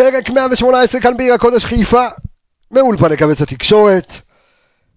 [0.00, 2.06] פרק 118 כאן בעיר הקודש חיפה,
[2.70, 4.12] מאולפני קבץ התקשורת,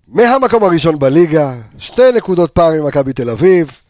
[0.07, 3.81] מהמקום הראשון בליגה, שתי נקודות פער ממכבי תל אביב,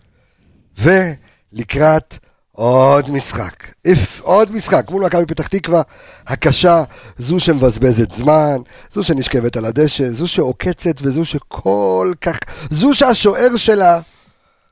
[0.78, 2.18] ולקראת
[2.52, 3.54] עוד משחק.
[3.86, 5.82] איף, עוד משחק מול מכבי פתח תקווה
[6.28, 6.84] הקשה,
[7.18, 8.58] זו שמבזבזת זמן,
[8.94, 12.38] זו שנשכבת על הדשא, זו שעוקצת וזו שכל כך,
[12.70, 14.00] זו שהשוער שלה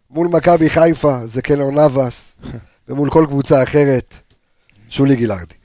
[0.09, 2.35] מול מכבי חיפה זה קלר נאבס,
[2.87, 4.15] ומול כל קבוצה אחרת,
[4.89, 5.60] שולי גילארדי.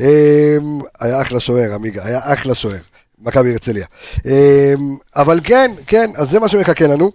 [0.00, 2.78] אמ, היה אחלה שוער, עמיגה, היה אחלה שוער.
[3.24, 3.86] מכבי הרצליה.
[4.26, 7.10] אמ, אבל כן, כן, אז זה מה שמחכה לנו.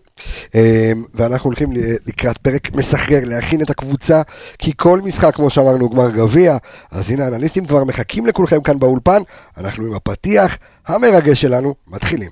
[0.55, 1.69] אמ, ואנחנו הולכים
[2.07, 4.21] לקראת פרק מסחרר, להכין את הקבוצה,
[4.59, 6.57] כי כל משחק, כמו שאמרנו, הוא גמר גביע.
[6.91, 9.21] אז הנה, האנליסטים כבר מחכים לכולכם כאן באולפן.
[9.57, 10.57] אנחנו עם הפתיח
[10.87, 12.31] המרגש שלנו, מתחילים.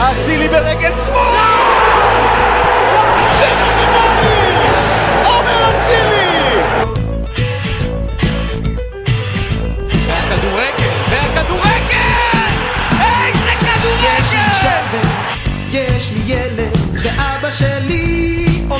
[0.00, 0.92] אצילי ברגל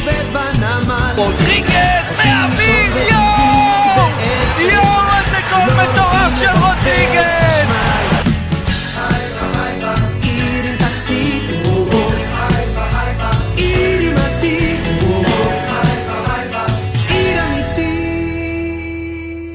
[0.05, 1.13] עובד בנמל.
[1.17, 4.11] רודריגז מהאוויר, יואו!
[4.59, 7.35] יואו, איזה גול מטורף של רודריגז!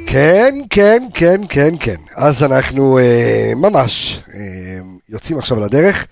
[0.08, 1.96] כן, כן, כן, כן, כן.
[2.16, 4.40] אז אנחנו אה, ממש אה,
[5.10, 6.08] יוצאים עכשיו לדרך.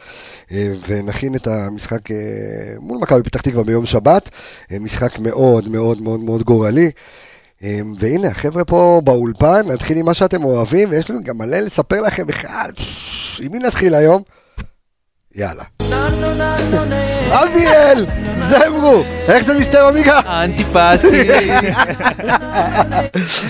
[0.51, 2.17] אה, ונכין את המשחק אה,
[2.79, 4.29] מול מכבי פתח תקווה ביום שבת,
[4.71, 6.91] אה, משחק מאוד מאוד מאוד מאוד גורלי.
[7.99, 12.27] והנה, החבר'ה פה באולפן, נתחיל עם מה שאתם אוהבים, ויש לנו גם מלא לספר לכם
[12.27, 12.71] בכלל.
[13.41, 14.21] עם מי נתחיל היום?
[15.35, 15.63] יאללה.
[17.31, 18.05] אביאל,
[18.37, 20.19] זמרו, איך זה מסתיים עמיגה?
[20.25, 21.07] האנטיפסטי.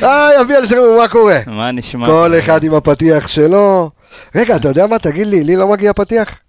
[0.01, 1.39] היי, אביאל, זמרו, מה קורה?
[1.47, 2.07] מה נשמע?
[2.07, 3.91] כל אחד עם הפתיח שלו.
[4.35, 4.99] רגע, אתה יודע מה?
[4.99, 6.46] תגיד לי, לי לא מגיע פתיח?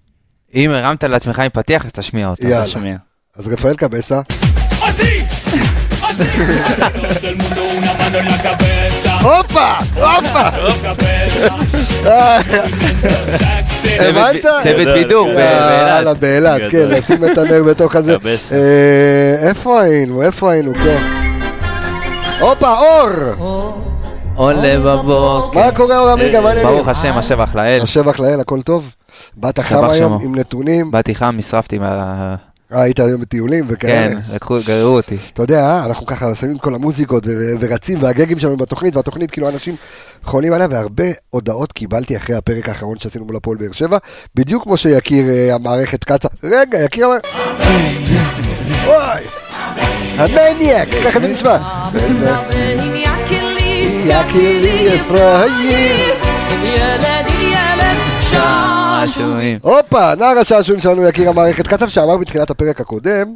[0.55, 2.47] אם הרמת לעצמך עם פתיח, אז תשמיע אותו.
[2.47, 2.65] יאללה.
[2.65, 2.97] תשמיע.
[3.37, 4.21] אז רפאל קבסה.
[9.23, 10.49] הופה, הופה.
[13.99, 14.47] הבנת?
[14.63, 16.19] צוות בידור יאללה, באילת.
[16.19, 16.95] באילת, כן, גדול.
[16.95, 18.17] לשים את הנר בתוך הזה.
[18.53, 20.23] אה, איפה היינו?
[20.23, 20.75] איפה היינו?
[20.75, 21.11] כן.
[22.41, 23.75] הופה, אור!
[24.35, 25.61] עולה בבוקר.
[25.61, 26.41] מה קורה, אור עמיגה?
[26.63, 27.81] ברוך השם, השבח לאל.
[27.83, 28.91] השבח לאל, הכל טוב?
[29.37, 30.23] באת חם היום.
[30.23, 30.91] עם נתונים?
[30.91, 32.37] באתי חם, נשרפתי מה...
[32.73, 34.09] אה, היית היום בטיולים וכאלה?
[34.09, 35.17] כן, לקחו, גררו אותי.
[35.33, 37.27] אתה יודע, אנחנו ככה שמים את כל המוזיקות
[37.61, 39.77] ורצים, והגגים שלנו בתוכנית, והתוכנית, כאילו, אנשים
[40.25, 43.99] חולים עליה, והרבה הודעות קיבלתי אחרי הפרק האחרון שעשינו מול הפועל באר שבע,
[44.35, 46.29] בדיוק כמו שיקיר אה, המערכת קצה.
[46.45, 47.17] רגע, יקיר אמר...
[48.87, 49.25] וואי,
[50.19, 51.59] המניאק, ככה זה נשמע.
[54.07, 56.19] יקירי אפרים.
[59.07, 59.59] שעשועים.
[59.63, 63.35] הופה, נער השעשועים שלנו יקיר המערכת קצב, שאמר בתחילת הפרק הקודם,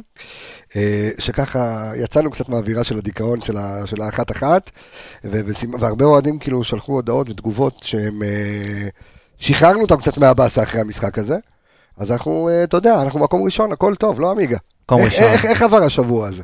[0.75, 3.41] אה, שככה יצאנו קצת מהאווירה של הדיכאון
[3.85, 4.71] של האחת-אחת,
[5.23, 8.23] והרבה אוהדים כאילו שלחו הודעות ותגובות שהם...
[8.23, 8.87] אה,
[9.37, 11.37] שחררנו אותם קצת מהבאסה אחרי המשחק הזה,
[11.97, 14.57] אז אנחנו, אה, אתה יודע, אנחנו מקום ראשון, הכל טוב, לא עמיגה.
[14.85, 15.23] מקום ראשון.
[15.23, 16.43] איך עבר השבוע הזה?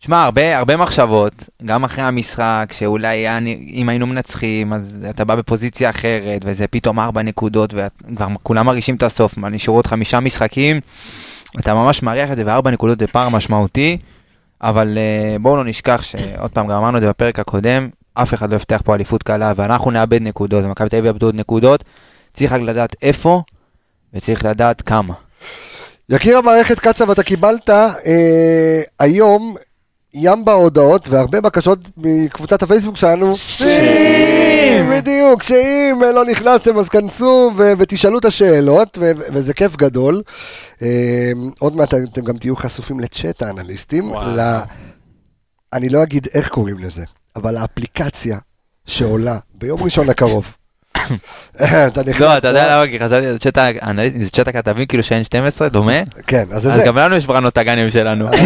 [0.00, 1.32] שמע, הרבה, הרבה מחשבות,
[1.64, 3.38] גם אחרי המשחק, שאולי היה-
[3.72, 8.94] אם היינו מנצחים, אז אתה בא בפוזיציה אחרת, וזה פתאום ארבע נקודות, וכבר כולם מרגישים
[8.94, 10.80] את הסוף, נשארו עוד חמישה משחקים,
[11.58, 13.98] אתה ממש מריח את זה, וארבע נקודות זה פער משמעותי,
[14.62, 18.50] אבל uh, בואו לא נשכח שעוד פעם, גם אמרנו את זה בפרק הקודם, אף אחד
[18.50, 21.84] לא יפתח פה אליפות קלה, ואנחנו נאבד נקודות, ומכבי תל אביב יאבדו עוד נקודות,
[22.32, 23.42] צריך רק לדעת איפה,
[24.14, 25.14] וצריך לדעת כמה.
[26.08, 29.56] יקיר המערכת קצב, אתה קיבלת אה, היום
[30.20, 33.36] ים בהודעות והרבה בקשות מקבוצת הפייסבוק שלנו.
[33.36, 34.90] שאם!
[34.92, 40.22] בדיוק, שאם לא נכנסתם אז כנסו ו- ותשאלו את השאלות, ו- וזה כיף גדול.
[40.82, 40.88] אה,
[41.58, 44.14] עוד מעט אתם גם תהיו חשופים לצ'אט האנליסטים.
[44.14, 44.58] ל-
[45.72, 47.04] אני לא אגיד איך קוראים לזה,
[47.36, 48.38] אבל האפליקציה
[48.86, 50.54] שעולה ביום ראשון הקרוב.
[51.56, 52.20] אתה נכנס...
[52.20, 52.90] לא, אתה יודע למה?
[52.90, 55.92] כי חשבתי, זה צ'אט האנליסטים, זה צ'אט הכתבים, כאילו שאין 12, דומה?
[56.26, 56.84] כן, אז זה אז זה.
[56.86, 58.26] גם לנו יש ברנות הגנים שלנו.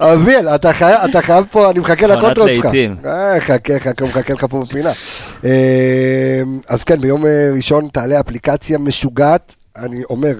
[0.00, 2.66] אביאל, אתה חייב, אתה חייב פה, אני מחכה לקונטרות שלך.
[3.04, 4.92] אה, חכה, חכה, הוא מחכה לך פה בפינה.
[5.44, 10.34] אה, אז כן, ביום אה, ראשון תעלה אפליקציה משוגעת, אני אומר,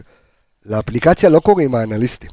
[0.66, 2.30] לאפליקציה לא קוראים האנליסטים.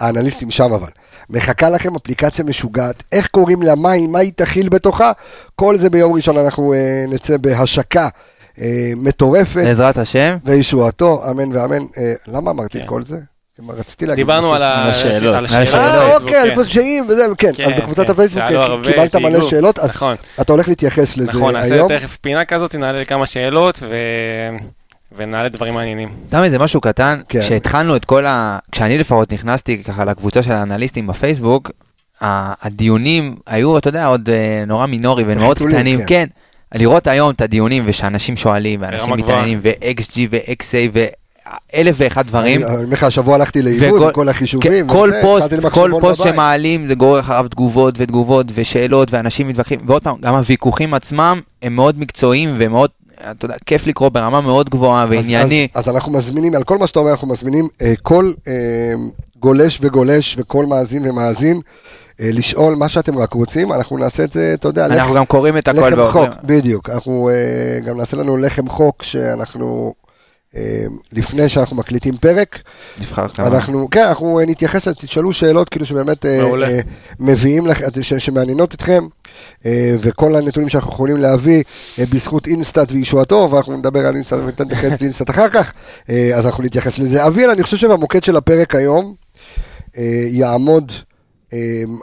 [0.00, 0.90] האנליסטים שם אבל.
[1.30, 5.12] מחכה לכם אפליקציה משוגעת, איך קוראים לה, מה היא, מה היא תכיל בתוכה,
[5.54, 8.08] כל זה ביום ראשון אנחנו אה, נצא בהשקה
[8.60, 10.36] אה, מטורפת, בעזרת השם.
[10.44, 11.84] וישועתו, אמן ואמן.
[11.98, 12.88] אה, למה אמרתי את כן.
[12.88, 13.18] כל זה?
[13.68, 14.54] רציתי להגיד דיברנו.
[14.54, 15.50] על השאלות.
[15.74, 16.36] אה, אוקיי.
[16.36, 18.44] על קשיים וזה, כן, אז כן, בקבוצת כן, הפייסבוק
[18.82, 19.48] קיבלת מלא.
[19.50, 21.88] שאלות, אז נכון, אתה הולך להתייחס לזה נכון, נעשה היום.
[21.88, 23.94] תכף פינה כזאת, נעלה לכמה שאלות ו...
[25.16, 26.08] ונעלה דברים מעניינים.
[26.26, 27.40] סתם איזה משהו קטן, כן.
[27.40, 28.58] כשהתחלנו את כל ה...
[28.72, 31.70] כשאני לפחות נכנסתי ככה לקבוצה של האנליסטים בפייסבוק,
[32.20, 36.26] הדיונים היו, אתה יודע, עוד אה, נורא מינורי ומאוד קטנים, כן.
[36.74, 39.14] לראות היום את הדיונים ושאנשים שואלים, ואנשים.
[39.14, 40.98] מתעניינים, ו-XG ו-XA
[41.74, 42.62] ואלף ואחד דברים.
[42.64, 44.72] אני אומר לך, השבוע הלכתי לאיבוד עם כל החישובים.
[44.72, 46.22] כן, כל פוסט, כל פוסט.
[46.22, 51.76] שמעלים זה גורר אחריו תגובות ותגובות ושאלות ואנשים מתווכחים, ועוד פעם, גם הוויכוחים עצמם הם
[51.76, 52.90] מאוד מקצועיים ומאוד,
[53.30, 55.68] אתה יודע, כיף לקרוא ברמה מאוד גבוהה וענייני.
[55.74, 58.52] אז, אז אנחנו מזמינים, על כל מה שאתה אומר, אנחנו מזמינים אה, כל אה,
[59.40, 61.60] גולש וגולש וכל מאזין ומאזין
[62.20, 65.58] אה, לשאול מה שאתם רק רוצים, אנחנו נעשה את זה, אתה יודע, אנחנו גם קוראים
[65.58, 66.28] את הכל לחם חוק.
[66.44, 66.90] בדיוק.
[66.90, 69.94] אנחנו אה, גם נעשה לנו לחם חוק שאנחנו,
[71.12, 72.62] לפני שאנחנו מקליטים פרק,
[73.00, 73.46] נבחר כמה.
[73.46, 76.68] אנחנו, כן, אנחנו אה, נתייחס, תשאלו שאלות כאילו שבאמת אה, מעולה.
[76.70, 76.80] אה,
[77.20, 77.66] מביאים
[78.00, 79.04] ש- שמעניינות אתכם,
[79.66, 81.62] אה, וכל הנתונים שאנחנו יכולים להביא
[81.98, 84.64] אה, בזכות אינסטאט וישועתו, ואנחנו נדבר על אינסטאט וניתן
[84.94, 85.72] את אינסטאט אחר כך,
[86.10, 87.26] אה, אז אנחנו נתייחס לזה.
[87.26, 89.14] אביאל, אני חושב שבמוקד של הפרק היום
[89.98, 90.92] אה, יעמוד
[91.52, 91.58] אה,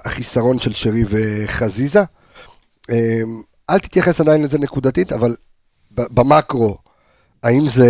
[0.06, 2.03] החיסרון של שרי וחזיזה.
[2.89, 3.21] אה,
[3.69, 5.36] אל תתייחס עדיין לזה נקודתית, אבל
[5.92, 6.77] במקרו,
[7.43, 7.88] האם זה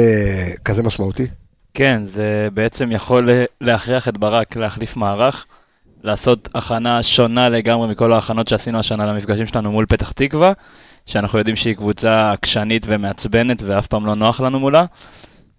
[0.66, 1.28] כזה משמעותי?
[1.74, 3.30] כן, זה בעצם יכול
[3.62, 5.46] להכריח את ברק להחליף מערך,
[6.04, 10.54] לעשות הכנה שונה לגמרי מכל ההכנות שעשינו השנה למפגשים שלנו מול פתח תקווה,
[11.06, 14.86] שאנחנו יודעים שהיא קבוצה עקשנית ומעצבנת ואף פעם לא נוח לנו מולה.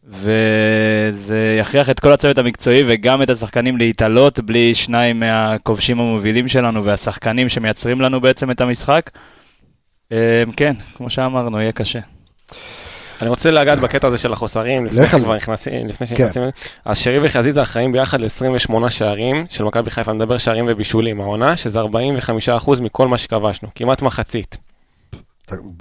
[0.04, 6.84] וזה יכריח את כל הצוות המקצועי וגם את השחקנים להתעלות בלי שניים מהכובשים המובילים שלנו
[6.84, 9.10] והשחקנים שמייצרים לנו בעצם את המשחק.
[10.12, 12.00] אה, כן, כמו שאמרנו, יהיה קשה.
[13.22, 15.36] אני רוצה לגעת בקטע הזה של החוסרים, לפני שכבר.
[15.36, 16.42] נכנסים, לפני שנכנסים,
[16.84, 21.56] אז שרי וחזיזה אחראים ביחד ל-28 שערים של מכבי חיפה, אני מדבר שערים ובישולים, העונה,
[21.56, 21.86] שזה 45%
[22.82, 24.58] מכל מה שכבשנו, כמעט מחצית.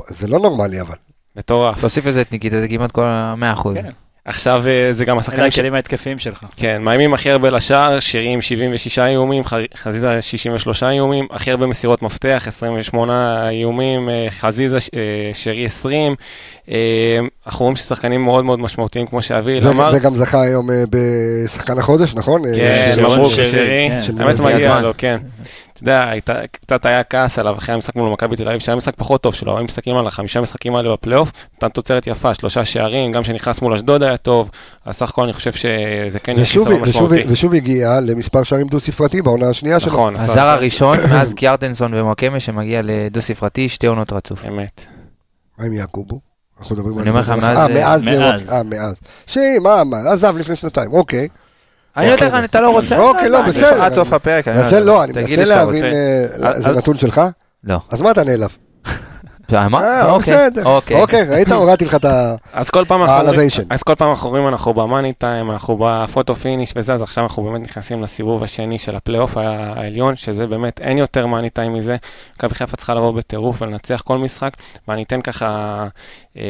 [0.09, 0.95] זה לא נורמלי אבל.
[1.35, 1.81] מטורף.
[1.81, 3.73] תוסיף לזה את ניקיטה, זה כמעט כל ה-100%.
[3.73, 3.91] כן.
[4.25, 5.55] עכשיו אה, זה גם אלה השחקנים ש...
[5.59, 6.43] הכלים ההתקפיים שלך.
[6.57, 9.43] כן, מאיימים הכי הרבה לשער, שירים 76 איומים,
[9.75, 13.13] חזיזה 63 איומים, הכי הרבה מסירות מפתח, 28
[13.49, 14.99] איומים, אה, חזיזה ש- אה,
[15.33, 16.15] שרי 20.
[16.71, 16.75] אה,
[17.45, 19.91] אנחנו רואים ששחקנים מאוד מאוד משמעותיים, כמו שאביל וג- אמר.
[19.95, 22.41] וגם זכה היום בשחקן החודש, נכון?
[22.55, 23.89] כן, מברוק שרי,
[24.19, 24.79] האמת מגיע.
[24.81, 25.17] לו, כן.
[25.83, 28.93] אתה יודע, הייתה- קצת היה כעס עליו אחרי המשחק מול מכבי תל אביב, שהיה משחק
[28.97, 32.65] פחות טוב שלו, אבל אם מסתכלים על החמישה משחקים האלה בפלייאוף, נתן תוצרת יפה, שלושה
[32.65, 34.49] שערים, גם שנכנס מול אשדוד היה טוב,
[34.85, 37.23] אז סך הכל אני חושב שזה כן יהיה ושוב, חיסרון משמעותי.
[37.27, 39.89] ושוב הגיע למספר שערים דו-ספרתי בעונה השנייה שלו.
[39.91, 44.45] נכון, הזר הראשון מאז קיארטנסון ומואקמה שמגיע לדו ספרתי, שתי עונות רצוף.
[44.47, 44.85] אמת.
[45.59, 46.19] מה עם יעקובו?
[46.59, 48.01] אנחנו מדברים אני אומר לך, מאז- אה, מאז.
[48.51, 48.95] אה, מאז.
[49.27, 51.27] שהיא, מה, מה, עזב לפני שנתיים, אוקיי.
[51.97, 52.97] אני יודע לך, אתה לא רוצה?
[52.97, 53.81] אוקיי, לא, אני- בסדר.
[53.83, 54.47] עד סוף הפרק.
[54.47, 55.85] אני מנסה, לא, אני מנסה להבין.
[55.85, 55.91] אה,
[56.31, 57.21] זה אז- נתון שלך?
[57.63, 57.79] לא.
[57.89, 58.55] אז מה אתה נעלב?
[59.69, 59.81] מה?
[59.81, 60.47] אה, אוקיי.
[60.65, 61.01] אוקיי.
[61.01, 61.51] אוקיי, ראית?
[61.61, 62.35] הורדתי לך את ה...
[62.53, 63.65] אז כל פעם אנחנו אומרים- ה-elevation.
[63.69, 64.13] אז כל פעם
[64.47, 68.95] אנחנו במאני טיים, אנחנו בפוטו פיניש וזה, אז עכשיו אנחנו באמת נכנסים לסיבוב השני של
[68.95, 71.95] הפלייאוף העליון, שזה באמת אין יותר מאני טיים מזה.
[72.37, 74.51] מכבי חיפה צריכה לבוא בטירוף ולנצח כל משחק,
[74.87, 75.83] ואני אתן ככה
[76.37, 76.41] אה,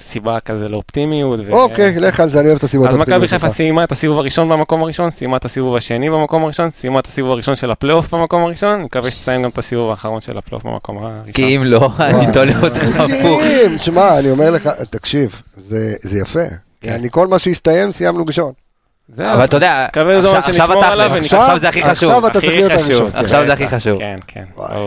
[0.00, 1.40] סיבה כזה לאופטימיות.
[1.50, 2.88] אוקיי, לך על זה, אני אוהב את הסיבות.
[2.88, 3.48] אז מכבי חיפה.
[3.48, 7.30] סיימה את הסיבוב הראשון במקום הראשון, סיימה את הסיבוב השני במקום הראשון, סיימה את הסיבוב
[7.30, 10.98] הראשון של הפלייאוף במקום הראשון, אני מקווה שתסיים גם את הסיבוב האחרון של הפלייאוף במקום
[10.98, 11.32] הראשון.
[11.32, 13.42] כי אם לא, אני תולה אותך הפוך.
[13.76, 16.40] שמע, אני אומר לך, תקשיב, זה זה יפה.
[16.80, 16.92] כן.
[16.92, 18.52] אני כל מה שהסתיים, סיימנו ראשון.
[19.08, 19.26] זהו.
[19.34, 22.10] אבל אתה יודע, עכשיו- מאוד עכשיו התכלס, זה הכי חשוב.
[22.10, 23.00] עכשיו אתה הכי צריך להיות חשוב.
[23.02, 23.20] הראשון.
[23.24, 23.98] עכשיו זה הכי חשוב.
[23.98, 24.44] כן, כן.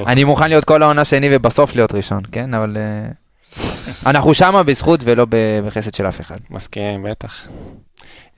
[0.07, 2.53] אני מוכן להיות כל העונה שני ובסוף להיות ראשון, כן?
[2.53, 3.63] אבל אה,
[4.05, 5.25] אנחנו שמה בזכות ולא
[5.65, 6.37] בחסד של אף אחד.
[6.49, 7.47] מסכים, בטח.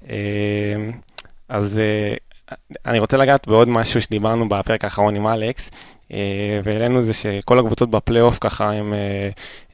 [0.09, 0.15] אה,
[1.49, 2.55] אז אה,
[2.85, 5.71] אני רוצה לגעת בעוד משהו שדיברנו בפרק האחרון עם אלכס,
[6.63, 8.97] והעלינו זה שכל הקבוצות בפלייאוף ככה הן אה,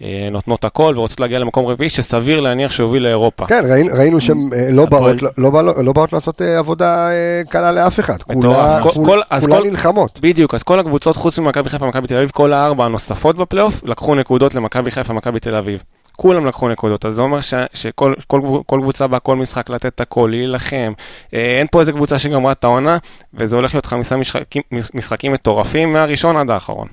[0.01, 3.45] אה, נותנות הכל ורוצות להגיע למקום רביעי, שסביר להניח שהוביל לאירופה.
[3.45, 7.09] כן, ראינו- ראינו שהן אה, לא הפועל- באות- לא בא- לא באות לעשות אה, עבודה
[7.11, 8.17] אה, קלה לאף אחד.
[8.23, 10.19] כול- כולן נלחמות.
[10.21, 14.15] בדיוק, אז כל הקבוצות חוץ ממכבי חיפה ומכבי תל אביב, כל הארבע הנוספות בפלייאוף, לקחו
[14.15, 15.83] נקודות למכבי חיפה ומכבי תל אביב.
[16.15, 19.85] כולם לקחו נקודות, אז זה אומר ש, שכל כל, כל קבוצה באה כל משחק לתת
[19.85, 20.93] את הכל, להילחם.
[21.33, 22.97] אה, אין פה איזה קבוצה שגמרה את העונה,
[23.33, 24.61] וזה הולך להיות חמישה משחקים,
[24.93, 26.87] משחקים מטורפים מהראשון עד האחרון.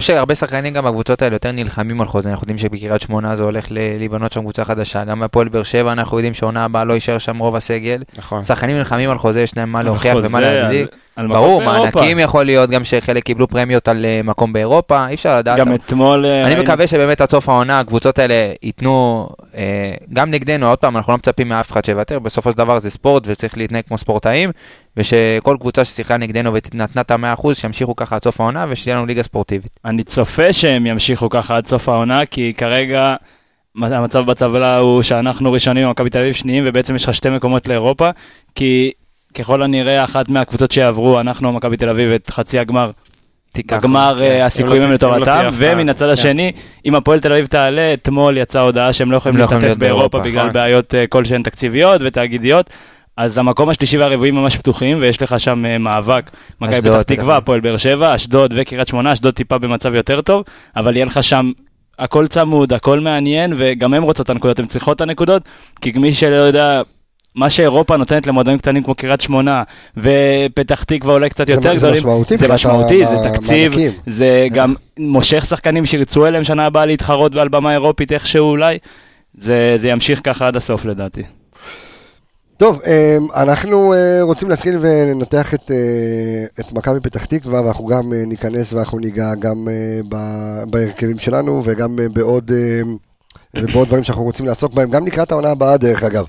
[0.00, 3.42] חושב שהרבה שחקנים גם בקבוצות האלה יותר נלחמים על חוזה, אנחנו יודעים שבקריית שמונה זה
[3.42, 7.18] הולך להיבנות שם קבוצה חדשה, גם בהפועל באר שבע אנחנו יודעים שעונה הבאה לא יישאר
[7.18, 8.02] שם רוב הסגל.
[8.18, 8.42] נכון.
[8.42, 10.86] שחקנים נלחמים על חוזה, יש להם מה להוכיח חוזה ומה להצדיק.
[11.16, 11.80] על ברור, באירופה.
[12.00, 15.58] מענקים יכול להיות גם שחלק קיבלו פרמיות על אה, מקום באירופה, אי אפשר לדעת.
[15.58, 16.26] גם אתמול...
[16.26, 19.62] אה, אני ראינו- מקווה שבאמת עד סוף העונה הקבוצות האלה ייתנו, אה,
[20.12, 23.22] גם נגדנו, עוד פעם, אנחנו לא מצפים מאף אחד שיוותר, בסופו של דבר זה ספורט
[23.26, 24.50] וצריך להתנהג כמו ספורטאים,
[24.96, 29.06] ושכל קבוצה ששיחקה נגדנו ונתנה את המאה אחוז, שימשיכו ככה עד סוף העונה ושתהיה לנו
[29.06, 29.80] ליגה ספורטיבית.
[29.84, 33.16] אני צופה שהם ימשיכו ככה עד סוף העונה, כי כרגע
[33.76, 38.10] המצב בטבלה הוא שאנחנו ראשונים, מכבי תל אביב שניים, ובעצם יש לך שתי מקומות לאירופה,
[38.54, 38.92] כי
[39.34, 42.90] ככל הנראה אחת מהקבוצות שיעברו, אנחנו, מכבי תל אביב, את חצי הגמר.
[43.58, 44.24] בגמר כן.
[44.24, 45.50] אה, הסיכויים הם לא תהיה לטובתם, הפתעה.
[45.52, 46.12] ומן הצד כן.
[46.12, 46.52] השני,
[46.86, 50.18] אם הפועל תל אביב תעלה, אתמול יצאה הודעה שהם לא יכולים הם לא להשתתף באירופה,
[50.18, 50.52] בגלל נכון.
[50.52, 52.70] בעיות אה, כלשהן תקציביות ותאגידיות.
[53.16, 56.30] אז המקום השלישי והרביעי ממש פתוחים, ויש לך שם אה, מאבק.
[56.60, 57.36] מכבי פתח תקווה.
[57.36, 60.44] הפועל באר שבע, אשדוד וקריית שמונה, אשדוד טיפה במצב יותר טוב,
[60.76, 61.50] אבל יהיה לך שם
[61.98, 65.42] הכל צמוד, הכל מעניין, וגם הם רוצות את הנקודות, הן צריכות את הנקודות,
[65.80, 66.82] כי מי שלא יודע,
[67.34, 69.62] מה שאירופה נותנת למועדונים קטנים כמו קריית שמונה,
[69.96, 73.72] ופתח תקווה אולי קצת זה- יותר זה גדולים, משמעותי זה משמעותי, זה תקציב.
[74.06, 78.78] זה גם מושך שחקנים שירצו אליהם שנה הבאה להתחרות על במה אירופית איכשהו אולי,
[79.34, 81.22] זה, זה ימשיך ככה עד הסוף לדעתי.
[82.56, 88.12] טוב, אמ, אנחנו אה, רוצים להתחיל ולנתח את, אה, את מכבי פתח תקווה, ואנחנו גם
[88.12, 90.00] אה, ניכנס ואנחנו ניגע גם אה,
[90.66, 92.80] בהרכבים שלנו, וגם אה, בעוד, אה,
[93.56, 96.24] ובעוד דברים שאנחנו רוצים לעסוק בהם, גם לקראת העונה הבאה דרך אגב.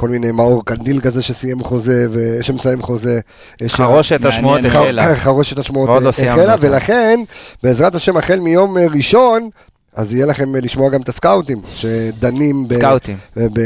[0.00, 3.20] כל מיני מאור קנדיל כזה שסיים חוזה, ושמסיים חוזה.
[3.66, 4.64] חרושת השמועות.
[4.64, 5.16] החלה.
[5.24, 6.54] חרושת השמועות לא אה, החלה.
[6.60, 7.20] ולכן,
[7.62, 9.48] בעזרת השם, החל מיום אה, ראשון,
[9.94, 13.16] אז יהיה לכם אה, לשמוע גם את הסקאוטים, שדנים ב- סקאוטים.
[13.36, 13.60] ב-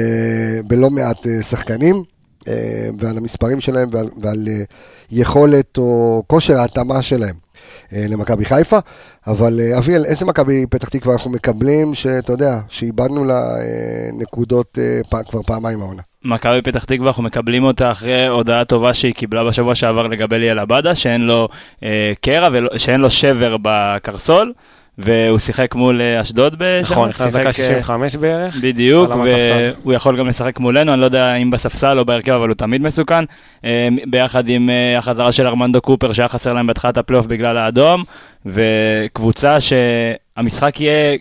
[0.66, 2.02] בלא מעט אה, שחקנים,
[2.49, 2.52] אה,
[2.99, 4.49] ועל המספרים שלהם ועל, ועל
[5.11, 7.35] יכולת או כושר ההתאמה שלהם
[7.93, 8.78] למכבי חיפה.
[9.26, 13.43] אבל אביאל, איזה מכבי פתח תקווה אנחנו מקבלים, שאתה יודע, שאיבדנו לה
[14.12, 14.78] נקודות
[15.11, 16.02] פ- כבר פעמיים העונה.
[16.25, 20.59] מכבי פתח תקווה, אנחנו מקבלים אותה אחרי הודעה טובה שהיא קיבלה בשבוע שעבר לגבי ליאל
[20.59, 21.49] עבדה, שאין לו
[21.83, 24.52] אה, קרע, ולא- שאין לו שבר בקרסול,
[24.98, 26.92] והוא שיחק מול אה, אשדוד גם.
[26.92, 28.56] נכון, נכנס דקה אה, 65 בערך.
[28.56, 29.10] בדיוק.
[29.10, 32.82] והוא יכול גם לשחק מולנו, אני לא יודע אם בספסל או בהרכב, אבל הוא תמיד
[32.82, 33.24] מסוכן.
[33.64, 38.04] אה, ביחד עם אה, החזרה של ארמנדו קופר, שהיה חסר להם בהתחלת הפלייאוף בגלל האדום,
[38.46, 41.16] וקבוצה שהמשחק יהיה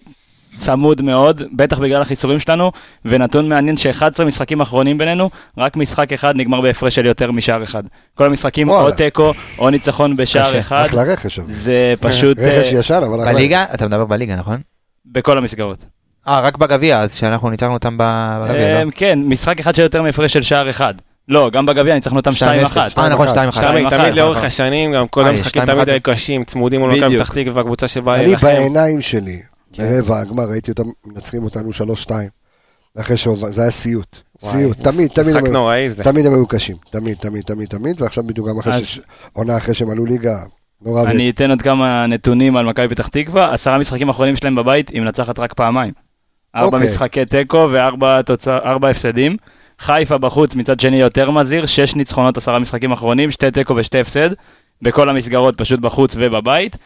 [0.58, 2.72] צמוד מאוד, בטח בגלל החיסורים שלנו,
[3.06, 7.84] ונתון מעניין ש-11 משחקים אחרונים בינינו, רק משחק אחד נגמר בהפרש של יותר משער אחד.
[8.16, 8.92] כל המשחקים או.
[8.92, 10.60] תיקו או ניצחון בשער.
[10.60, 11.40] אחד, אחלה רכש.
[11.48, 13.34] זה פשוט רכש אה, ישן, אבל.
[13.34, 13.66] בליגה?
[13.74, 14.62] אתה מדבר בליגה, נכון?
[15.06, 15.86] בכל המסגרות.
[16.28, 18.92] אה, רק בגביע, אז שאנחנו ניצחנו אותם בגביע, אה, לא?
[18.92, 20.94] כן, משחק אחד של יותר מהפרש של שער אחד.
[21.28, 22.34] לא, גם בגביע ניצחנו אותם 2-1.
[22.34, 22.98] 2-0.
[22.98, 23.32] אה, נכון, 2-1.
[23.90, 24.44] תמיד, לאורך.
[24.44, 25.90] השנים, גם כל אה, המשחקים תמיד.
[25.90, 27.18] היו קשים, צמודים מול מכבי.
[27.18, 28.48] פתח תקווה, קבוצה שבאה אני להילחם.
[28.48, 29.42] בעיניים שלי.
[29.77, 31.70] ברבע הגמר, ראיתי אותם מנצחים אותנו
[32.06, 32.12] 3-2.
[33.00, 34.18] אחרי שהובלנו, זה היה סיוט.
[34.44, 36.03] וואי, סיוט, תמיד, תמיד משחק נוראי זה.
[36.03, 36.75] תמיד הם היו קשים.
[36.89, 38.82] תמיד, תמיד, תמיד, תמיד, ועכשיו בדיוק גם אחרי.
[39.34, 40.39] עונה אחרי שהם עלו ליגה,
[40.82, 41.03] נורא.
[41.03, 45.01] אני אתן עוד כמה נתונים על מכבי פתח תקווה, עשרה משחקים אחרונים שלהם בבית, היא
[45.01, 45.94] מנצחת רק פעמיים.
[46.56, 46.89] ארבע אוקיי.
[46.89, 49.38] משחקי תיקו וארבע הפסדים.
[49.80, 54.30] חיפה בחוץ מצד שני יותר מזהיר, שש ניצחונות עשרה משחקים אחרונים, שתי תיקו ושתי הפסד,
[54.82, 56.77] בכל המסגרות פשוט בחוץ ובבית.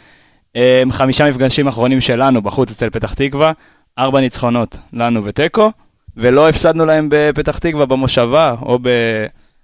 [0.55, 0.61] אמ,
[0.91, 3.51] חמישה מפגשים אחרונים שלנו בחוץ אצל פתח תקווה,
[3.99, 5.71] ארבע ניצחונות לנו ותיקו,
[6.17, 8.89] ולא הפסדנו להם בפתח תקווה במושבה או ב...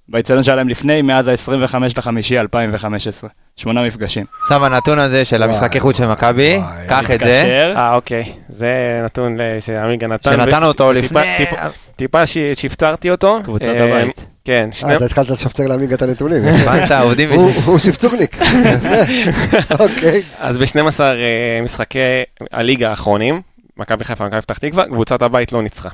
[0.09, 3.29] באיצטדיון שהיה להם לפני, מאז ה-25 לחמישי 2015.
[3.55, 4.25] שמונה מפגשים.
[4.41, 6.59] עכשיו הנתון הזה של המשחקי חוץ של מכבי,
[6.89, 8.23] קח את זה, אה, אוקיי.
[8.49, 8.71] זה
[9.05, 10.31] נתון שעמיגה נתן.
[10.31, 11.21] שנתנו אותו לפני...
[11.37, 11.55] טיפה-
[11.95, 13.39] טיפה ש- שהפצרתי אותו.
[13.43, 14.25] קבוצת הבית.
[14.45, 14.95] כן, אה, שני...
[14.95, 16.41] אתה התחלת לשפצר לעמיגה את הנתונים.
[16.47, 17.63] הבנת, עובדים הוא- בשביל...
[17.65, 18.37] הוא שפצורניק.
[18.41, 19.73] יפה.
[19.83, 20.21] אוקיי.
[20.39, 20.99] אז ב-12
[21.63, 21.99] משחקי
[22.51, 23.41] הליגה האחרונים,
[23.77, 25.89] מכבי חיפה ומכבי פתח תקווה, קבוצת הבית לא ניצחה.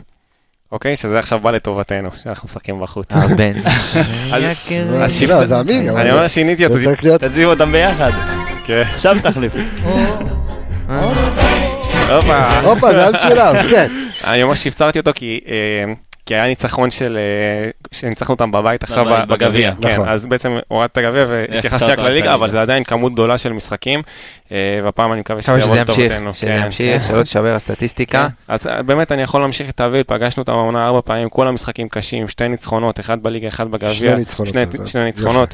[0.72, 0.96] אוקיי?
[0.96, 3.12] שזה עכשיו בא לטובתנו, שאנחנו משחקים בחוץ.
[3.12, 3.54] הבן.
[4.34, 4.44] אז
[4.90, 5.92] לא, שיפט- זה עמיגה.
[5.92, 6.76] אבל אני אומר שיניתי אותו.
[7.32, 8.12] תשים אותם ביחד,
[8.64, 8.84] כן.
[8.94, 9.54] עכשיו תחליף.
[12.10, 12.60] הופה.
[12.62, 13.92] הופה, זה היה משולב, כן.
[14.24, 15.40] אני ממש הפצרתי אותו כי...
[16.30, 17.18] כי היה ניצחון של...
[17.18, 19.26] אה, שניצחנו אותם בבית עכשיו בגביע.
[19.26, 19.72] בגביע.
[19.82, 20.10] כן, נכון.
[20.10, 22.34] אז בעצם הורדת את הגביע והתייחסתי רק לליגה.
[22.34, 24.02] אבל זה עדיין כמות גדולה של משחקים,
[24.52, 26.34] אה, והפעם אני מקווה שזה יבוא שזה ימשיך, לטובתנו.
[26.34, 27.08] שזה כן, ימשיך, כן.
[27.14, 28.28] שלא תשבר הסטטיסטיקה.
[28.48, 28.54] כן.
[28.54, 31.90] אז אה, באמת אני יכול להמשיך את אביל, פגשנו אותם העונה ארבע פעמים, כל המשחקים
[31.90, 33.94] קשים, שתי ניצחונות, אחד בליגה, אחד בגביע.
[33.94, 34.88] שני ניצחונות, שני- יודע.
[34.88, 35.54] שני ניצחונות,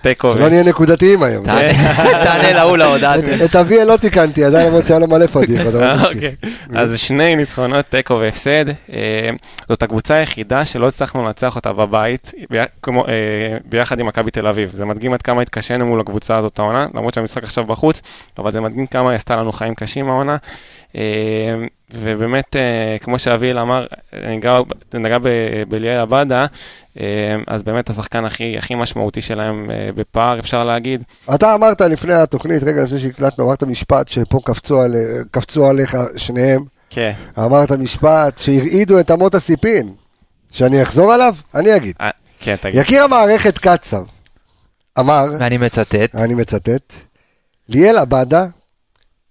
[0.00, 0.34] תיקו.
[0.36, 1.44] שלא נהיה נקודתיים היום.
[1.44, 1.72] תענה
[2.24, 3.14] תענה להוא להודעה.
[3.44, 5.74] את- אביאל לא תיקנתי, עדיין למרות שהיה לו מלא פדיחות.
[5.74, 6.34] אוקיי.
[6.76, 8.64] אז שני ניצחונות, תיקו והפסד.
[9.68, 13.12] זאת הקבוצה הקבוצה היחידה שלא הצלחנו לנצח אותה בבית, בי- כמו, אה,
[13.64, 14.70] ביחד עם מכבי תל אביב.
[14.74, 18.00] זה מדגים עד כמה התקשינו מול הקבוצה הזאת העונה, למרות שהמשחק עכשיו בחוץ,
[18.38, 20.36] אבל זה מדגים כמה היא עשתה לנו חיים קשים העונה.
[20.96, 21.00] אה,
[21.94, 23.86] ובאמת, אה, כמו שאביאל אמר,
[24.30, 24.58] נגע,
[24.94, 25.28] נגע ב-
[25.68, 26.46] בליאל עבדה,
[27.00, 27.06] אה,
[27.46, 31.02] אז באמת השחקן הכי, הכי משמעותי שלהם אה, בפער, אפשר להגיד.
[31.34, 34.92] אתה אמרת לפני התוכנית, רגע לפני שהקלטנו, אמרת משפט שפה קפצו, על,
[35.30, 36.79] קפצו עליך שניהם.
[36.90, 39.94] כן, אמרת משפט שהרעידו את אמות הסיפין.
[40.52, 41.34] שאני אחזור עליו?
[41.54, 41.94] אני אגיד.
[42.00, 42.80] אה, כן, תגיד.
[42.80, 44.02] יקיר המערכת קצב
[44.98, 46.94] אמר, ואני מצטט, אני מצטט,
[47.68, 48.46] ליאל עבדה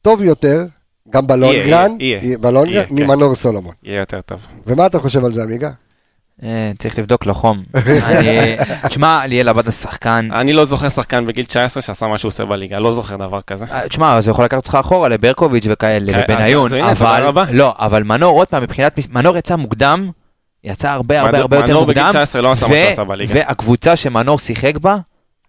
[0.01, 0.65] טוב יותר,
[1.09, 1.97] גם בלונגרן.
[2.41, 2.95] בלונגרן, כן.
[2.95, 3.73] ממנור סולומון.
[3.83, 4.47] יהיה יותר טוב.
[4.65, 5.69] ומה אתה חושב על זה, עמיגה?
[6.43, 7.63] אה, צריך לבדוק לו חום.
[8.87, 12.79] תשמע, ליאל עבד השחקן, אני לא זוכר שחקן בגיל 19 שעשה מה שהוא עושה בליגה,
[12.79, 13.65] לא זוכר דבר כזה.
[13.71, 17.45] אה, תשמע, זה יכול לקחת אותך אחורה לברקוביץ' וכאלה, כן, לבניון, אבל.
[17.51, 20.11] לא, אבל מנור, עוד פעם, מבחינת, מנור יצא מוקדם,
[20.63, 23.33] יצא הרבה הרבה הרבה יותר מנור בגיל מוקדם, 19 לא עשה מה שהוא עשה בליגה.
[23.35, 24.97] והקבוצה שמנור שיחק בה,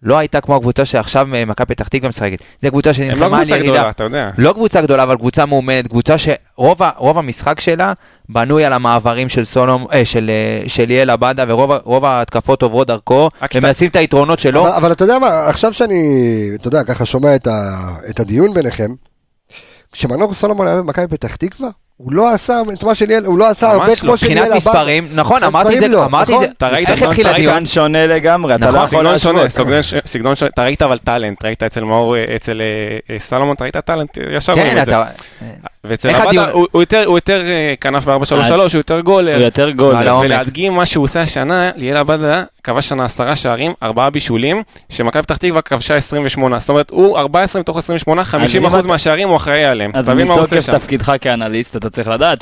[0.03, 2.41] לא הייתה כמו הקבוצה שעכשיו אה, מכבי פתח תקווה משחקת.
[2.61, 3.73] זו קבוצה הם לא שנלחמה על קבוצה ירידה.
[3.73, 4.29] גדולה, אתה יודע.
[4.37, 7.93] לא קבוצה גדולה, אבל קבוצה מאומנת, קבוצה שרוב המשחק שלה
[8.29, 13.29] בנוי על המעברים של סולום, אה, של, אה, של ליאל עבדה, ורוב ההתקפות עוברות דרכו,
[13.55, 14.61] ומנצלים את היתרונות שלו.
[14.61, 16.03] אבל, אבל אתה יודע מה, עכשיו שאני,
[16.55, 17.79] אתה יודע, ככה שומע את, ה,
[18.09, 18.91] את הדיון ביניכם,
[19.91, 21.69] כשמנור סולומון היה במכבי פתח תקווה,
[22.03, 23.95] הוא לא עשה את מה שליאל, הוא לא עשה ממש הרבה לא.
[23.95, 24.55] כמו שליאל מבחינת עבדה.
[24.57, 26.45] מספרים, נכון, מספרים אמרתי את זה, לא, אמרתי את נכון?
[26.47, 27.53] זה, אתה ראית- איך התחיל הדיון?
[27.53, 29.65] שחקן שונה לגמרי, אתה נכון, לא יכול סגנון שונה, להשוות.
[29.67, 30.43] סגנון ש- סגנון ש...
[30.43, 32.65] אתה ראית אבל טאלנט, ראית אצל מאור, אצל אה,
[33.15, 34.95] אה, סלומון, אתה ראית טאלנט, ישר רואים כן, את זה.
[35.83, 38.13] ואצל עבדה, הוא הוא יותר- הוא יותר אה, כנף ב-4-3-3,
[38.53, 39.41] הוא יותר הוא גולר.
[39.41, 39.95] יותר גול.
[39.95, 40.25] על העומק.
[40.25, 45.37] ולהדגים מה שהוא עושה השנה, ליאל עבדה כבש שנה עשרה שערים, ארבעה בישולים, שמכבי פתח
[45.37, 49.35] תקווה כבשה 28, זאת אומרת, הוא 14 מתוך 28, 50 אם אחוז אתה- מהשערים הוא
[49.37, 49.91] אחראי עליהם.
[49.93, 50.69] אז הוא מתוקף.
[50.69, 52.41] תפקידך כאנליסט, אתה צריך לדעת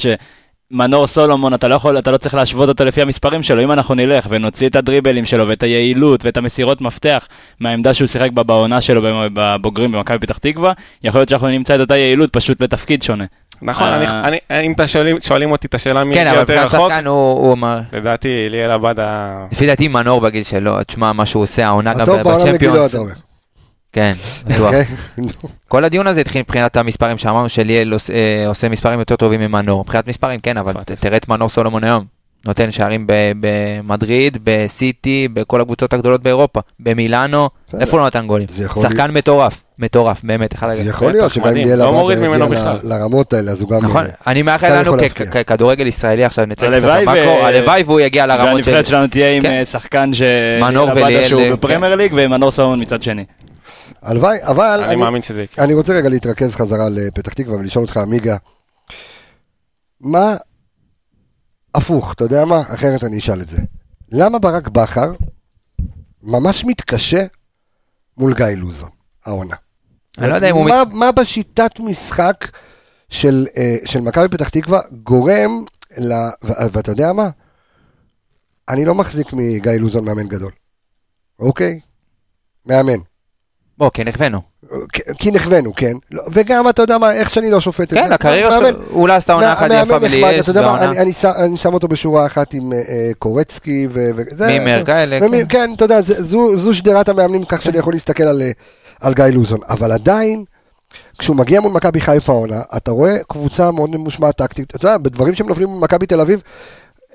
[0.73, 3.63] שמנור סולומון, אתה לא יכול, אתה לא צריך להשוות אותו לפי המספרים שלו.
[3.63, 7.27] אם אנחנו נלך ונוציא את הדריבלים שלו ואת היעילות ואת המסירות מפתח
[7.59, 9.01] מהעמדה שהוא שיחק בה בעונה שלו
[9.33, 10.73] בבוגרים במכבי פתח תקווה,
[11.03, 13.23] יכול להיות שאנחנו נמצא את אותה יעילות פשוט לתפקיד שונה.
[13.61, 13.95] נכון, אה.
[14.27, 16.73] אני- אני- אם אתם שואלים- שואלים אותי את השאלה מי כן, הגיע אבל יותר מבחינת
[16.73, 17.79] רחוק, שחקן הוא הוא אמר...
[17.93, 19.29] לדעתי ליאל עבדה...
[19.51, 23.21] לפי דעתי מנור בגיל שלו, תשמע, מה שהוא עושה, העונה גם הטוב בעולם לגילו, בצ'מפיונס.
[23.93, 24.13] כן,
[24.47, 24.59] בטוח.
[24.65, 24.85] אוקיי?
[25.67, 29.81] כל הדיון הזה התחיל מבחינת המספרים שאמרנו שליאל אה, עושה מספרים יותר טובים ממנור.
[29.83, 32.05] מבחינת מספרים כן, אבל תראה את מנור סולומון היום.
[32.45, 36.59] נותן שערים ב- במדריד, בסיטי, בכל הקבוצות הגדולות באירופה.
[36.79, 37.49] במילאנו.
[37.79, 38.47] איפה הוא לא נתן גולים?
[38.81, 40.89] שחקן מטורף, מטורף, באמת, אחד זה הגדולים.
[40.89, 41.53] יכול להיות שגם.
[41.53, 42.77] ליאל לא עבדה מוריד ממנו יגיע ל- בכלל.
[42.83, 43.79] לרמות האלה, אז הוא גם...
[43.85, 45.25] נכון, אה, אני מאחל לנו יכול כ- להפתיע.
[45.43, 48.53] כ- כדורגל ישראלי עכשיו נצא קצת הלוואי ו- למאקרו, הלוואי והוא יגיע לרמות של...
[48.53, 49.51] והנבחרת שלנו תהיה עם כן.
[49.51, 50.21] אה, שחקן ש...
[50.61, 53.25] מנור וליאל, שהוא אה, בפרמייר ליג ומנור סולומון מצד שני.
[54.01, 55.65] הלוואי, אבל אני אני- מאמין שזה יקרה.
[55.65, 58.37] אני רוצה רגע להתרכז חזרה לפתח תקווה ולשאול אותך, עמיגה,
[60.01, 60.35] מה
[61.75, 62.61] הפוך, אתה יודע מה?
[62.73, 63.57] אחרת אני אשאל את זה.
[64.11, 65.11] למה ברק בכר
[66.23, 67.25] ממש מתקשה
[68.17, 68.89] מול גיא לוזון,
[69.25, 69.55] העונה?
[70.17, 70.69] אני לא יודע אם הוא...
[70.69, 72.47] מה, מה בשיטת משחק
[73.09, 75.63] של, אה, של מכבי פתח תקווה גורם
[75.97, 76.13] ל...
[76.43, 77.29] ואתה יודע מה?
[78.69, 80.51] אני לא מחזיק מגיא לוזון מאמן גדול,
[81.39, 81.79] אוקיי?
[82.65, 82.99] מאמן.
[83.79, 84.41] בוא, כן, נכוונו.
[84.93, 85.93] כי- כי נכוונו, כן.
[86.11, 87.95] לא, וגם, אתה יודע מה, איך שאני לא שופט את זה.
[87.95, 89.99] כן, הקריירה שלו, לא עשתה עונה אחת יפה מה,
[90.61, 90.91] בעונה.
[91.01, 92.77] אני- שם- אותו בשורה אחת עם אה,
[93.19, 94.47] קורצקי וזה.
[94.47, 95.45] מימר כאלה, כן.
[95.49, 96.01] כן, אתה יודע,
[96.55, 98.51] זו שדרת המאמנים כך שאני יכול להסתכל על, אה,
[99.01, 99.59] על גיא לוזון.
[99.69, 100.43] אבל עדיין,
[101.17, 104.75] כשהוא מגיע מול מכבי חיפה העונה, אתה רואה קבוצה מאוד ממושמעת טקטית.
[104.75, 106.41] אתה יודע, בדברים שהם נופלים מול מכבי תל אביב,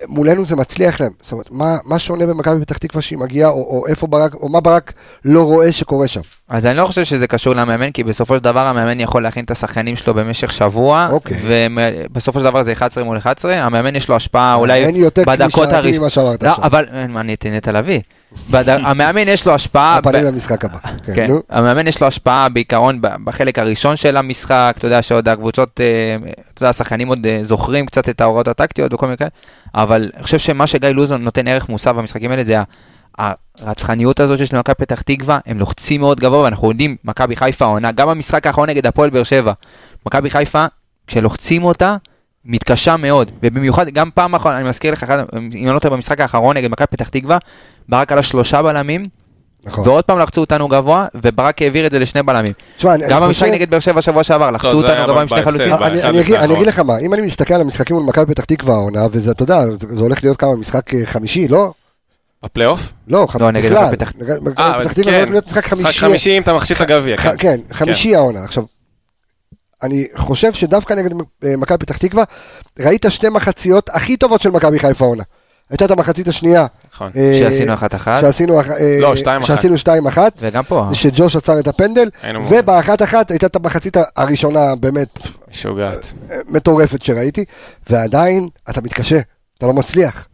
[0.09, 1.11] מולנו זה מצליח להם.
[1.23, 4.49] זאת אומרת, מה, מה שונה במכבי פתח תקווה שהיא מגיעה, או, או איפה ברק, או
[4.49, 4.93] מה ברק
[5.25, 6.21] לא רואה שקורה שם.
[6.49, 9.51] אז אני לא חושב שזה קשור למאמן, כי בסופו של דבר המאמן יכול להכין את
[9.51, 11.37] השחקנים שלו במשך שבוע, אוקיי.
[11.45, 15.69] ובסופו של דבר זה 11 מול 11, המאמן יש לו השפעה אולי אין יותר בדקות
[15.69, 16.01] הראשונות.
[16.01, 16.65] ממה שאמרת לא, עכשיו.
[16.65, 18.01] אבל, אה, אני אתן את הלוי.
[18.53, 20.79] המאמן יש לו השפעה, הפנים למשחק הבא.
[20.79, 21.31] כן, כן.
[21.51, 26.17] המאמן יש לו השפעה בעיקרון בחלק הראשון של המשחק, אתה יודע שעוד הקבוצות, אה,
[26.55, 29.31] אתה יודע, השחקנים עוד אה, זוכרים קצת את ההוראות הטקטיות וכל מיני כאלה,
[29.75, 32.57] אבל אני חושב שמה שגיא לוזון נותן ערך מוסף במשחקים האלה זה
[33.19, 37.93] הרצחניות הזאת שיש למכבי פתח תקווה, הם לוחצים מאוד גבוה, ואנחנו יודעים, מכבי חיפה העונה,
[37.93, 39.53] גם במשחק האחרון נגד הפועל באר שבע,
[40.07, 40.67] מכבי חיפה,
[41.07, 41.97] כשלוחצים אותה,
[42.47, 46.21] מתקשה מאוד, ובמיוחד, גם פעם אחרונה, אני מזכיר לך, אחד- אם אני לא טועה, במשחק
[46.21, 47.39] האחרון נגד מכבי פתח תקווה,
[47.89, 49.07] ברק על השלושה בלמים,
[49.67, 49.89] נכון.
[49.89, 52.53] ועוד פעם לחצו אותנו גבוה, וברק העביר את זה לשני בלמים.
[52.77, 55.23] תשמע, אני- גם אני במשחק חושב- נגד באר שבע שבוע שעבר, לחצו זה אותנו גבוה
[55.23, 55.43] עם שני.
[55.43, 55.73] חלוצים.
[55.73, 56.57] אני, אני, אגיד, אני האחרון.
[56.57, 59.43] אגיד לך מה, אם אני מסתכל על המשחקים מול מכבי פתח תקווה העונה, וזה, אתה
[59.43, 61.73] יודע, זה הולך להיות כמה, משחק אה, חמישי, לא?
[62.45, 62.93] בפלייאוף?
[63.09, 64.39] לא, לא, נגד פתח- אה, פתח תקווה
[65.05, 65.15] כן.
[65.19, 65.67] הולך להיות משחק
[66.01, 66.37] חמישי.
[66.39, 67.35] אם אתה מחשיב את הגביע, כן.
[67.39, 68.45] כן, חמישי העונה.
[68.45, 68.65] עכשיו,
[69.85, 71.11] אני חושב שדווקא נגד
[71.45, 72.25] אה, מכבי פתח תקווה,
[72.79, 75.23] ראית שתי מחציות הכי טובות של מכבי חיפה העונה.
[75.71, 76.67] הייתה את המחצית השנייה.
[76.95, 77.11] נכון.
[77.17, 79.55] אה, שעשינו אחת אחת, שעשינו אה, לא, שתיים אחת.
[79.55, 80.33] שעשינו שתיים אחת.
[80.39, 80.89] וגם פה.
[80.93, 82.09] שג'וש עצר את הפנדל,
[82.51, 85.19] ובאחת אחת הייתה את המחצית הראשונה באמת
[85.51, 86.13] משוגעת.
[86.49, 87.45] מטורפת שראיתי,
[87.91, 89.19] ועדיין אתה מתקשה,
[89.59, 90.29] אתה לא מצליח.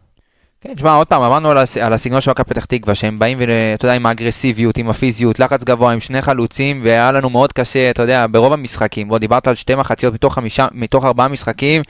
[0.63, 1.77] כן, תשמע, עוד פעם, אמרנו על, הס...
[1.77, 5.63] על הסגנון של מכבי פתח תקווה, שהם באים, ואתה יודע, עם האגרסיביות, עם הפיזיות, לחץ
[5.63, 9.55] גבוה, עם שני חלוצים, והיה לנו מאוד קשה, אתה יודע, ברוב המשחקים, בוא, דיברת על
[9.55, 11.81] שתי מחציות מתוך חמישה, מתוך ארבעה משחקים,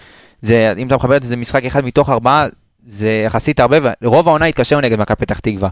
[0.41, 2.47] זה, אם אתה מחבר את זה, זה משחק אחד מתוך ארבעה,
[2.87, 5.69] זה יחסית הרבה, ורוב העונה התקשרנו נגד מכבי פתח תקווה.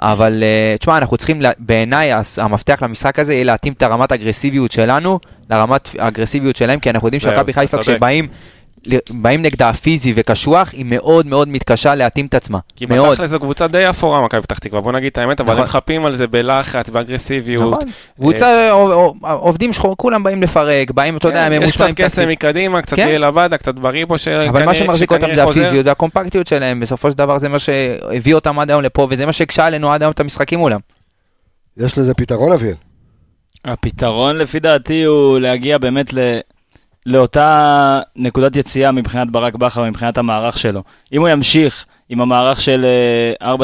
[0.00, 5.18] אבל אה, תשמע, אנחנו צריכים, בעיניי, המפתח למשחק הזה יהיה להתאים את הרמת האגרסיביות שלנו
[5.50, 7.78] לרמת האגרסיביות שלהם, כי אנחנו יודעים שמכבי אתה חיפה.
[7.78, 8.28] כשבאים...
[9.10, 12.58] באים נגדה הפיזי וקשוח, היא מאוד מאוד מתקשה להתאים את עצמה.
[12.76, 13.10] כי מאוד.
[13.10, 15.62] בתכל'ס זו קבוצה די אפורה, מכבי פתח תקווה, בוא נגיד את האמת, אבל נכון.
[15.62, 17.72] הם חפים על זה בלחץ, באגרסיביות.
[17.72, 17.88] נכון.
[18.16, 21.86] קבוצה, עוב- עוב- עובדים שחור, כולם באים לפרק, באים, אתה יודע, כן, הם יש קצת
[21.96, 22.28] קסם.
[22.28, 23.06] מקדימה, קצת כן.
[23.08, 24.46] ליאל עבדה, קצת בריבו של...
[24.48, 25.60] אבל מה שמחזיק אותם שכנראה זה חוזר.
[25.60, 29.32] הפיזיות והקומפקטיות שלהם, בסופו של דבר זה מה שהביא אותם עד היום לפה, וזה מה
[29.32, 30.80] שהקשה עלינו עד היום את המשחקים מולם.
[31.76, 32.74] יש לזה פתרון, אביאל?
[33.64, 36.38] הפתרון לפי דעתי הוא להגיע באמת ל...
[37.06, 40.82] לאותה נקודת יציאה מבחינת ברק בכר, מבחינת המערך שלו.
[41.12, 42.86] אם הוא ימשיך עם המערך של
[43.42, 43.58] אה, 4-3-3,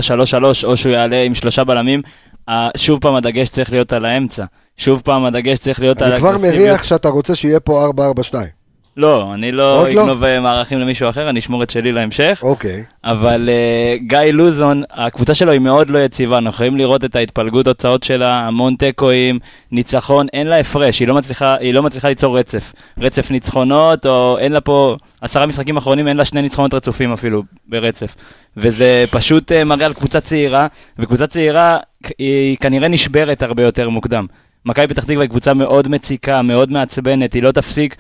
[0.65, 2.03] או שהוא יעלה עם שלושה בלמים,
[2.49, 4.45] אה, שוב פעם הדגש צריך להיות על האמצע.
[4.77, 6.39] שוב פעם הדגש צריך להיות על אני כבר.
[6.39, 7.91] מריח שאתה רוצה שיהיה פה
[8.31, 8.56] 4-4-2.
[8.97, 10.03] לא, אני לא לא?
[10.03, 12.41] אגנוב אה, מערכים למישהו אחר, אני אשמור את שלי להמשך.
[12.43, 12.85] אוקיי.
[13.05, 17.67] אבל uh, גיא לוזון, הקבוצה שלו היא מאוד לא יציבה, אנחנו יכולים לראות את ההתפלגות
[17.67, 19.39] הוצאות שלה, המון תיקואים,
[19.73, 22.73] ניצחון, אין לה הפרש, היא לא מצליחה, היא לא מצליחה ליצור רצף.
[22.99, 27.43] רצף ניצחונות, או אין לה פה, עשרה משחקים אחרונים, אין לה שני ניצחונות רצופים אפילו
[27.69, 28.15] ברצף.
[28.57, 30.67] וזה פשוט uh, מראה על קבוצה צעירה,
[30.99, 31.79] וקבוצה צעירה
[32.19, 34.27] היא כנראה נשברת הרבה יותר מוקדם.
[34.67, 37.97] מכבי פתח תקווה היא קבוצה מאוד מציקה, מאוד מעצבנת, היא לא תפסיק.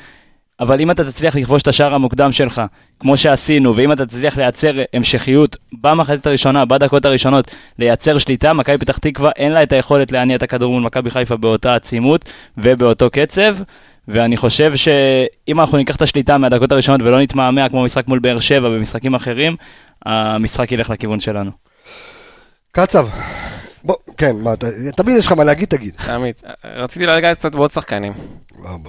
[0.60, 2.62] אבל אם אתה תצליח לכבוש את השער המוקדם שלך,
[3.00, 8.98] כמו שעשינו, ואם אתה תצליח לייצר המשכיות במחצית הראשונה, בדקות הראשונות, לייצר שליטה, מכבי פתח
[8.98, 12.24] תקווה אין לה את היכולת להניע את הכדור מול מכבי חיפה באותה עצימות
[12.58, 13.56] ובאותו קצב.
[14.08, 18.38] ואני חושב שאם אנחנו ניקח את השליטה מהדקות הראשונות ולא נתמהמה כמו משחק מול באר
[18.38, 19.56] שבע ומשחקים אחרים,
[20.06, 21.50] המשחק ילך לכיוון שלנו.
[22.72, 23.08] קצב.
[23.84, 24.66] בוא, כן, מה, אתה-
[24.96, 25.94] תמיד יש לך מה להגיד, תגיד.
[26.06, 26.34] תמיד.
[26.64, 28.12] רציתי לגעת קצת בעוד שחקנים.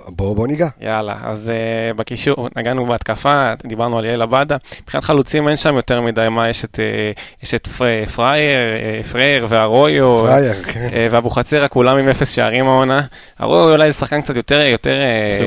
[0.08, 0.68] בוא, בוא ניגע.
[0.82, 4.58] יאללה, אז uh, בקישור, נגענו בהתקפה, דיברנו על ליאל עבדה.
[4.84, 8.60] מבחינת חלוצים אין שם יותר מדי, מה, יש את, uh, יש את פר, פרייר,
[9.02, 10.90] uh, פרייר והרויו, פרייר, כן.
[10.92, 13.02] uh, ואבוחצירא, כולם עם אפס שערים העונה.
[13.40, 15.00] הרויו אולי זה שחקן קצת יותר, יותר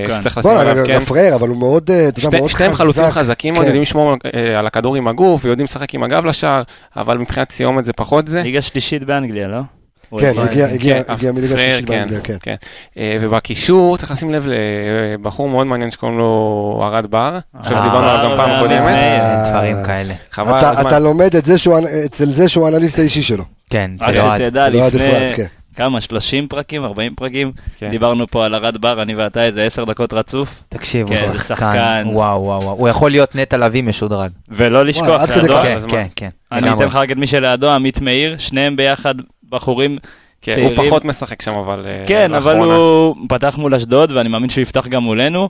[0.09, 0.12] uh.
[0.12, 0.98] שצריך לשים עליו, כן.
[0.98, 3.18] גפרייר, אבל הוא מאוד, אתה יודע, שתי, מאוד שתיהם חלוצים חזק.
[3.18, 3.62] חזקים כן.
[3.62, 6.62] יודעים לשמור אה, על הכדור עם הגוף, ויודעים לשחק עם הגב לשער,
[6.96, 8.42] אבל מבחינת סיומת זה פחות זה.
[8.42, 9.79] ליגה שלישית באנגליה, לא?
[10.18, 12.37] כן, הוא הגיע- הגיע כן, הגיע מליגה שלישית כן, באנגליה, כן.
[12.42, 12.55] כן.
[12.99, 18.07] אה, ובקישור צריך לשים לב לבחור מאוד מעניין שקוראים לו ארד בר, עכשיו אה, דיברנו
[18.09, 20.14] עליו גם פעם אה, קודמת, דברים כאלה.
[20.31, 20.87] חבל אתה- הזמן.
[20.87, 23.44] אתה לומד אצל זה שהוא האנליסט האישי שלו.
[23.70, 24.40] כן, רק זה אוהד.
[24.40, 25.46] שתדע, לא עד לפני אפרת, כן.
[25.77, 27.90] כמה, 30 פרקים, 40 פרקים, כן.
[27.90, 31.35] דיברנו פה על ארד בר, אני ואתה איזה 10 דקות רצוף, תקשיב, הוא כן, זה
[31.35, 32.03] שחקן, שחקן.
[32.07, 32.77] וואו, וואו, וואו.
[32.77, 34.31] הוא יכול להיות נטע לביא משודרג.
[34.49, 35.62] ולא לשכוח, עד כדי לידו- כך?
[35.62, 35.79] כן.
[35.88, 36.29] כן, כן.
[36.53, 36.73] אני.
[36.75, 39.14] אתן לך רק את מי שלידו, עמית מאיר, שניהם ביחד
[39.50, 39.98] בחורים
[40.42, 40.78] כן, צעירים.
[40.78, 42.74] הוא פחות משחק שם, אבל אה, כן, אבל לאחרונה.
[42.76, 45.48] הוא פתח מול אשדוד, ואני מאמין שהוא יפתח גם מולנו.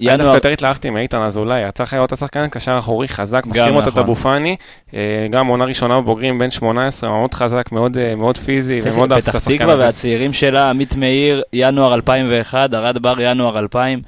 [0.00, 3.46] אני דווקא ינואר, יותר התלהבתי מאיתן אזולאי, יצא לך לראות את השחקן, קשר אחורי חזק,
[3.46, 4.02] מזכירים אותו את נכון.
[4.02, 4.56] אבו פאני,
[4.94, 4.98] אה,
[5.30, 9.34] גם עונה ראשונה בבוגרים, בן 18, מאוד חזק, מאוד, אה, מאוד פיזי, ומאוד אהבתי את
[9.34, 9.84] פתח השחקן תקווה הזה.
[9.84, 14.02] והצעירים שלה, עמית מאיר, ינואר 2001, ארד בר, ינואר 2000.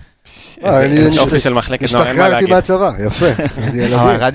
[0.65, 2.55] אה, אני- איזה יופי של מחלקת נוער, אין מה השתחררתי להגיד.
[2.55, 3.27] מהצבא, יפה.
[3.97, 4.31] אבל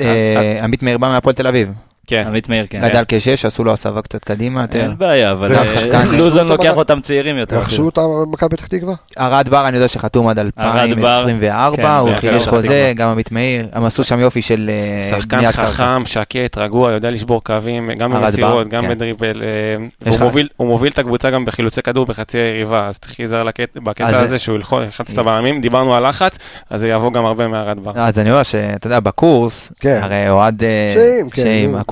[0.64, 1.72] עמית מאיר בא מהפועל תל אביב.
[2.08, 2.24] כן.
[2.28, 2.80] עמית מאיר, כן.
[2.90, 4.80] גדל כשש, עשו לו הסבה קצת קדימה יותר.
[4.82, 6.08] אין בעיה, אבל גם אה, שחקן.
[6.18, 7.58] לוזון לוקח אותם צעירים יותר.
[7.60, 8.94] רכשו אותה במכבי פתח תקווה?
[9.20, 12.94] ארד בר, אני יודע שחתום עד בר, 2024, כן, הוא זה חידש חוזה.
[12.96, 15.68] גם עמית מאיר, הם עשו שם יופי של אה, שחקן בניית קרקע.
[15.68, 18.90] חכם, שקט, רגוע, יודע לשבור קווים, גם במסירות, גם כן.
[18.90, 19.42] בדריבל.
[19.44, 20.12] אה,
[20.58, 24.12] הוא מוביל את הקבוצה גם בחילוצי כדור בחצי היריבה, אז צריך להיזהר לקט- אז בקטע
[24.12, 25.62] זה- הזה שהוא ילחץ את הבעמים.
[25.62, 26.38] דיברנו על לחץ,
[26.70, 27.92] אז זה יבוא גם הרבה מארד בר.
[27.96, 30.00] אז אני אומר שאתה יודע, בקורס, כן.
[30.04, 30.94] הרי אוהד, אה,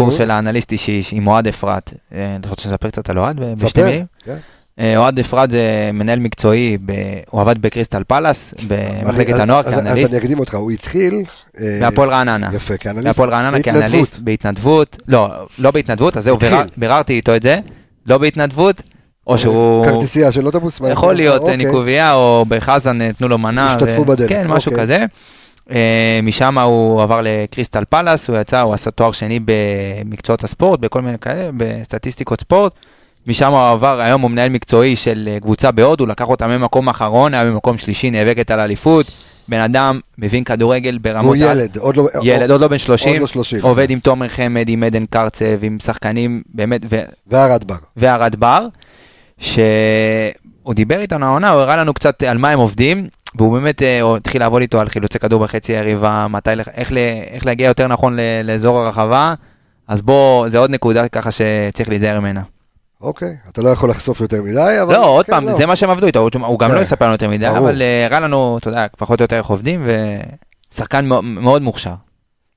[0.05, 0.11] נו.
[0.11, 3.83] של האנליסט אישי עם אוהד אפרת, אה, אתה רוצה שנספר קצת על אוהד ב- בשתי.
[3.83, 4.05] מילים?
[4.25, 4.37] כן.
[4.79, 6.77] אה, אוהד אפרת זה מנהל מקצועי,
[7.29, 11.23] הוא עבד בקריסטל פלאס, במחלקת הנוער כאנליסט, אז אני אקדים אותך, הוא התחיל...
[11.59, 12.49] אה, בהפועל רעננה.
[12.53, 13.07] יפה, כאנליסט.
[13.07, 13.61] בהפועל רעננה.
[13.63, 16.37] כאנליסט, בהתנדבות, לא, לא בהתנדבות, אז זהו,
[16.77, 17.59] ביררתי איתו את זה,
[18.05, 18.81] לא בהתנדבות,
[19.27, 19.85] או שהוא...
[19.85, 20.81] כרטיסייה של אוטובוס?
[20.91, 21.57] יכול להיות אוקיי.
[21.57, 23.67] ניקוביה, או בחזן אה, תנו לו מנה.
[23.67, 24.83] השתתפו בדלק, כן, משהו אוקיי.
[24.83, 25.05] כזה.
[25.71, 31.01] אה, משם הוא עבר לקריסטל פלאס, הוא יצא, הוא עשה תואר שני במקצועות הספורט, בכל
[31.01, 32.73] מיני כאלה, בסטטיסטיקות ספורט.
[33.28, 37.34] משם הוא עבר, היום הוא מנהל מקצועי של אה, קבוצה בהודו, לקח אותה ממקום אחרון,
[37.34, 39.06] היה במקום שלישי, נאבקת על אליפות.
[39.47, 41.38] בן אדם מבין כדורגל ברמות...
[41.38, 42.08] והוא ילד, עוד לא...
[42.23, 43.62] ילד, עוד לא בן 30, עוד לא 30.
[43.62, 47.75] עובד עם תומר חמד, עם עדן קרצב, עם שחקנים באמת, ו- והרד בר.
[47.97, 48.67] והרד בר,
[49.38, 54.15] שהוא דיבר איתנו העונה, הוא הראה לנו קצת על מה הם עובדים, והוא באמת אה,
[54.17, 56.91] התחיל לעבוד איתו על חילוצי כדור בחצי היריבה, מתי, איך,
[57.31, 59.33] איך להגיע יותר נכון לאזור הרחבה,
[59.87, 62.41] אז בוא, זה עוד נקודה ככה שצריך להיזהר ממנה.
[63.01, 64.93] אוקיי, אתה לא יכול לחשוף יותר מדי, אבל...
[64.93, 65.53] לא, עוד כן, פעם, לא.
[65.53, 66.75] זה מה שהם עבדו איתו, הוא- גם כן.
[66.75, 67.47] לא יספר לנו יותר מדי.
[67.49, 69.87] אבל אה, הראה לנו, אתה יודע, פחות או יותר איך עובדים,
[70.71, 71.93] ושחקן מאו- מאוד מוכשר.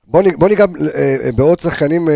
[0.07, 0.65] בוא, ניג- בוא ניגע
[0.95, 2.07] אה, אה, בעוד שחקנים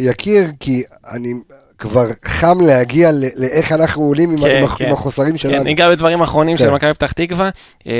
[0.00, 1.32] יקיר, כי אני
[1.80, 4.86] כבר חם להגיע ל- לאיך אנחנו עולים עם, כן, עם, כן.
[4.86, 5.64] עם החוסרים כן, שלנו.
[5.64, 6.64] ניגע בדברים אחרונים כן.
[6.64, 7.50] של מכבי פתח תקווה.
[7.86, 7.92] אה,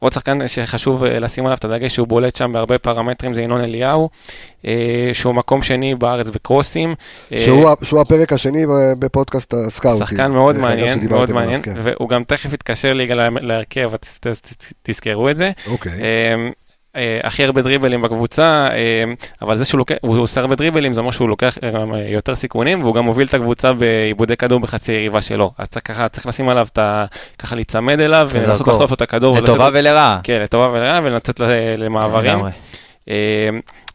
[0.00, 3.60] עוד שחקן שחשוב אה, לשים עליו את הדגש שהוא בולט שם בהרבה פרמטרים זה ינון
[3.60, 4.08] אליהו,
[4.66, 4.72] אה,
[5.12, 6.94] שהוא מקום שני בארץ בקרוסים.
[7.36, 8.66] שהוא, הפרק השני
[8.98, 10.06] בפודקאסט הסקאוטים.
[10.06, 11.74] שחקן מאוד מעניין, מאוד מעניין, כן.
[11.82, 13.90] והוא גם תכף יתקשר ליגה לה- להרכב,
[14.82, 15.50] תזכרו את זה.
[15.70, 15.92] אוקיי.
[16.02, 16.48] אה,
[17.22, 19.04] הכי הרבה דריבלים בקבוצה, אה,
[19.42, 22.34] אבל זה שהוא לוקח, הוא עושה הרבה דריבלים, זה אומר שהוא לוקח אה, אה, יותר
[22.34, 25.50] סיכונים, והוא גם מוביל את הקבוצה בעיבודי כדור בחצי היריבה שלו.
[25.58, 27.04] אז צריך ככה, צריך לשים עליו את ה...
[27.38, 28.68] ככה להיצמד אליו, ולנסות.
[28.68, 29.38] לחטוף את הכדור.
[29.38, 30.20] לטובה ולרעה.
[30.22, 31.40] כן, לטובה ולרעה, ולצאת
[31.78, 32.38] למעברים.
[33.10, 33.14] אה,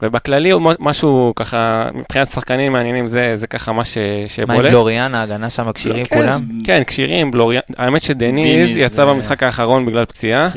[0.02, 4.70] ובכללי, הוא משהו ככה, מבחינת שחקנים מעניינים, זה זה ככה מה ש- מה עם שבולט.
[4.72, 6.40] גלוריאן, ההגנה שם כשירים כן, כולם?
[6.64, 7.62] כן, כשירים, בלוריאן.
[7.78, 10.48] האמת שדניז יצא זה- במשחק האחרון בגלל פציעה.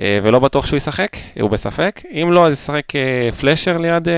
[0.00, 1.08] אה, ולא בטוח שהוא ישחק,
[1.40, 2.02] הוא בספק.
[2.12, 4.08] אם לא, אז ישחק אה, פלשר ליד...
[4.08, 4.14] אה,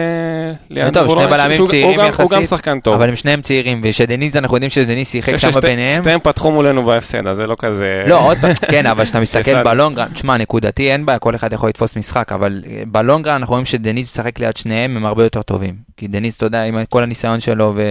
[0.71, 2.95] ליד טוב, שני בלמים צעירים גם- הוא גם יחסית, שחקן טוב.
[2.95, 5.97] אבל הם שניהם צעירים, ושדניז, אנחנו יודעים שדניז שיחק שם ביניהם.
[5.97, 8.05] ששתיהם פתחו מולנו בהפסד, אז זה לא כזה...
[8.07, 11.69] לא, עוד פעם, כן, אבל כשאתה מסתכל בלונגרן, תשמע, נקודתי אין בעיה, כל אחד יכול
[11.69, 15.75] לתפוס משחק, אבל בלונגרן אנחנו רואים שדניז משחק ליד שניהם, הם הרבה יותר טובים.
[15.97, 17.83] כי דניז, אתה יודע, עם כל הניסיון שלו, ו...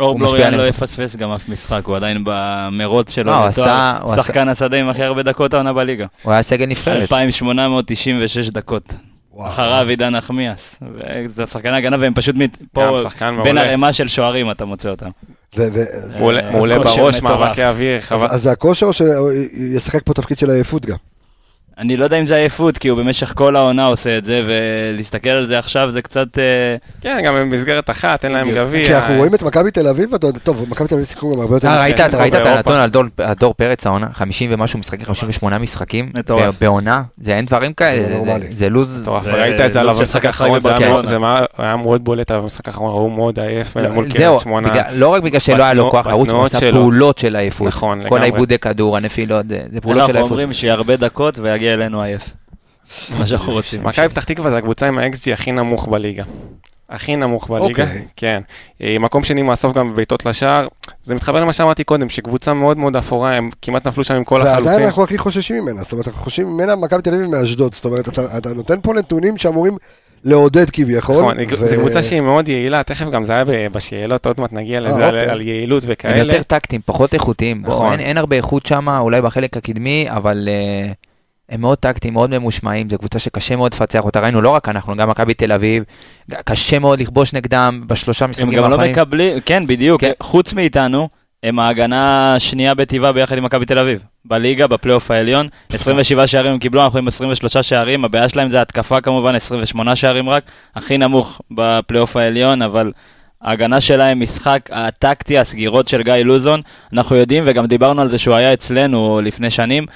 [0.00, 0.54] אור בלוריאן.
[0.54, 3.30] לא יפספס גם אף משחק, הוא עדיין במרוץ שלו.
[3.30, 3.46] לא, הוא.
[4.12, 6.06] עשה- שחקן השדה עם הכי הרבה דקות העונה בליגה.
[6.22, 7.02] הוא היה סגל נבחרת.
[7.12, 8.94] 2,896 דקות.
[9.40, 10.80] אחריו עידן נחמיאס.
[11.26, 12.36] זה שחקני הגנה והם פשוט
[12.72, 13.58] פה שחקן בין.
[13.58, 15.10] ערימה של שוערים אתה מוצא אותם.
[16.18, 16.98] מעולה- בראש.
[17.22, 20.96] מאבקי אוויר, אז זה הכושר או שישחק פה תפקיד של עייפות גם?
[21.78, 25.28] אני לא יודע אם זה עייפות, כי הוא במשך כל העונה עושה את זה, ולהסתכל
[25.30, 26.38] על זה עכשיו זה קצת...
[26.38, 26.42] אה,
[27.00, 28.86] כן, גם במסגרת אחת, אין להם גביע.
[28.88, 30.10] כי אנחנו רואים את מכבי תל אביב,
[30.42, 31.68] טוב, מכבי תל אביב שיחקו גם הרבה יותר...
[31.68, 32.50] אה, ראית את באירופה.
[32.52, 32.76] הנתון
[33.18, 34.06] על דור- פרץ העונה?
[34.12, 36.12] 50 ומשהו משחקים, 58 משחקים?
[36.60, 37.02] בעונה?
[37.20, 38.38] זה אין דברים כאלה, זה.
[38.52, 39.00] זה לוז...
[39.02, 40.88] מטורף, ראית את זה עליו במשחק האחרון, זה היה.
[40.90, 44.40] מאוד- זה מה- היה מאוד בולט עליו במשחק האחרון, הוא מאוד עייף לא, מול קריית
[44.40, 44.68] שמונה.
[44.92, 46.72] לא רק בגלל שלא היה לו כוח לרוץ, הוא עשה.
[46.72, 47.68] פעולות של עייפות.
[47.68, 48.20] נכון, כל לגמרי.
[48.20, 50.30] העיבודי כדור, הנפילות, זה פעולות של אנחנו עייפות.
[50.30, 52.30] אומרים שיהיה הרבה דקות ויגיע אלינו עייף.
[53.18, 53.84] מה שאנחנו רוצים.
[53.84, 56.24] מכבי פתח תקווה זה הקבוצה עם ה-XG הכי נמוך בליגה.
[56.90, 58.04] הכי נמוך בליגה, אוקיי.
[58.16, 58.40] כן.
[58.82, 60.68] אה, מקום שני מאסוף גם בבעיטות לשער.
[61.04, 64.34] זה מתחבר למה שאמרתי קודם, שקבוצה מאוד מאוד אפורה, הם כמעט נפלו שם עם כל
[64.34, 64.84] ועדיין החלוצים.
[64.86, 68.08] אנחנו הכי חוששים ממנה, זאת אומרת, אנחנו חוששים ממנה מכבי תל אביב מאשדוד, זאת אומרת,
[68.08, 69.76] אתה אתה נותן פה נתונים שאמורים
[70.24, 71.16] לעודד כביכול.
[71.16, 74.52] נכון, ו- זו קבוצה שהיא מאוד יעילה, תכף גם זה היה ב- בשאלות, עוד מעט
[74.52, 75.30] נגיע לזה, אה, על- אוקיי.
[75.32, 76.18] על יעילות הם וכאלה.
[76.32, 77.62] יותר טקטיים, פחות איכותיים.
[77.62, 77.92] בוא, נכון.
[77.92, 81.05] אין, אין הרבה איכות שם, אולי בחלק הקדמי, אבל uh,
[81.48, 82.90] הם מאוד טקטיים, מאוד ממושמעים.
[82.90, 84.20] זו קבוצה שקשה מאוד לפצח אותה.
[84.20, 85.84] ראינו לא רק אנחנו, גם מכבי תל אביב.
[86.44, 88.92] קשה מאוד לכבוש נגדם בשלושה הם משחקים גם לא האחרונים.
[88.92, 90.12] מקבלים, כן, בדיוק, כן.
[90.22, 91.08] חוץ מאיתנו,
[91.42, 94.02] הם ההגנה השנייה בטבעה ביחד עם מכבי תל אביב.
[94.24, 99.00] בליגה, בפלייאוף העליון, 27 שערים הם קיבלו, אנחנו עם 23 שערים, הבעיה שלהם זה התקפה
[99.00, 102.92] כמובן, 28 שערים רק, הכי נמוך בפלייאוף העליון, אבל
[103.42, 106.60] ההגנה שלהם, משחק הטקטי, הסגירות של גיא לוזון,
[106.92, 109.86] אנחנו יודעים, וגם דיברנו על זה שהוא היה אצלנו לפני שנים,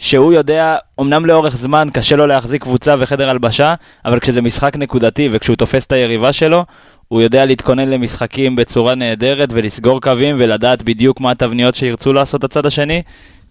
[0.00, 5.28] שהוא יודע, אמנם לאורך זמן קשה לו להחזיק קבוצה וחדר הלבשה, אבל כשזה משחק נקודתי
[5.32, 6.64] וכשהוא תופס את היריבה שלו,
[7.08, 12.66] הוא יודע להתכונן למשחקים בצורה נהדרת ולסגור קווים ולדעת בדיוק מה התבניות שירצו לעשות הצד
[12.66, 13.02] השני,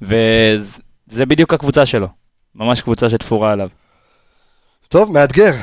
[0.02, 2.08] וזה בדיוק הקבוצה שלו.
[2.56, 3.70] ממש קבוצה שתפורה עליו.
[4.88, 5.54] טוב, מאתגר,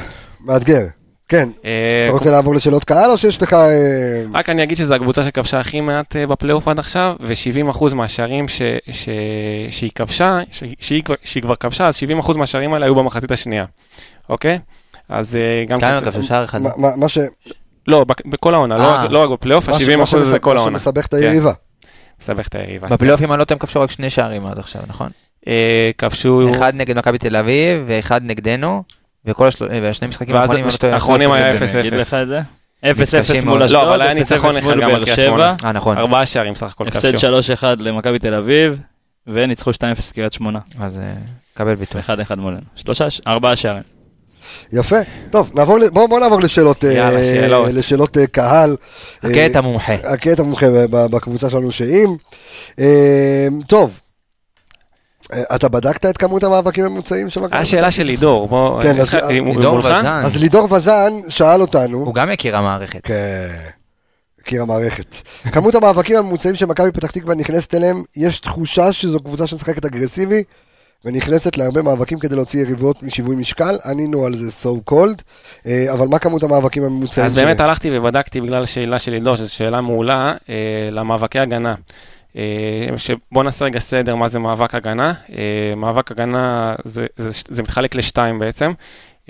[0.40, 0.87] מאתגר.
[1.28, 1.70] כן, אה,
[2.04, 3.52] אתה רוצה לעבור לשאלות קהל או שיש לך...
[3.52, 8.48] אה, רק אני אגיד שזו הקבוצה שכבשה הכי מעט אה, בפלייאוף עד עכשיו, ו-70% מהשערים
[8.48, 9.08] ש- ש-
[9.70, 13.64] שהיא כבשה, ש- שהיא כבר- שהיא כבר כבשה, אז 70% מהשערים האלה היו במחצית השנייה,
[14.28, 14.58] אוקיי?
[15.08, 15.78] אז גם...
[15.80, 16.62] כמה כבשו שער אחד?
[16.62, 17.18] מה- מה- מה ש...
[17.88, 18.82] לא, בק- בכל העונה, לא.
[18.84, 20.78] רק- לא רק בפלייאוף, מה ש- ה-70% מה זה כל מה העונה.
[20.78, 21.16] שמסבך את כן.
[21.16, 21.52] היריבה.
[22.22, 22.88] מסבך את היריבה.
[22.88, 25.08] בפלייאוף, אם אני לא טועה, הם כבשו רק שני שערים עד עכשיו, נכון?
[25.98, 26.50] כבשו...
[26.50, 28.82] אחד נגד מכבי תל אביב, ואחד נגדנו,
[29.26, 31.58] וכל השל- והשני משחקים ואז האחרונים, טועה, האחרונים היה 0-0.
[31.58, 31.74] 0-0.
[31.74, 32.40] אני אגיד לך את זה?
[32.84, 32.86] 0-0
[33.18, 33.62] מתקשים מול.
[33.62, 35.54] אשדוד, לא, אבל היה 0-0 ניצחון אחד גם על קריית שמונה.
[35.64, 35.98] אה, נכון.
[35.98, 37.26] ארבעה שערים סך הכל הפסד כבשו.
[37.54, 38.78] 3-1 למכבי תל אביב,
[39.26, 39.74] וניצחו 2-0
[40.14, 40.58] קריית שמונה.
[40.80, 41.02] אז אה,
[41.54, 42.00] קבל ביטוי.
[42.00, 42.04] 1-1
[42.36, 42.60] מולנו.
[42.76, 43.82] שלושה, ארבעה שערים.
[44.72, 44.96] יפה.
[45.30, 47.68] טוב, נעבור, ל- בוא, נעבור לשאלות, אה, יאללה, שאלות.
[47.72, 48.76] לשאלות אה, קהל.
[49.24, 49.46] אה,
[50.32, 52.16] את המומחה ב- ב- בקבוצה שלנו שאם.
[52.80, 54.06] אה, טוב, אה,
[55.32, 57.56] אתה בדקת את כמות המאבקים הממוצעים של מכבי?
[57.56, 59.78] היה שאלה של לידור, בוא, כן, אז- לידור?
[59.78, 63.00] וזן, אז לידור וזן שאל אותנו, הוא גם מכיר המערכת.
[63.02, 63.48] כן,
[64.40, 65.16] מכיר המערכת.
[65.52, 70.42] כמות המאבקים הממוצעים שמכבי פתח תקווה נכנסת אליהם, יש תחושה שזו קבוצה שמשחקת אגרסיבי,
[71.04, 75.22] ונכנסת להרבה מאבקים כדי להוציא יריבות משיווי משקל, ענינו על זה so called,
[75.66, 77.34] אה, אבל מה כמות המאבקים הממוצעים אז?
[77.34, 80.54] באמת הלכתי ובדקתי בגלל השאלה של לידור, שזו שאלה מעולה, אה,
[80.90, 81.74] למאבקי הגנה.
[82.37, 85.12] אה, שבוא נעשה רגע סדר מה זה מאבק הגנה.
[85.31, 88.72] אה, מאבק הגנה זה, זה, זה מתחלק לשתיים בעצם.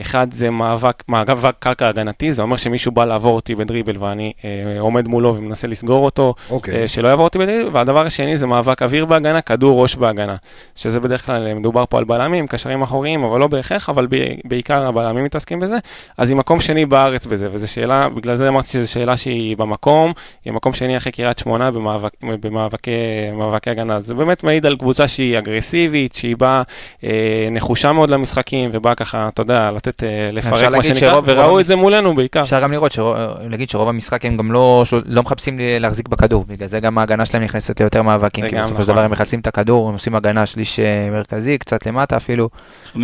[0.01, 4.81] אחד זה מאבק, מאבק קרקע הגנתי, זה אומר שמישהו בא לעבור אותי בדריבל ואני אה,
[4.81, 6.83] עומד מולו ומנסה לסגור אותו, אוקיי.
[6.83, 10.37] אה, שלא יעבור אותי בדריבל, והדבר השני זה מאבק אוויר בהגנה, כדור ראש בהגנה,
[10.75, 14.35] שזה בדרך כלל אה, מדובר פה על בלמים, קשרים אחוריים, אבל לא בהכרח, אבל ב-
[14.45, 15.77] בעיקר הבלמים מתעסקים בזה,
[16.19, 20.13] אז היא מקום שני בארץ בזה, וזו שאלה, בגלל זה אמרתי שזו שאלה שהיא במקום,
[20.45, 22.91] היא מקום שני אחרי קריית שמונה במאבק, במאבקי
[23.35, 24.01] מאבקי הגנה.
[24.01, 26.63] זה באמת מעיד על קבוצה שהיא אגרסיבית, שהיא באה
[27.05, 31.61] אה, נחושה מאוד למשחקים, ובאה ככה, אתה יודע, לתת, אה, לפרק מה שנקרא, שרוב- וראו
[31.61, 32.41] את זה מולנו בעיקר.
[32.41, 33.17] אפשר גם לראות, שרוב-
[33.51, 37.43] להגיד שרוב המשחק הם גם לא לא מחפשים להחזיק בכדור, בגלל זה גם ההגנה שלהם
[37.43, 38.95] נכנסת ליותר מאבקים, כי בסופו של נכון.
[38.95, 42.49] דבר הם מחלצים את הכדור, הם עושים הגנה שליש אה, מרכזי, קצת למטה אפילו.
[42.95, 42.99] 56%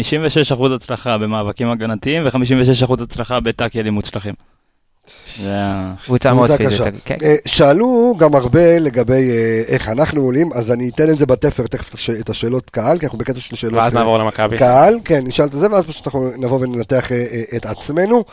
[0.74, 4.34] הצלחה במאבקים הגנתיים ו-56% הצלחה בטאקלים מוצלחים.
[6.04, 6.80] קבוצה מאוד פיזית.
[6.80, 6.90] קשה.
[7.04, 7.16] כן.
[7.22, 11.66] אה, שאלו גם הרבה לגבי אה, איך אנחנו עולים, אז אני אתן את זה בתפר,
[11.66, 14.58] תכף את הש- את השאלות קהל, כי אנחנו בקטע של שאלות ואז אה, נעבור למכבי.
[14.58, 17.08] קהל, כן, נשאל את זה, ואז פשוט אנחנו נבוא וננתח
[17.56, 18.24] את עצמנו.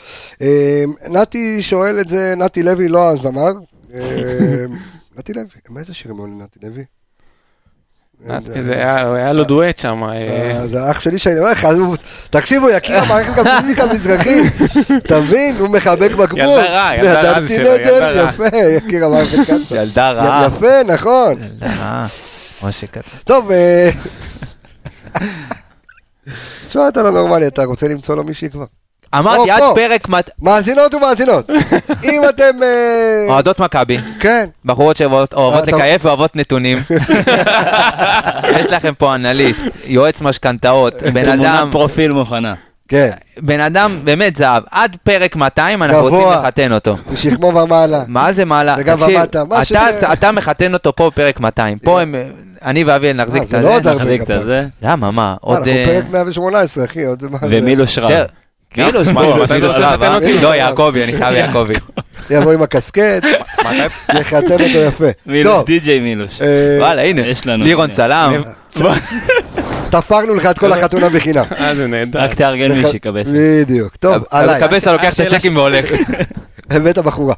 [1.09, 3.51] נתי שואל את זה, נתי לוי, לא הזמר.
[5.17, 6.83] נתי לוי, מה איזה שירים עולים נתי לוי?
[8.59, 10.03] זה היה לו דואט שם.
[10.03, 11.67] אה, אה, זה אח שלי שאני אומר לך,
[12.29, 14.53] תקשיבו, יקיר המערכת גם פיזיקה מזרחית,
[14.97, 15.55] אתה מבין?
[15.59, 16.39] הוא מחבק בקבוק.
[16.39, 18.29] ילדה רע, ילדה רע זה ידעתי שלו, ילדה רע.
[18.29, 19.75] יפה, יקיר המערכת ככה.
[19.75, 20.47] ילדה רעה.
[20.47, 21.33] יפה, נכון.
[21.43, 22.07] ילדה רעה.
[22.63, 23.17] משה קטן.
[23.23, 23.89] טוב, אה,
[26.67, 28.65] תשמע, אתה לא נורמלי, אתה רוצה למצוא לו מישהי כבר.
[29.17, 29.61] אמרתי, עד.
[29.75, 31.49] פרק מת- מאזינות ומאזינות,
[32.11, 32.63] אם אתם...
[32.63, 36.77] אה, אוהדות מכבי, כן, בחורות שאוהבות אוהבות אתה- לקייף ואוהבות נתונים.
[38.59, 42.53] יש לכם פה אנליסט, יועץ משכנתאות, בן תמונת אדם, פרופיל מוכנה.
[42.87, 43.09] כן,
[43.41, 44.63] בן אדם באמת זהב.
[44.71, 46.19] עד פרק 200 אנחנו גבוה.
[46.19, 46.97] רוצים לחתן אותו.
[47.13, 48.03] משכמו ומעלה.
[48.07, 48.75] מה זה מעלה?
[48.79, 51.77] וגם ומטה, מה אתה- אתה מחתן אותו פה בפרק 200.
[51.79, 52.15] פה הם,
[52.65, 53.63] אני ואביאל נחזיק אה, את זה זה.
[53.63, 54.61] לא עוד הרבה.
[54.81, 55.35] למה, מה?
[55.41, 55.57] עוד...
[55.57, 57.23] אנחנו אה, פרק 118, אחי, עוד?
[57.49, 58.25] ומילוש רב.
[58.73, 58.99] כאילו?
[60.15, 60.41] אותי?
[60.41, 61.73] לא, יעקבי, אני חייב יעקבי.
[62.31, 63.25] יבוא עם הקסקט,
[64.19, 65.05] יחתן אותו יפה.
[65.25, 66.41] מילוש, די.ג'יי מילוש.
[66.41, 66.47] אה,
[66.79, 67.21] וואלה, הנה.
[67.45, 67.89] לירון.
[67.89, 68.41] צלם.
[69.91, 71.43] תפרנו לך את כל החתונה בחינם.
[71.59, 72.19] אה, זה נהדר.
[72.19, 73.27] רק תארגן מי שיקבס.
[73.33, 73.95] בדיוק.
[73.95, 74.61] טוב, עליי.
[74.61, 75.91] קבסה לוקח את הצ'קים והולך.
[76.71, 77.35] הבאת בחורה.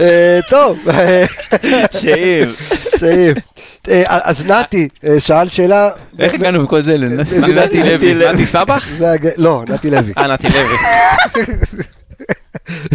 [0.00, 0.78] אה, טוב,
[2.00, 2.48] שאם.
[2.98, 3.32] שאם.
[3.88, 8.14] אה, אז נתי אה, שאל שאלה, איך הגענו מכל זה לנתי נתי לוי?
[8.14, 8.88] נתי סבח?
[9.36, 10.12] לא, נתי לוי.
[10.18, 10.76] אה, נתי לוי.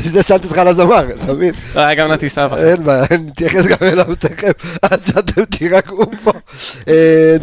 [0.04, 1.54] זה שאלתי אותך על הזמר, אתה מבין?
[1.76, 2.58] לא, היה גם נתי סבח.
[2.58, 6.32] אין בעיה, נתייחס גם אליו תכף, עד שאתם תירגעו פה.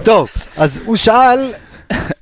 [0.02, 1.52] טוב, אז הוא שאל,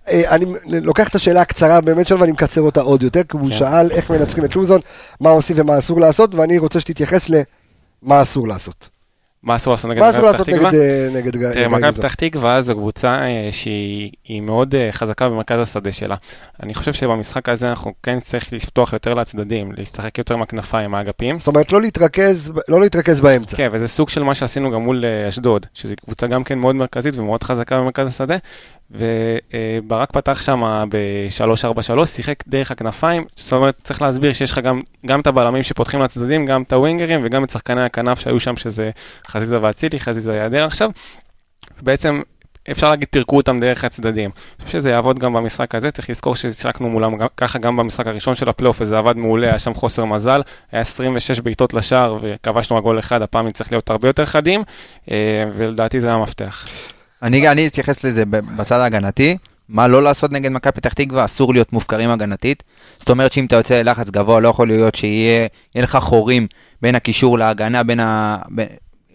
[0.09, 3.91] אני לוקח את השאלה הקצרה באמת שלו ואני מקצר אותה עוד יותר, כי הוא שאל
[3.91, 4.81] איך מנצחים את לוזון,
[5.21, 8.89] מה עושים ומה אסור לעשות, ואני רוצה שתתייחס למה אסור לעשות.
[9.45, 10.71] מה אסור לעשות נגד מכבי פתח תקווה?
[11.13, 15.29] נגד אה, גיא תראה, מכבי פתח תקווה זו קבוצה אה, שהיא היא מאוד אה, חזקה
[15.29, 16.17] במרכז השדה שלה.
[16.63, 21.39] אני חושב שבמשחק הזה אנחנו כן נצטרך לפתוח יותר לצדדים, להשתחק יותר מהכנפיים, מהאגפים.
[21.39, 23.57] זאת אומרת, לא להתרכז, לא להתרכז באמצע.
[23.57, 26.77] כן, וזה סוג של מה שעשינו גם מול אה, אשדוד, שזו קבוצה גם כן מאוד
[26.77, 28.37] מרכזית ומאוד חזקה במרכז השדה,
[28.91, 35.21] וברק פתח שם ב-3-4-3, שיחק דרך הכנפיים, זאת אומרת, צריך להסביר שיש לך גם, גם
[35.21, 38.91] את הבלמים שפותחים לצדדים, גם את הווינגרים וגם את שחקני הכנף שהיו שם, שזה
[39.29, 40.91] חזיזה ואצילי, חזיזה יעדר עכשיו.
[41.83, 42.23] בעצם
[42.71, 44.31] אפשר להגיד פירקו אותם דרך הצדדים.
[44.59, 48.35] אני חושב שזה יעבוד גם במשחק הזה, צריך לזכור ששיחקנו מולם ככה גם במשחק הראשון
[48.35, 50.41] של הפלייאוף, וזה עבד מעולה, היה שם חוסר מזל,
[50.73, 54.63] היה 26 בעיטות לשער וכבשנו רק גול אחד, הפעם נצטרך להיות הרבה יותר חדים,
[55.11, 56.67] אה, ולדעתי זה המפתח.
[57.25, 59.37] אני אני אתייחס לזה בצד ההגנתי.
[59.69, 62.63] מה לא לעשות נגד מכבי פתח תקווה, אסור להיות מופקרים הגנתית.
[62.99, 66.47] זאת אומרת שאם אתה יוצא ללחץ גבוה, לא יכול להיות שיהיה יהיה לך חורים
[66.83, 68.37] בין הקישור להגנה, בין ה...
[68.55, 68.65] ב-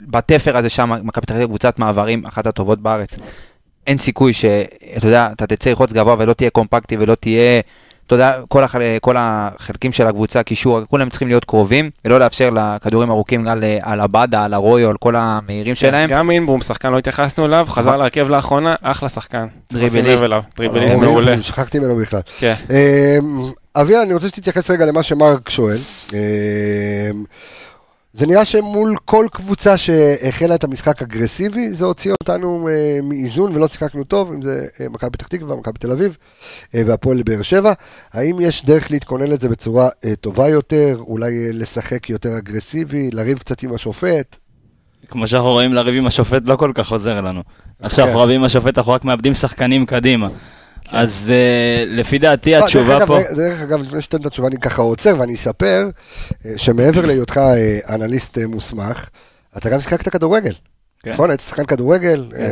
[0.01, 3.15] בתפר הזה שם, מכבי פתח תקווה קבוצת מעברים, אחת הטובות בארץ.
[3.87, 7.61] אין סיכוי שאתה יודע, אתה תצא ללחוץ גבוה ולא תהיה קומפקטי ולא תהיה
[8.09, 12.49] אתה יודע, כל, החל, כל החלקים של הקבוצה, קישור, כולם צריכים להיות קרובים, ולא לאפשר
[12.49, 16.09] לכדורים ארוכים על, על עבדה, על ארויו, על כל המהירים שלהם.
[16.09, 19.47] גם אינבום, שחקן לא התייחסנו אליו, חזר להרכב לאחרונה, אחלה שחקן.
[19.71, 20.25] צריך לשים דריבליסט.
[20.57, 21.41] דריבליסט אה, מעולה.
[21.41, 22.21] שכחתי ממנו בכלל.
[22.39, 22.53] כן.
[22.69, 23.43] אמ,
[23.75, 25.77] אביה, אני רוצה שתתייחס רגע למה שמרק שואל.
[28.19, 33.67] זה נראה שמול כל קבוצה שהחלה את המשחק אגרסיבי, זה הוציא אותנו אה, מאיזון ולא
[33.67, 36.17] שיחקנו טוב, אם זה אה, מכבי פתח תקווה, מכבי תל אביב
[36.75, 37.73] אה, והפועל באר שבע.
[38.13, 43.37] האם יש דרך להתכונן לזה בצורה אה, טובה יותר, אולי אה, לשחק יותר אגרסיבי, לריב
[43.37, 44.37] קצת עם השופט?
[45.07, 47.41] כמו שאנחנו רואים, לריב עם השופט לא כל כך עוזר לנו.
[47.81, 48.09] עכשיו כן.
[48.09, 50.27] אנחנו רבים עם השופט, אנחנו רק מאבדים שחקנים קדימה.
[50.91, 53.19] אז אה, לפי דעתי לא, התשובה דרך פה...
[53.35, 55.89] דרך אגב, לפני שתיתן את התשובה, אני ככה עוצר ואני אספר
[56.45, 59.09] אה, שמעבר להיותך אה, אנליסט מוסמך,
[59.57, 60.53] אתה גם שיחקת כדורגל.
[61.03, 61.11] כן.
[61.11, 61.29] נכון?
[61.29, 62.45] היית שחקן כדורגל, אה,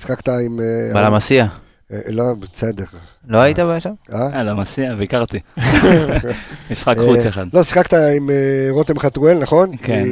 [0.00, 0.60] שיחקת עם...
[0.94, 1.46] בלמסיע.
[2.08, 2.84] לא, בסדר.
[3.28, 3.92] לא היית שם?
[4.12, 4.42] אה?
[4.42, 5.40] למסיע, ביקרתי.
[6.70, 7.46] משחק חוץ אחד.
[7.52, 8.30] לא, שיחקת עם
[8.70, 9.76] רותם חתואל, נכון?
[9.82, 10.04] כן.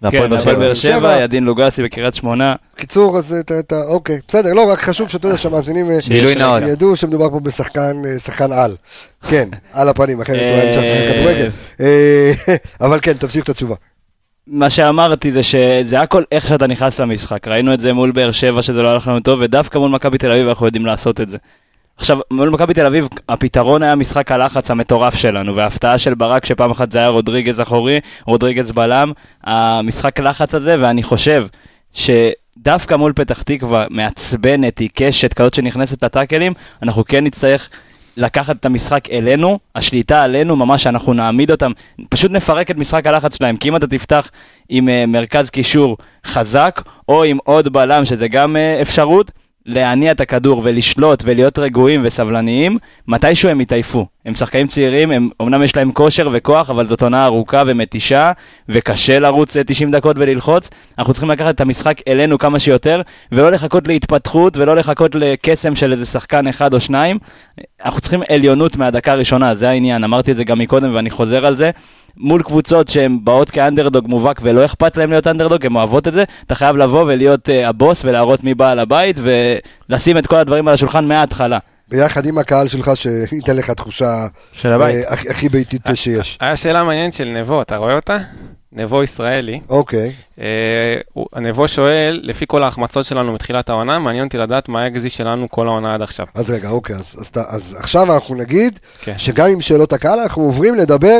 [0.00, 0.54] כי- והפועל כן, באר שבע.
[0.58, 0.92] באר שבע.
[0.98, 2.54] שבע, ידין לוגסי בקריית שמונה.
[2.76, 6.68] קיצור, אז אתה, אתה, אוקיי, בסדר, לא, רק חשוב שאתה יודע שהמאזינים אה.
[6.68, 8.76] ידעו שמדובר פה בשחקן אה, שחקן על.
[9.28, 11.50] כן, על הפנים, אחרת הוא היה נשאר שחקן כדורגל.
[11.80, 12.32] אה,
[12.86, 13.74] אבל כן, תמשיך את התשובה.
[14.46, 17.48] מה שאמרתי זה שזה הכל איך שאתה נכנס למשחק.
[17.48, 20.30] ראינו את זה מול באר שבע שזה לא הלך לנו טוב, ודווקא מול מכבי תל
[20.30, 21.38] אביב אנחנו יודעים לעשות את זה.
[22.00, 26.70] עכשיו, מול מכבי תל אביב, הפתרון היה משחק הלחץ המטורף שלנו, וההפתעה של ברק, שפעם
[26.70, 29.12] אחת זה היה רודריגז אחורי, רודריגז בלם,
[29.44, 31.46] המשחק לחץ הזה, ואני חושב
[31.92, 37.70] שדווקא מול פתח תקווה, מעצבנת, עיקשת, כזאת שנכנסת לטאקלים, אנחנו כן נצטרך
[38.16, 41.72] לקחת את המשחק אלינו, השליטה עלינו, ממש שאנחנו נעמיד אותם,
[42.08, 44.30] פשוט נפרק את משחק הלחץ שלהם, כי אם אתה תפתח
[44.68, 45.96] עם uh, מרכז קישור
[46.26, 49.30] חזק, או עם עוד בלם, שזה גם uh, אפשרות,
[49.70, 54.06] להניע את הכדור ולשלוט ולהיות רגועים וסבלניים, מתישהו הם יתעייפו.
[54.26, 58.32] הם שחקנים צעירים, הם, אמנם יש להם כושר וכוח, אבל זאת עונה ארוכה ומתישה,
[58.68, 60.70] וקשה לרוץ אה, 90 דקות וללחוץ.
[60.98, 63.02] אנחנו צריכים לקחת את המשחק אלינו כמה שיותר,
[63.32, 67.18] ולא לחכות להתפתחות, ולא לחכות לקסם של איזה שחקן אחד או שניים.
[67.84, 71.54] אנחנו צריכים עליונות מהדקה הראשונה, זה העניין, אמרתי את זה גם מקודם ואני חוזר על
[71.54, 71.70] זה.
[72.22, 76.24] מול קבוצות שהן באות כאנדרדוג מובהק ולא אכפת להם להיות אנדרדוג, הן אוהבות את זה,
[76.46, 79.16] אתה חייב לבוא ולהיות uh, הבוס ולהראות מי בעל הבית
[79.88, 81.58] ולשים את כל הדברים על השולחן מההתחלה.
[81.88, 85.04] ביחד עם הקהל שלך, שייתן לך תחושה של הבית.
[85.04, 86.38] אה, הכי- הכי ביתית שיש.
[86.40, 88.16] היה שאלה מעניינת של נבו, אתה רואה אותה?
[88.72, 89.60] נבו ישראלי.
[89.68, 90.44] אוקיי, אה,
[91.12, 95.48] הוא- נבו שואל, לפי כל ההחמצות שלנו מתחילת העונה, מעניין אותי לדעת מה האקזי שלנו
[95.50, 96.26] כל העונה עד עכשיו.
[96.34, 99.14] אז רגע, אוקיי, אז- אז אתה- אז עכשיו אנחנו נגיד כן.
[99.18, 101.18] שגם עם שאלות הקהל אנחנו עוברים לדבר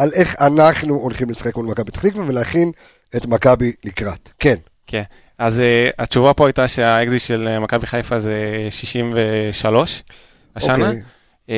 [0.00, 2.72] על איך אנחנו הולכים לשחק מול מכבי פתח תקווה ולהכין
[3.16, 4.28] את מכבי לקראת.
[4.38, 4.54] כן,
[4.86, 5.02] כן.
[5.38, 8.34] אז uh, התשובה פה הייתה שהאקזי של אה, מכבי חיפה זה
[8.70, 10.02] 63
[10.56, 10.86] השנה.
[10.88, 11.02] אוקיי.
[11.50, 11.56] אה,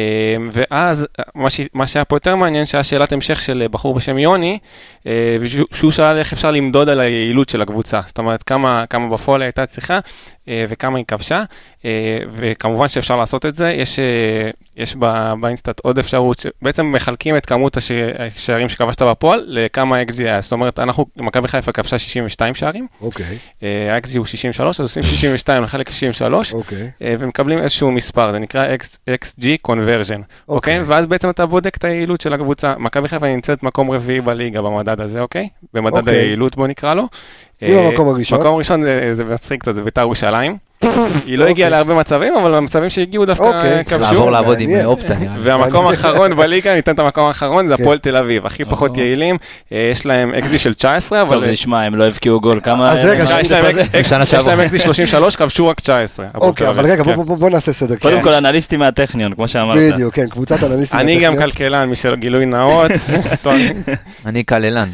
[0.52, 1.60] ואז מה, ש...
[1.74, 4.58] מה שהיה פה יותר מעניין, שהיה שאלת המשך של אה, בחור בשם יוני,
[5.06, 5.12] אה,
[5.72, 8.00] שהוא- שאל איך אפשר למדוד על היעילות של הקבוצה.
[8.06, 9.98] זאת אומרת, כמה, כמה בפועל היא הייתה צריכה
[10.48, 11.42] אה, וכמה היא כבשה.
[12.36, 13.70] וכמובן שאפשר לעשות את זה.
[13.72, 13.98] יש,
[14.76, 20.24] יש ב- באינסטאט עוד אפשרות, שבעצם מחלקים את כמות הש- השערים שכבשת בפועל לכמה אקזי
[20.24, 20.40] היה.
[20.40, 25.02] זאת אומרת, אנחנו, מכבי חיפה כבשה 62 שערים, אוקיי, אה, האקזי הוא 63, אז עושים
[25.02, 26.52] 62 לחלק 63.
[26.52, 26.90] אוקיי.
[27.02, 28.66] אה, ומקבלים איזשהו מספר, זה נקרא
[29.10, 29.81] XG conversion,
[30.48, 30.82] אוקיי?
[30.86, 32.74] ואז בעצם אתה בודק את היעילות של הקבוצה.
[32.78, 35.48] מכבי חיפה נמצאת מקום רביעי בליגה במדד הזה, אוקיי?
[35.74, 36.14] במדד אוקיי.
[36.14, 37.02] היעילות בוא נקרא לו.
[37.62, 38.40] מי אה, במקום הראשון?
[38.40, 40.56] מקום ראשון זה- זה מצחיק קצת, זה בית"ר ירושלים.
[40.82, 40.90] היא
[41.38, 41.50] לא אוקיי.
[41.50, 43.98] הגיעה להרבה מצבים, אבל המצבים שהגיעו דווקא אוקיי, כבשו.
[44.02, 44.68] לעבור לעבוד עם.
[44.84, 45.14] אופטה.
[45.42, 47.82] והמקום האחרון בליגה, ניתן את המקום האחרון, זה כן.
[47.82, 48.46] הפועל תל אביב.
[48.46, 49.04] הכי פחות אוקיי.
[49.04, 49.36] יעילים,
[49.72, 51.50] אה, יש להם אקזי של 19, טוב, אבל...
[51.50, 52.90] נשמע, הם לא הבקיעו גול, כמה...
[52.90, 53.50] אז רגע, מה- יש
[54.46, 54.60] להם.
[54.60, 56.26] אקזי 33, כבשו רק 19.
[56.34, 56.84] הפועל אוקיי, אבל.
[56.90, 57.34] רגע, בוא- כן.
[57.38, 57.94] בוא- נעשה סדר.
[57.96, 58.22] קודם כן.
[58.24, 59.92] כל אנליסטים מהטכניון, כמו שאמרת.
[59.92, 61.00] בדיוק, כן, קבוצת אנליסטים.
[61.00, 61.50] אני גם מהטכניון.
[61.50, 62.90] כלכלן, בשביל גילוי נאות.
[63.42, 63.54] טוב,
[64.26, 64.88] אני כללן.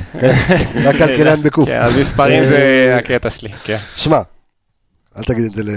[0.84, 1.68] רק כלכלן בקוף.
[1.68, 2.58] אז מספרים זה
[2.98, 3.76] הקטע שלי, כן.
[3.96, 4.18] שמע,
[5.18, 5.70] אל תגיד את זה ל...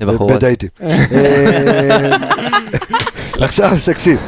[0.00, 0.32] לבחורות.
[0.32, 0.68] בדייטים.
[0.82, 2.16] אה,
[3.40, 4.18] עכשיו תקשיב.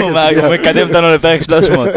[0.00, 0.10] הוא
[0.54, 1.88] מקדם אותנו לפרק 300.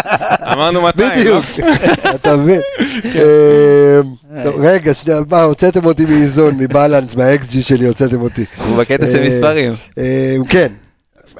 [0.52, 1.16] אמרנו 200, לא?
[1.16, 1.44] בדיוק,
[2.14, 2.60] אתה מבין.
[3.04, 4.00] אה,
[4.44, 8.44] טוב, רגע, שנייה, מה, הוצאתם אותי מאיזון, מבלנס, מהאקס-ג'י שלי הוצאתם אותי.
[8.66, 9.74] הוא בקטע של אה, מספרים.
[9.98, 10.68] אה, כן.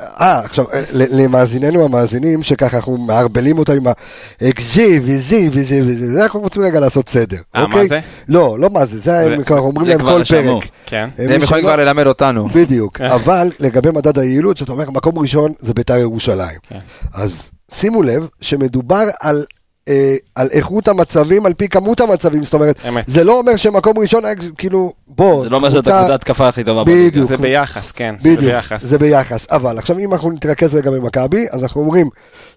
[0.01, 6.23] אה, עכשיו, אה, ל- למאזיננו המאזינים, שככה אנחנו מערבלים אותם עם ה-XG ו-Z וזה, וזה,
[6.23, 7.89] אנחנו רוצים רגע לעשות סדר, אה, מה אוקיי?
[7.89, 8.01] זה?
[8.29, 10.25] לא, לא מה זה, זה הם ככה אומרים להם כבר כל.
[10.25, 10.65] פרק.
[10.87, 11.09] כן.
[11.19, 12.49] אה, הם יכולים כבר ללמד אותנו.
[12.49, 13.05] בדיוק, כן.
[13.05, 16.59] אבל לגבי מדד היעילות, שאתה אומר מקום ראשון זה בית"ר ירושלים.
[16.69, 16.79] כן.
[17.15, 17.43] אז
[17.75, 19.45] שימו לב שמדובר על
[19.89, 23.05] אה, על איכות המצבים על פי כמות המצבים, זאת אומרת, אמת.
[23.07, 26.65] זה לא אומר שמקום ראשון היה כאילו, בוא, זה לא אומר שזאת הקבוצה התקפה הכי
[26.65, 26.85] טובה.
[26.85, 27.27] בדיוק.
[27.27, 28.83] זה ביחס, כן, זה בדיוק, ביחס.
[28.83, 29.47] זה ביחס.
[29.51, 32.09] אבל עכשיו אם אנחנו נתרכז רגע במכבי, אז אנחנו אומרים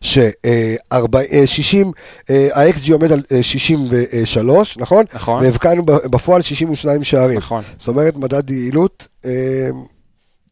[0.02, 1.88] ש-60,
[2.54, 5.06] ה-XG עומד על אה, 63, נכון?
[5.14, 5.44] נכון.
[5.44, 7.38] והבקענו בפועל 62 שערים.
[7.38, 7.64] נכון.
[7.80, 9.70] זאת אומרת, מדד יעילות, אה, אה,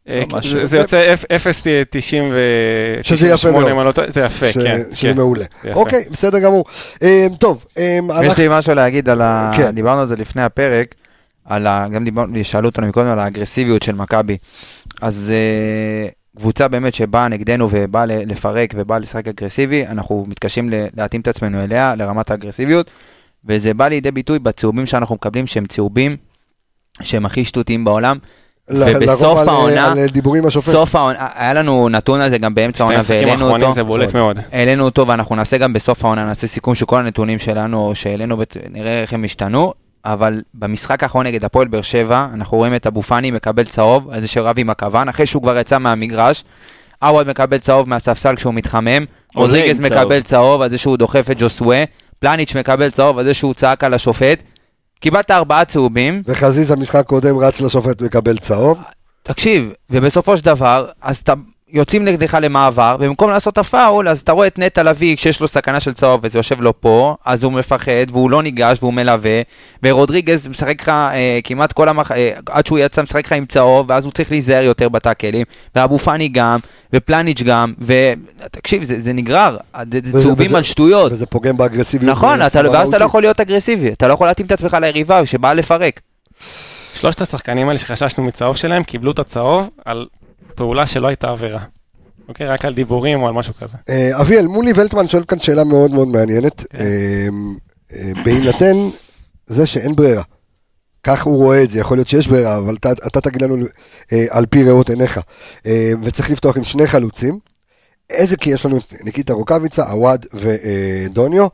[0.07, 0.23] זה-
[0.59, 0.65] לא.
[0.65, 1.29] זה יוצא 0.90
[2.31, 2.39] ו...
[3.01, 3.99] שזה יפה 98, מאוד.
[3.99, 4.77] לא זה יפה, ש- כן.
[4.91, 5.15] שזה כן.
[5.17, 5.45] מעולה.
[5.73, 6.65] אוקיי, בסדר גמור.
[7.03, 9.51] אה, טוב, אה, יש לי משהו להגיד על ה...
[9.57, 9.71] כן.
[9.75, 10.95] דיברנו על זה לפני הפרק,
[11.45, 11.87] על ה...
[11.91, 14.37] גם דיברנו, שאלו אותנו מקודם על האגרסיביות של מכבי.
[15.01, 21.27] אז אה, קבוצה באמת שבאה נגדנו ובאה לפרק ובאה לשחק אגרסיבי, אנחנו מתקשים להתאים את
[21.27, 22.91] עצמנו אליה, לרמת האגרסיביות,
[23.45, 26.15] וזה בא לידי ביטוי בצהובים שאנחנו מקבלים, שהם צהובים,
[27.01, 28.17] שהם הכי שטותיים בעולם.
[28.69, 30.71] ובסוף לרוב על, העונה- על דיבורים השופט.
[30.71, 33.75] סוף העונה, היה לנו נתון על זה גם באמצע העונה, המשחקים והעלינו האחרונים אותו.
[33.75, 34.39] זה בולט מאוד.
[34.51, 38.57] העלינו אותו ואנחנו נעשה גם בסוף העונה, נעשה סיכום של כל הנתונים שלנו שהעלינו, בת-
[38.71, 39.73] נראה איך הם השתנו,
[40.05, 44.21] אבל במשחק האחרון נגד הפועל באר שבע, אנחנו רואים את אבו פאני מקבל צהוב, על
[44.21, 46.43] זה שרב עם הכוון, אחרי שהוא כבר יצא מהמגרש,
[47.01, 49.05] עווד מקבל צהוב מהספסל כשהוא מתחמם,
[49.35, 49.79] רודריגז.
[49.79, 51.83] מקבל צהוב על זה שהוא דוחף את ג'וסווה,
[52.19, 54.43] פלניץ' מקבל צהוב על זה שהוא צעק על השופט,
[54.99, 58.77] קיבלת ארבעה צהובים, וחזיזה משחק קודם רץ לשופט מקבל צהוב.
[59.23, 61.33] תקשיב, ובסופו של דבר, אז אתה
[61.71, 65.79] יוצאים נגדך למעבר, ובמקום לעשות הפאול, אז אתה רואה את נטע לביא כשיש לו סכנה
[65.79, 69.41] של צהוב וזה יושב לו פה, אז הוא מפחד והוא לא ניגש והוא מלווה,
[69.83, 72.11] ורודריגז משחק לך אה, כמעט כל המח...
[72.11, 75.45] אה, עד שהוא יצא משחק לך עם צהוב, ואז הוא צריך להיזהר יותר בטאקלים,
[75.75, 76.59] ואבו פאני גם,
[76.93, 79.57] ופלניץ' גם, ותקשיב, זה, זה נגרר,
[79.91, 81.11] זה, זה וזה- צהובים וזה- על שטויות.
[81.11, 82.11] וזה פוגם באגרסיביות.
[82.11, 83.05] נכון, אתה, בצורה ואז אתה לא.
[83.05, 85.99] יכול להיות אגרסיבי, אתה לא יכול להתאים את עצמך ליריבה שבאה לפרק.
[86.93, 90.05] שלושת השחקנים האלה שחששנו מצהוב שלהם, קיבלו את הצהוב על
[90.55, 91.59] פעולה שלא הייתה עבירה.
[92.27, 92.47] אוקיי?
[92.47, 93.77] רק על דיבורים או על משהו כזה.
[93.89, 96.65] אה, אביאל, מולי ולטמן שואל כאן שאלה מאוד מאוד מעניינת.
[96.69, 96.77] כן.
[96.83, 97.27] אה,
[97.93, 98.75] אה, בהינתן
[99.47, 100.23] זה שאין ברירה,
[101.03, 103.65] כך הוא רואה את זה, יכול להיות שיש ברירה, אבל אתה, אתה תגיד לנו
[104.13, 105.19] אה, על פי ראות עיניך,
[105.65, 107.39] אה, וצריך לפתוח עם שני חלוצים.
[108.09, 111.47] איזה, כי יש לנו את ניקיטה רוקאביצה, עווד ודוניו.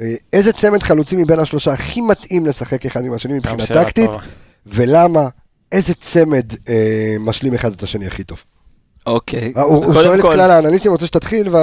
[0.00, 4.10] אה, איזה צמד חלוצים מבין השלושה הכי מתאים לשחק אחד עם השני מבחינה טקטית.
[4.66, 5.28] ולמה?
[5.72, 6.74] איזה צמד אה,
[7.20, 8.42] משלים אחד את השני הכי טוב?
[9.06, 9.52] אוקיי.
[9.56, 11.56] אה, הוא, הוא שואל את כל- כלל האנליסטים, רוצה שתתחיל, ו-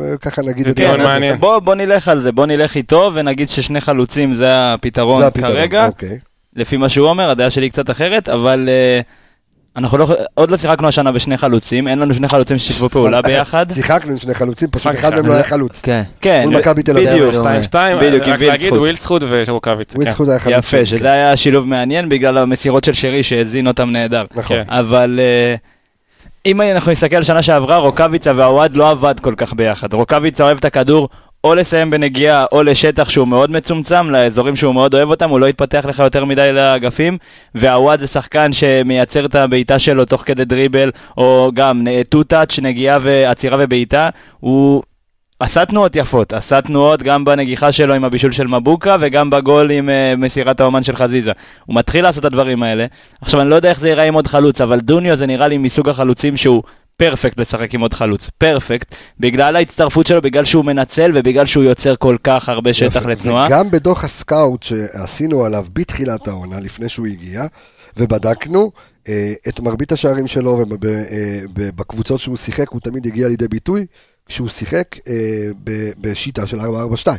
[0.00, 0.90] וככה נגיד את זה.
[0.90, 1.40] אז מעניין.
[1.40, 5.52] בוא, בוא נלך על זה, בוא נלך איתו ונגיד ששני חלוצים זה הפתרון זה הפתרון,
[5.52, 5.86] כרגע.
[5.86, 6.18] אוקיי.
[6.56, 9.00] לפי מה שהוא אומר, הדעה שלי קצת אחרת, אבל אה,
[9.76, 13.66] אנחנו לא, עוד לא שיחקנו השנה בשני חלוצים, אין לנו שני חלוצים ששיתפו פעולה ביחד.
[13.72, 15.26] שיחקנו עם שני חלוצים, פשוט אחד מהם.
[15.26, 15.80] לא היה חלוץ.
[15.82, 16.02] כן.
[16.20, 17.10] כן, מול מכבי תל אביב.
[17.10, 18.72] בדיוק, שתיים, 2-2, בדיוק, עם רק להגיד.
[18.72, 19.94] ווילסחוט ושרוקאביץ.
[19.94, 20.24] וויל כן.
[20.28, 20.56] היה חלוץ.
[20.58, 20.84] יפה, כן.
[20.84, 24.24] שזה היה שילוב מעניין בגלל המסירות של שרי שהזין אותם נהדר.
[24.34, 24.56] נכון.
[24.68, 25.54] אבל אה,
[26.46, 29.92] אם אנחנו נסתכל על שנה שעברה, רוקאביצה והוואד לא עבד כל כך ביחד.
[29.92, 31.08] רוקאביצה אוהב את הכדור
[31.44, 35.46] או לסיים בנגיעה או לשטח שהוא מאוד מצומצם, לאזורים שהוא מאוד אוהב אותם, הוא לא
[35.46, 37.18] יתפתח לך יותר מדי לאגפים,
[37.54, 42.98] והוואד זה שחקן שמייצר את הבעיטה שלו תוך כדי דריבל, או גם טו טאץ', נגיעה
[43.02, 44.08] ועצירה ובעיטה,
[44.40, 44.82] הוא...
[45.40, 49.88] עשה תנועות יפות, עשה תנועות גם בנגיחה שלו עם הבישול של מבוקה וגם בגול עם
[49.88, 51.32] uh, מסירת האומן של חזיזה.
[51.66, 52.86] הוא מתחיל לעשות את הדברים האלה.
[53.20, 55.58] עכשיו אני לא יודע איך זה ייראה עם עוד חלוץ, אבל דוניו זה נראה לי
[55.58, 56.62] מסוג החלוצים שהוא
[57.00, 61.96] פרפקט לשחק עם עוד חלוץ, פרפקט, בגלל ההצטרפות שלו, בגלל שהוא מנצל ובגלל שהוא יוצר
[61.96, 63.06] כל כך הרבה שטח.
[63.06, 63.46] לתנועה.
[63.46, 67.44] וגם בדוח הסקאוט שעשינו עליו בתחילת העונה, לפני שהוא הגיע,
[67.96, 68.70] ובדקנו
[69.08, 70.64] אה, את מרבית השערים שלו
[71.54, 73.86] ובקבוצות שהוא שיחק, הוא תמיד הגיע לידי ביטוי
[74.30, 75.12] כשהוא שיחק אה,
[75.64, 76.64] ב- בשיטה של 4-4-2.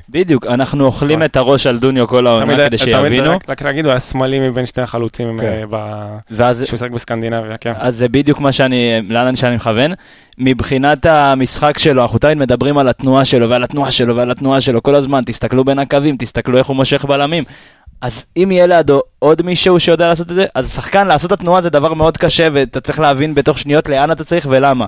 [0.09, 1.23] בדיוק, אנחנו אוכלים.
[1.23, 4.65] את הראש על דוניו כל תמיד- העונה כדי שיבינו, רק- להגיד, הוא היה שמאלי מבין
[4.65, 5.45] שני החלוצים כן.
[5.45, 7.73] אה, ב- ואז שהוא שיחק בסקנדינביה, כן.
[7.77, 9.91] אז זה בדיוק מה שאני, לאן שאני מכוון.
[10.37, 14.83] מבחינת המשחק שלו, אנחנו תמיד מדברים על התנועה שלו ועל התנועה שלו ועל התנועה שלו
[14.83, 17.43] כל הזמן, תסתכלו בין הקווים, תסתכלו איך הוא מושך בלמים.
[18.01, 21.61] אז אם יהיה לידו עוד מישהו שיודע לעשות את זה, אז שחקן לעשות את התנועה
[21.61, 24.85] זה דבר מאוד קשה, ואתה צריך להבין בתוך שניות לאן אתה צריך ולמה.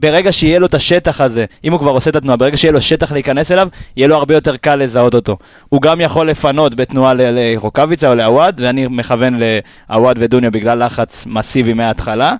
[0.00, 2.80] ברגע שיהיה לו את השטח הזה, אם הוא כבר עושה את התנועה, ברגע שיהיה לו
[2.80, 5.36] שטח להיכנס אליו, יהיה לו הרבה יותר קל לזהות אותו.
[5.68, 9.38] הוא גם יכול לפנות בתנועה לרוקאביצה או לעווד, ואני מכוון
[9.88, 12.34] לעווד ודוניו בגלל לחץ מסיבי מההתחלה,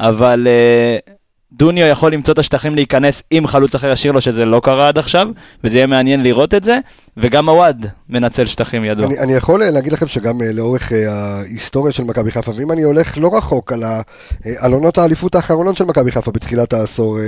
[0.00, 1.10] אבל uh,
[1.56, 4.98] דוניו יכול למצוא את השטחים להיכנס אם חלוץ אחר ישאיר לו, שזה לא קרה עד
[4.98, 5.28] עכשיו,
[5.64, 6.78] וזה יהיה מעניין לראות את זה,
[7.16, 9.04] וגם עווד מנצל שטחים ידו.
[9.04, 12.72] אני, אני יכול אה, להגיד לכם שגם אה, לאורך אה, ההיסטוריה של מכבי חיפה, ואם
[12.72, 14.00] אני הולך לא רחוק על, ה,
[14.58, 17.18] על עונות האליפות האחרונות של מכבי חיפה בתחילת העשור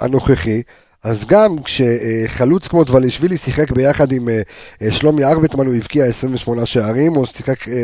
[0.00, 0.62] הנוכחי,
[1.04, 4.40] אז גם כשחלוץ כמו דבלישווילי שיחק ביחד עם אה,
[4.82, 7.74] אה, שלומי ארבטמן, הוא הבקיע 28 שערים, או שיחק אה,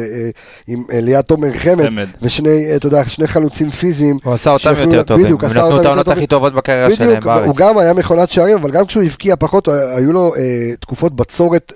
[0.69, 2.07] עם ליד תומר חמד.
[2.23, 4.17] ושני, אתה יודע, שני חלוצים פיזיים.
[4.25, 6.19] הוא עשה אותם יותר טובים, בדיוק, הם עשה נתנו אותם את יותר העונות טובים.
[6.19, 7.47] הכי טובות בקריירה שלהם בארץ.
[7.47, 10.33] הוא גם היה מכונת שערים, אבל גם כשהוא הבקיע פחות, היו לו
[10.81, 11.73] תקופות בצורת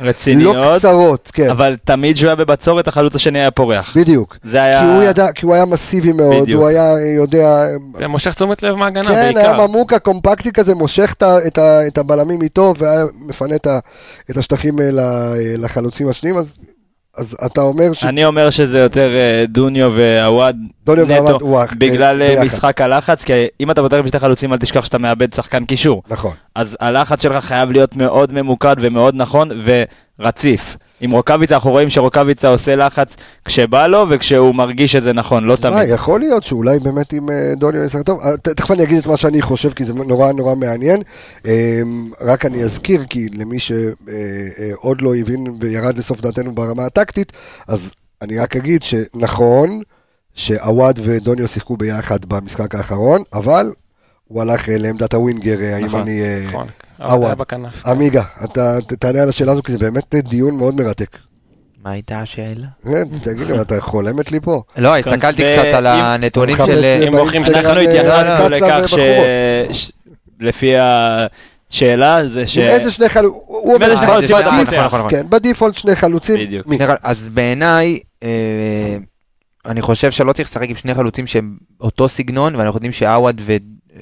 [0.00, 3.96] רציניות, לא קצרות, כן, אבל תמיד כשהוא היה בבצורת, החלוץ השני היה פורח.
[3.96, 4.36] בדיוק.
[4.44, 4.80] זה היה...
[4.80, 6.60] כי הוא ידע, כי הוא היה מסיבי מאוד, בדיוק.
[6.60, 7.66] הוא היה אה, יודע,
[7.98, 9.40] זה מושך תשומת לב מהגנה כן, בעיקר.
[9.40, 13.66] היה ממוקה קומפקטי כזה, מושך את את את הבלמים איתו, והיה מפנה את
[14.30, 16.52] את השטחים אה, ל- אה, לחלוצים השניים, אז-
[17.18, 18.04] אז אתה אומר ש...
[18.04, 20.56] אני אומר שזה יותר אה, דוניו ועווד
[20.88, 21.38] נטו,
[21.78, 22.44] בגלל אה, ביחד.
[22.44, 26.02] משחק הלחץ, כי אם אתה פותח עם שתי חלוצים, אל תשכח שאתה מאבד שחקן קישור.
[26.08, 26.32] נכון.
[26.54, 29.50] אז הלחץ שלך חייב להיות מאוד ממוקד ומאוד נכון
[30.20, 30.76] ורציף.
[31.00, 35.56] עם רוקאביצה אנחנו רואים שרוקאביצה עושה לחץ כשבא לו וכשהוא מרגיש שזה נכון, לא אה,
[35.56, 35.88] תמיד.
[35.88, 38.20] יכול להיות שאולי באמת עם אה, דוניו ישחק טוב.
[38.20, 41.02] אה, תכף אני אגיד את מה שאני חושב, כי זה נורא נורא מעניין.
[41.46, 41.80] אה,
[42.20, 47.32] רק אני אזכיר, כי למי שעוד לא הבין וירד לסוף דעתנו ברמה הטקטית,
[47.68, 47.90] אז
[48.22, 49.80] אני רק אגיד שנכון
[50.34, 53.72] שעווד ודוניו שיחקו ביחד במשחק האחרון, אבל
[54.28, 56.04] הוא הלך לעמדת הווינגר, האם נכון,
[56.48, 56.66] נכון.
[56.98, 57.14] עווד.
[57.14, 57.86] אבל היה בכנף.
[57.86, 61.18] עמיגה, אתה תענה על השאלה הזו, כי זה באמת אה, דיון מאוד מרתק.
[61.84, 62.66] מה הייתה השאלה?
[62.86, 64.62] אה, תגיד לי, אתה חולמת לי פה?
[64.76, 66.84] לא, הסתכלתי ו- קצת על הנתונים אתה של...
[67.06, 68.98] אם באינסטגרם, שאנחנו אה, התייחסנו לכך ש...
[70.40, 70.72] לפי
[71.70, 72.58] השאלה זה ש...
[72.58, 73.40] עם איזה שני חלוצים?
[73.46, 74.82] הוא אומר, שני חלוצים אתה בדיפ- פותח?
[74.84, 75.10] נכון, נכון.
[75.10, 76.36] כן, בדיפולט שני חלוצים.
[76.46, 76.66] בדיוק.
[77.02, 78.28] אז בעיניי, אה,
[79.66, 83.40] אני חושב שלא צריך לשחק עם שני חלוצים שהם אותו סגנון, ואנחנו יודעים שעווד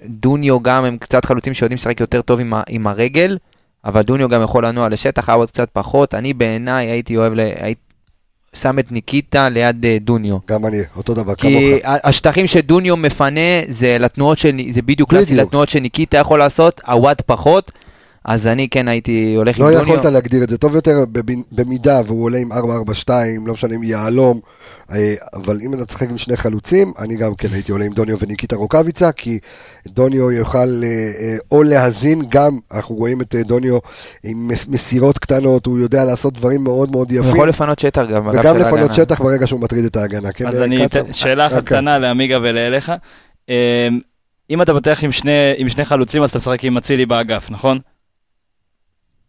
[0.05, 3.39] ודוניו גם הם קצת חלוצים שיודעים לשחק יותר טוב עם, ה- עם הרגל,
[3.85, 6.15] אבל דוניו גם יכול לנוע לשטח, עווד קצת פחות.
[6.15, 7.41] אני בעיניי הייתי אוהב, ל...
[7.41, 7.81] הייתי
[8.55, 10.37] שם את ניקיטה ליד אה, דוניו.
[10.49, 11.49] גם אני, אותו דבר, כי
[11.81, 11.85] כמוך.
[11.95, 15.35] ה- השטחים שדוניו מפנה זה לתנועות של, זה בדיוק קלאסי.
[15.35, 17.73] לתנועות שניקיטה יכול לעשות, עווד פחות,
[18.27, 19.95] אז אני כן הייתי הולך לא עם דוניו.
[19.95, 21.05] יכולת להגדיר את זה טוב יותר
[21.53, 22.57] במידה והוא עולה עם 4-4-2,
[23.47, 24.41] לא משנה אם יהלום,
[24.93, 28.17] אה, אבל אם אתה תשחק עם שני חלוצים, אני גם כן הייתי עולה עם דוניו
[28.21, 29.39] וניקיטה רוקאביצה, כי
[29.87, 30.89] דוניו יוכל אה,
[31.21, 33.79] אה, או להזין גם, אנחנו רואים את דוניו
[34.25, 38.03] עם מס- מסירות קטנות, הוא יודע לעשות דברים מאוד מאוד הוא יפים, יכול לפנות שטח
[38.11, 38.27] גם.
[38.27, 38.95] וגם לפנות ההגנה.
[38.95, 40.33] שטח ברגע שהוא מטריד את ההגנה.
[40.33, 40.85] כן, אז אני?
[40.85, 41.67] אתן שאלה אחת אוקיי.
[41.77, 42.93] קטנה לעמיגה ולאליך.
[44.51, 47.79] אם אתה פותח עם שני, עם שני חלוצים, אז אתה משחק עם אצילי באגף, נכון?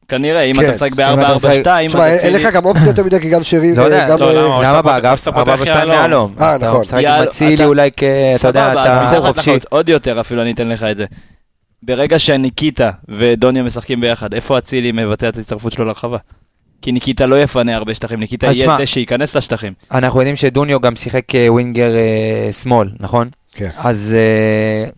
[0.08, 0.66] כנראה, אם כן.
[0.66, 2.34] אתה משחק אתה משחק- ב-4-4-2, אז תשמע, אין-.
[2.36, 4.20] לך גם אופציה יותר מדי, כי גם שרי, לא יודע, וגם...
[4.20, 4.82] לא, אה, למה?
[4.82, 5.22] באגף?
[5.22, 5.91] פותח 4 ו-2 יהלום.
[5.93, 6.36] יהלום.
[6.41, 6.82] אה, נכון.
[6.82, 8.03] משחק עם אצילי אתה- אולי כ...
[8.36, 9.51] אתה יודע, אתה חופשי.
[9.70, 11.05] עוד יותר אפילו אני אתן לך את זה.
[11.84, 16.18] ברגע שניקיטה ודוניה משחקים ביחד, איפה אצילי מבטא את ההצטרפות שלו לרחבה?
[16.82, 19.74] כי ניקיטה לא יפנה הרבה שטחים, ניקיטה יהיה זה שייכנס לשטחים.
[19.91, 23.30] אנחנו יודעים שדוניו גם שיחק כווינגר אה, שמאל, נכון?
[23.53, 23.70] כן.
[23.78, 24.89] אז אה,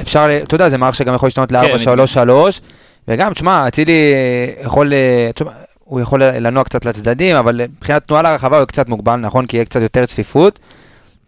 [0.00, 2.60] אפשר, אתה יודע, זה מערך שגם יכול להשתנות כן, ל-4-3-3,
[3.08, 4.14] וגם, תשמע, אצילי
[4.64, 5.50] יכול, אה, תשמע,
[5.84, 9.46] הוא יכול לנוע קצת לצדדים, אבל מבחינת תנועה לרחבה הוא קצת מוגבל, נכון?
[9.46, 10.58] כי יהיה קצת יותר צפיפות.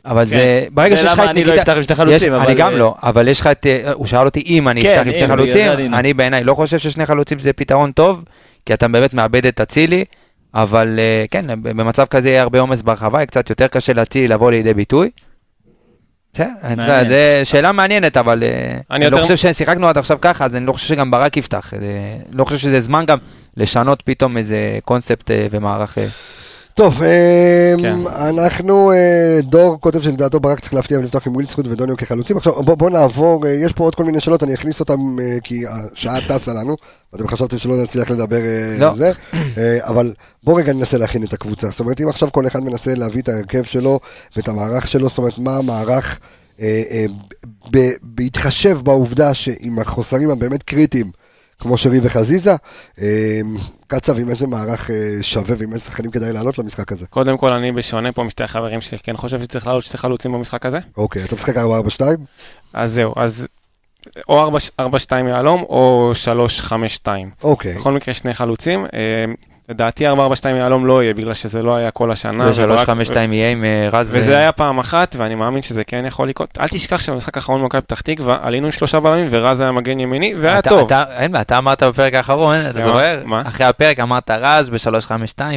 [0.05, 0.31] אבל כן.
[0.31, 2.45] זה, ברגע זה שיש לך למה את אני לא אפתח עם שני יש, חלוצים, אבל...
[2.47, 4.89] אני גם אה, לא, אבל יש לך את, אה, הוא שאל אותי אם אני כן,
[4.95, 8.25] אפתח עם שני חלוצים, זה אני- אני בעיניי לא חושב ששני חלוצים זה פתרון טוב,
[8.67, 10.05] כי אתה באמת מאבד את אצילי,
[10.55, 10.99] אבל
[11.31, 15.11] כן, במצב כזה יהיה הרבה עומס ברחבה, יהיה קצת יותר קשה לאצילי לבוא לידי ביטוי.
[16.39, 17.09] בסדר, אני יודע.
[17.09, 20.73] זה שאלה מעניינת, אבל אה, אני לא חושב ששיחקנו עד עכשיו ככה, אז אני לא
[20.73, 21.75] חושב שגם ברק יפתח.
[21.75, 21.79] אה,
[22.33, 23.19] לא חושב שזה זמן גם
[23.57, 25.99] לשנות פתאום איזה קונספט אה, ומערך.
[26.79, 27.97] טוב, אמ, כן.
[28.29, 32.37] אנחנו, אה, דור כותב שלדעתו ברק צריך להפתיע ולפתוח עם ווילסקוט ודוניו כחלוצים.
[32.37, 35.39] עכשיו בוא, בוא נעבור, אה, יש פה עוד כל מיני שאלות, אני אכניס אותן אה,
[35.45, 36.77] כי השעה טסה לנו,
[37.13, 38.41] ואתם חשבתם שלא נצליח לדבר
[38.79, 38.95] לא.
[38.95, 39.13] זה,
[39.81, 40.15] אבל
[40.45, 41.69] בוא רגע ננסה להכין את הקבוצה.
[41.69, 44.01] זאת אומרת, אם עכשיו כל אחד מנסה להביא את ההרכב שלו
[44.37, 46.19] ואת המערך שלו, זאת אומרת, מה המערך,
[48.03, 51.11] בהתחשב בעובדה שעם החוסרים הבאמת קריטיים,
[51.59, 52.55] כמו שרי וחזיזה,
[53.01, 53.41] אה,
[53.87, 57.07] קצב עם איזה מערך אה, שווה ועם איזה שחקנים כדאי לעלות למשחק הזה.
[57.07, 60.67] קודם כל, אני בשונה פה משתי החברים שלי, כן חושב שצריך לעלות שתי חלוצים במשחק
[60.67, 60.79] הזה.
[60.97, 61.61] אוקיי, אתה משחק 4-4-2?
[62.73, 63.47] אז זהו, אז
[64.29, 64.51] או
[64.81, 64.85] 4-2
[65.29, 66.13] יהלום או
[67.05, 67.09] 3-5-2.
[67.43, 67.75] אוקיי.
[67.75, 68.87] בכל מקרה שני חלוצים.
[69.69, 70.13] אה, לדעתי 4-4-2
[70.57, 72.45] יהלום לא יהיה, בגלל שזה לא היה כל השנה.
[72.49, 74.11] ו-3-5-2 וברק- יהיה עם אה, רז.
[74.13, 76.59] וזה ו- היה פעם אחת, ואני מאמין שזה כן יכול לקרות.
[76.61, 80.35] אל תשכח שבמשחק האחרון במכבי פתח תקווה, עלינו עם שלושה בלמים, ורז היה מגן ימיני,
[80.39, 80.87] והיה אתה- טוב.
[80.87, 82.81] אתה- אין בעיה, אתה אמרת בפרק האחרון, אתה?
[82.81, 83.23] זוכר?
[83.25, 83.41] מה?
[83.47, 85.13] אחרי הפרק אמרת רז ב-352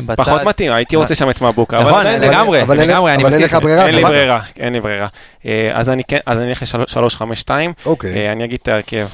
[0.05, 0.23] בצד.
[0.23, 1.77] פחות מתאים, הייתי רוצה שם את מבוקה.
[1.79, 3.67] אבל נכון, לגמרי, לגמרי, אני מסכים.
[3.67, 5.07] אין לי אבל- ברירה, אין לי ברירה.
[5.45, 7.49] אה, אז אני כן, אז אני אלך ל-3-5-2.
[7.85, 8.15] אוקיי.
[8.15, 9.07] אה, אני אגיד את ההרכב.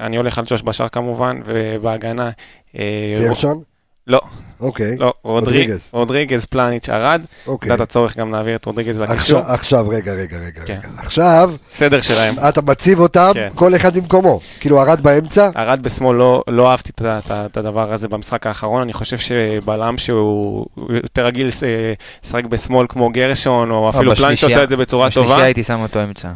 [0.00, 2.30] אה, אני הולך על ג'וש בשאר כמובן, ובהגנה...
[2.78, 2.82] אה,
[3.20, 3.60] גרשון?
[4.06, 4.20] לא,
[4.60, 4.96] אוקיי.
[4.98, 5.88] לא, רודריגז, רודריגז.
[5.92, 7.22] רודריגז, פלניץ', ארד.
[7.46, 7.68] אוקיי.
[7.68, 9.38] במידת הצורך גם להעביר את רודריגז לקישור.
[9.38, 10.78] עכשיו, עכשיו, רגע, רגע, רגע, כן.
[10.84, 10.88] רגע.
[10.96, 12.34] עכשיו, סדר שלהם.
[12.48, 13.48] אתה מציב אותם, כן.
[13.54, 14.40] כל אחד במקומו.
[14.60, 18.82] כאילו, ארד באמצע, ארד בשמאל לא, לא אהבתי את, את, את הדבר הזה במשחק האחרון,
[18.82, 21.92] אני חושב שבלם שהוא הוא יותר רגיל אה,
[22.24, 25.44] לשחק בשמאל כמו גרשון, או אפילו פלניץ' בשלישייה- עושה את זה בצורה בשלישייה טובה.
[25.44, 26.28] הייתי שם אותו אמצע.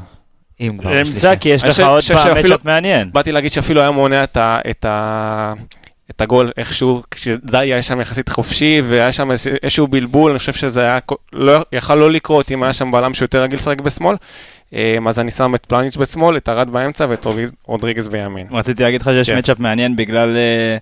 [0.62, 0.90] אם כבר.
[1.00, 1.36] אמצע, בשלישייה.
[1.36, 3.10] כי יש לך עוד פעם מצ'אפ מעניין.
[3.12, 5.52] באתי להגיד שאפילו היה מונע את, ה, את, ה,
[6.10, 10.80] את הגול איכשהו, כשדיה היה שם יחסית חופשי, והיה שם איזשהו בלבול, אני חושב שזה
[10.80, 10.98] היה,
[11.32, 14.16] לא, יכל לא לקרות אם היה שם בלם שיותר רגיל לשחק בשמאל.
[14.74, 17.26] אה, אז אני שם את פלניץ' בשמאל, את ארד באמצע ואת
[17.68, 18.46] רודריגז- בימין.
[18.50, 19.38] רציתי להגיד לך שיש כן.
[19.38, 20.76] מצ'אפ מעניין בגלל, אה,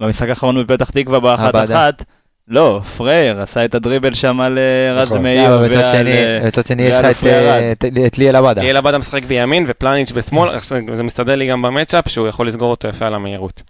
[0.00, 1.54] במשחק האחרון בפתח תקווה באחת.
[1.54, 2.04] אחת.
[2.48, 5.22] לא, פרייר עשה את הדריבל שם על אה, רז נכון.
[5.22, 5.88] מאיר לא, אבל בצד.
[5.92, 7.72] שני- אה, בצד שני יש לך את, אה,
[8.18, 8.62] ליאל עבדה.
[8.62, 10.50] ליאל עבדה משחק בימין ופלניץ' בשמאל,
[10.94, 13.62] זה מסתדר לי גם במצ'אפ שהוא יכול לסגור אותו יפה על המהירות.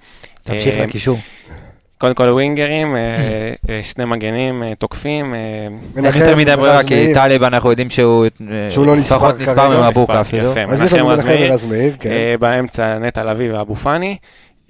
[0.42, 1.18] תמשיך לקישור.
[1.98, 2.96] קודם כל ווינגרים,
[3.82, 5.34] שני מגנים תוקפים,
[5.96, 7.14] אין יותר מדי ברירה, רז כי מאיר.
[7.14, 8.26] טלב אנחנו יודעים שהוא
[8.70, 10.50] שהוא לא נספר פחות לא ממבוקה אפילו.
[10.50, 10.60] יפה.
[10.62, 11.52] אז יש לנו מנחם רז מאיר.
[11.52, 12.10] ורז מאיר, כן.
[12.40, 14.16] באמצע נטע לביא ואבו פאני,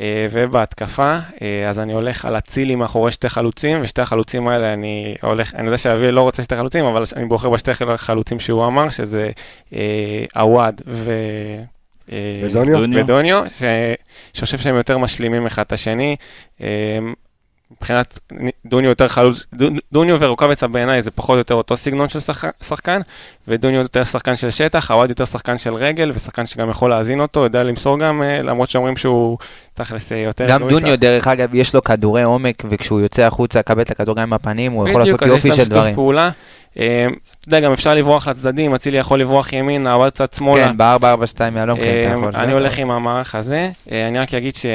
[0.00, 5.54] ובהתקפה, אה, אז אני הולך על אצילי מאחורי שתי חלוצים, ושתי החלוצים האלה אני הולך,
[5.54, 9.30] אני יודע שאביאל לא רוצה שתי חלוצים, אבל אני בוחר בשתי חלוצים שהוא אמר, שזה
[9.74, 11.12] אה, עווד ו...
[12.12, 12.78] אה, ודוניו?
[12.78, 13.04] דוניו.
[13.04, 13.62] ודוניו, ש...
[14.32, 16.16] שחושב שהם יותר משלימים אחד את השני.
[17.76, 18.18] מבחינת
[18.66, 22.50] דוניו יותר חלוץ, דו- דוניו ורוקאביצה בעיניי זה פחות או יותר אותו סגנון של שחק-
[22.64, 23.00] שחקן,
[23.48, 27.40] ודוניו יותר שחקן של שטח, עווד יותר שחקן של רגל, ושחקן שגם יכול להזין אותו,
[27.44, 29.38] יודע למסור גם, אה, למרות שאומרים שהוא
[29.74, 30.46] תכלס אה, יותר...
[30.48, 30.98] גם לא דוניו.
[30.98, 34.72] דרך אגב, יש לו כדורי עומק, וכשהוא יוצא החוצה, לקבל את הכדור גם עם הפנים,
[34.72, 35.94] הוא יכול בדיוק, לעשות אז יש יופי שם של שיתוף דברים.
[35.94, 36.30] פעולה.
[36.78, 37.06] אה,
[37.40, 40.68] אתה יודע, גם אפשר לברוח לצדדים, אצילי יכול לברוח ימינה, עווד קצת שמאלה.
[40.68, 42.30] כן, ב-442 יהלום, כן, אתה אה, יכול.
[42.34, 44.66] אני הולך עם המערך הזה, אה, אני רק אגיד ש...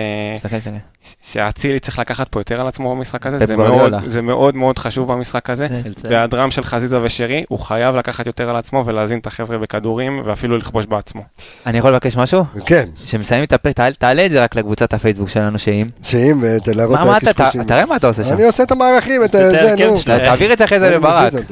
[1.22, 3.56] שאצילי צריך לקחת פה יותר על עצמו במשחק הזה, זה.
[3.56, 5.68] מאוד, זה מאוד מאוד חשוב במשחק הזה.
[6.10, 10.58] בהיעדרם של חזיזה ושרי, הוא חייב לקחת יותר על עצמו ולהזין את החבר'ה בכדורים, ואפילו
[10.58, 11.22] לכבוש בעצמו.
[11.66, 12.44] אני יכול לבקש משהו?
[12.66, 15.88] כן, כשמסיימים את הפרק, תעלה- את זה רק לקבוצת הפייסבוק שלנו, שאם.
[16.04, 17.62] שאם, אה, להראות מה, את מה אתה, הקשקושים.
[17.62, 18.34] אתה- תראה מה אתה עושה שם.
[18.34, 20.00] אני עושה את המערכים, את זה, נו.
[20.00, 20.20] שלהם.
[20.26, 21.34] תעביר את זה אחרי זה לברק.
[21.34, 21.44] מזיז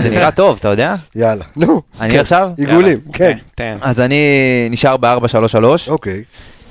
[0.00, 0.16] שמע, זה.
[0.16, 0.94] נראה טוב, אתה יודע?
[1.14, 2.50] יאללה, נו, אני עכשיו?
[2.56, 3.38] עיגולים, כן.
[3.54, 3.76] תן.
[3.80, 4.16] אז אני
[4.70, 5.64] נשאר ב-4-3-3.
[5.88, 6.22] אוקיי.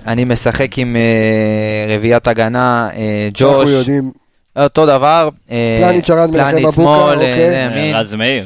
[0.08, 4.12] אני משחק עם אה, רביעיית הגנה, אה, אנחנו ג'וש, יודעים,
[4.56, 5.30] אותו דבר.
[5.52, 7.66] אה, פלניץ' פלניץ' מבוקה, שמאל, אוקיי.
[7.66, 7.96] ימין.
[7.96, 8.46] רז מאיר,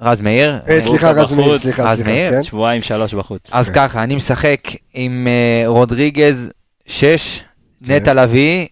[0.00, 0.58] רז מאיר.
[0.86, 1.58] סליחה, רז מאיר.
[1.58, 2.30] סליחה, רז מאיר?
[2.30, 2.42] כן.
[2.42, 3.42] שבועיים שלוש בחוץ.
[3.52, 3.74] אז כן.
[3.74, 4.60] ככה, אני משחק
[4.94, 5.28] עם
[5.66, 6.50] רודריגז
[6.86, 7.40] 6,
[7.86, 7.94] כן.
[7.94, 8.66] נטע לביא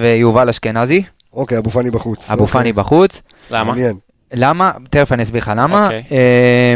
[0.00, 2.30] ויובל אשכנזי, אוקיי, אבו פאני בחוץ.
[2.30, 2.52] אבו אוקיי.
[2.52, 3.22] פאני בחוץ.
[3.50, 3.64] למה?
[3.64, 3.96] מעניין.
[4.34, 4.72] למה?
[4.90, 5.84] תכף אני אסביר לך למה.
[5.84, 6.02] אוקיי.
[6.12, 6.74] אה,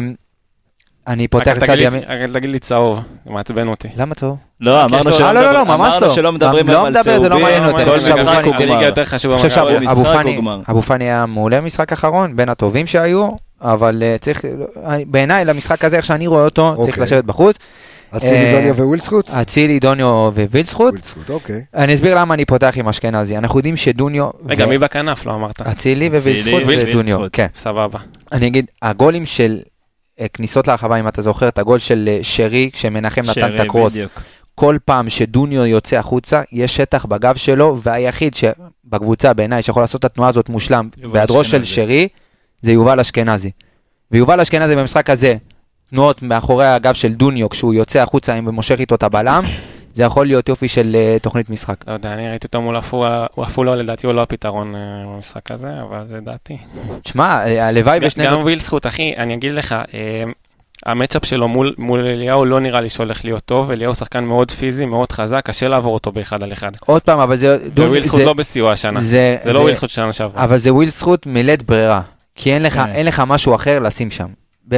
[1.09, 2.03] אני פותח את צד ימין.
[2.09, 3.89] רק תגיד לי צהוב, זה מעצבן אותי.
[3.97, 4.37] למה טוב?
[4.61, 6.15] לא, רק אמרנו שלא אה, לא, לא, לא, מדברים- ממש אמרנו לא.
[6.15, 8.45] שלא מדברים לא על מדבר, זה לא צהובים, מעניין אותי, כל אני חושב משחק
[10.67, 13.29] שאבו פאני היה מעולה במשחק האחרון, בין הטובים שהיו,
[13.61, 14.45] אבל אה, צריך,
[14.87, 17.03] אני- בעיניי למשחק הזה, איך שאני רואה אותו, צריך אוקיי.
[17.03, 17.57] לשבת בחוץ.
[18.17, 19.31] אצילי אה, דוניו ווילצחוט?
[19.31, 20.31] אצילי, דוניו.
[20.51, 20.95] ווילצחוט,
[21.29, 21.65] אוקיי.
[21.75, 23.39] אני אסביר למה אני פותח עם אשכנזי.
[23.39, 24.31] אנחנו יודעים שדוניו...
[24.47, 25.61] רגע, מי בכנף לא אמרת?
[25.61, 26.63] אצילי ווילסחוט.
[26.67, 27.19] ודוניו.
[27.33, 27.47] כן.
[27.55, 27.99] סבבה.
[28.33, 29.61] אני אגיד, הגולים של
[30.21, 33.97] אה, כניסות להרחבה, אם אתה זוכר, את הגול של אה, שרי, כשמנחם נתן את הקרוס.
[34.55, 40.05] כל פעם שדוניו יוצא החוצה, יש שטח בגב שלו, והיחיד שבקבוצה בעיניי שיכול לעשות את
[40.05, 41.65] התנועה הזאת מושלם, בהיעדרו של.
[41.65, 42.09] שרי,
[42.63, 43.51] זה יובל אשכנזי.
[44.11, 45.37] ויובל אשכנזי במשחק הזה,
[45.93, 49.45] תנועות מאחורי הגב של דוניו, כשהוא יוצא החוצה ומושך איתו את הבלם,
[49.95, 51.75] זה יכול להיות יופי של אה, תוכנית משחק.
[51.89, 55.69] לא יודע, אני ראיתי אותו מול עפולה, עפולה לדעתי הוא לא הפתרון אה, במשחק הזה,
[55.83, 56.57] אבל זה דעתי.
[57.03, 58.27] תשמע, אה, הלוואי בשני...
[58.27, 60.25] גם ווילדסקוט, אחי, אני אגיד לך, אה,
[60.87, 64.51] ה matchup שלו מול, מול אליהו לא נראה לי שהולך להיות טוב, אליהו שחקן מאוד
[64.51, 66.71] פיזי, מאוד חזק, קשה לעבור אותו באחד על אחד.
[66.87, 67.59] עוד פעם, אבל זה...
[67.77, 70.45] ווילדסקוט זה- לא בסיוע השנה, זה- זה לא ווילדסקוט שנה שעברה.
[70.45, 72.01] אבל זה ווילדסקוט מלית ברירה.
[72.35, 72.87] כי אין לך, כן.
[72.91, 74.27] אין לך משהו אחר לשים שם.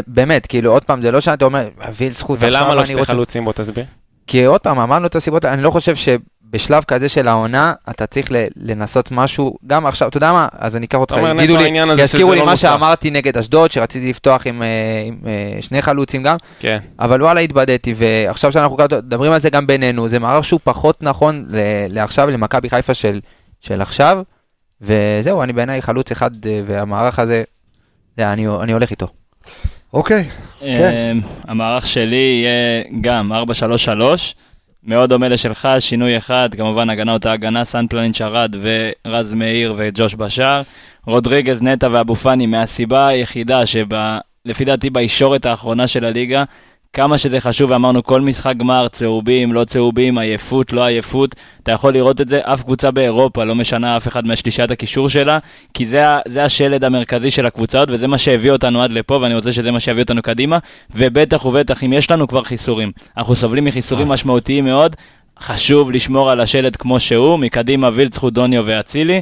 [0.06, 2.94] באמת, כאילו, עוד פעם, זה לא שאתה אומר, וויל זכות, עכשיו ולמה לא אני שתי
[2.94, 3.12] רוצה...
[3.12, 3.44] חלוצים?
[3.44, 3.84] בוא תסביר.
[4.26, 8.32] כי עוד פעם, אמרנו את הסיבות, אני לא חושב שבשלב כזה של העונה, אתה צריך
[8.32, 11.68] ל- לנסות משהו, גם עכשיו, אתה יודע מה, אז אני אקח אותך, יגידו לי,
[12.02, 12.70] יזכירו לי לא מה מוצלח.
[12.70, 14.68] שאמרתי נגד אשדוד, שרציתי לפתוח עם, אה,
[15.06, 16.78] עם אה, שני חלוצים גם, כן.
[16.98, 21.44] אבל וואלה, התבדיתי, ועכשיו שאנחנו מדברים על זה גם בינינו, זה מערך שהוא פחות נכון
[21.48, 21.56] ל-
[21.88, 23.20] לעכשיו, למכבי חיפה של,
[23.60, 24.18] של עכשיו,
[24.80, 27.42] וזהו, אני בעיניי חלוץ אחד, אה, והמערך הזה,
[28.16, 29.08] זה, אני, אני הולך איתו.
[29.94, 30.24] אוקיי,
[30.62, 33.34] אמ, המערך שלי יהיה גם 4-3-3,
[34.84, 40.14] מאוד דומה לשלך, שינוי אחד, כמובן הגנה אותה הגנה, סן פלנינץ' ארד ורז מאיר וג'וש
[40.14, 40.62] בשאר.
[41.06, 46.44] רודריגז, נטע ואבו פאני מהסיבה היחידה שלפי דעתי בישורת האחרונה של הליגה,
[46.94, 51.92] כמה שזה חשוב, ואמרנו כל משחק גמר, צהובים, לא צהובים, עייפות, לא עייפות, אתה יכול
[51.92, 55.38] לראות את זה, אף קבוצה באירופה לא משנה אף אחד מהשלישיית הקישור שלה,
[55.74, 59.52] כי זה, זה השלד המרכזי של הקבוצות, וזה מה שהביא אותנו עד לפה, ואני רוצה
[59.52, 60.58] שזה מה שיביא אותנו קדימה,
[60.94, 62.92] ובטח ובטח אם יש לנו כבר חיסורים.
[63.16, 64.96] אנחנו סובלים מחיסורים משמעותיים מאוד,
[65.40, 69.20] חשוב לשמור על השלד כמו שהוא, מקדימה וילצחו, דוניו ואצילי.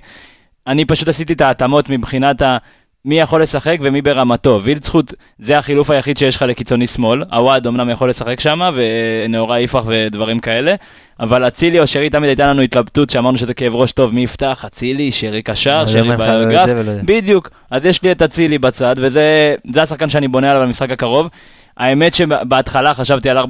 [0.67, 2.57] אני פשוט עשיתי את ההתאמות מבחינת ה...
[3.05, 4.61] מי יכול לשחק ומי ברמתו.
[4.63, 7.23] וילדסחוט זה החילוף היחיד שיש לך לקיצוני שמאל.
[7.31, 10.75] עווד אמנם יכול לשחק שם, ונאורה יפרח ודברים כאלה,
[11.21, 14.65] אבל אצילי או שרי תמיד הייתה לנו התלבטות שאמרנו שזה כאב ראש טוב, מי יפתח?
[14.67, 16.71] אצילי, שרי קשר, לא שרי באגף.
[17.05, 17.51] בדיוק.
[17.71, 21.29] אז יש לי את אצילי בצד, וזה זה השחקן שאני בונה עליו במשחק הקרוב.
[21.77, 23.43] האמת שבהתחלה חשבתי על 4-2-3-1,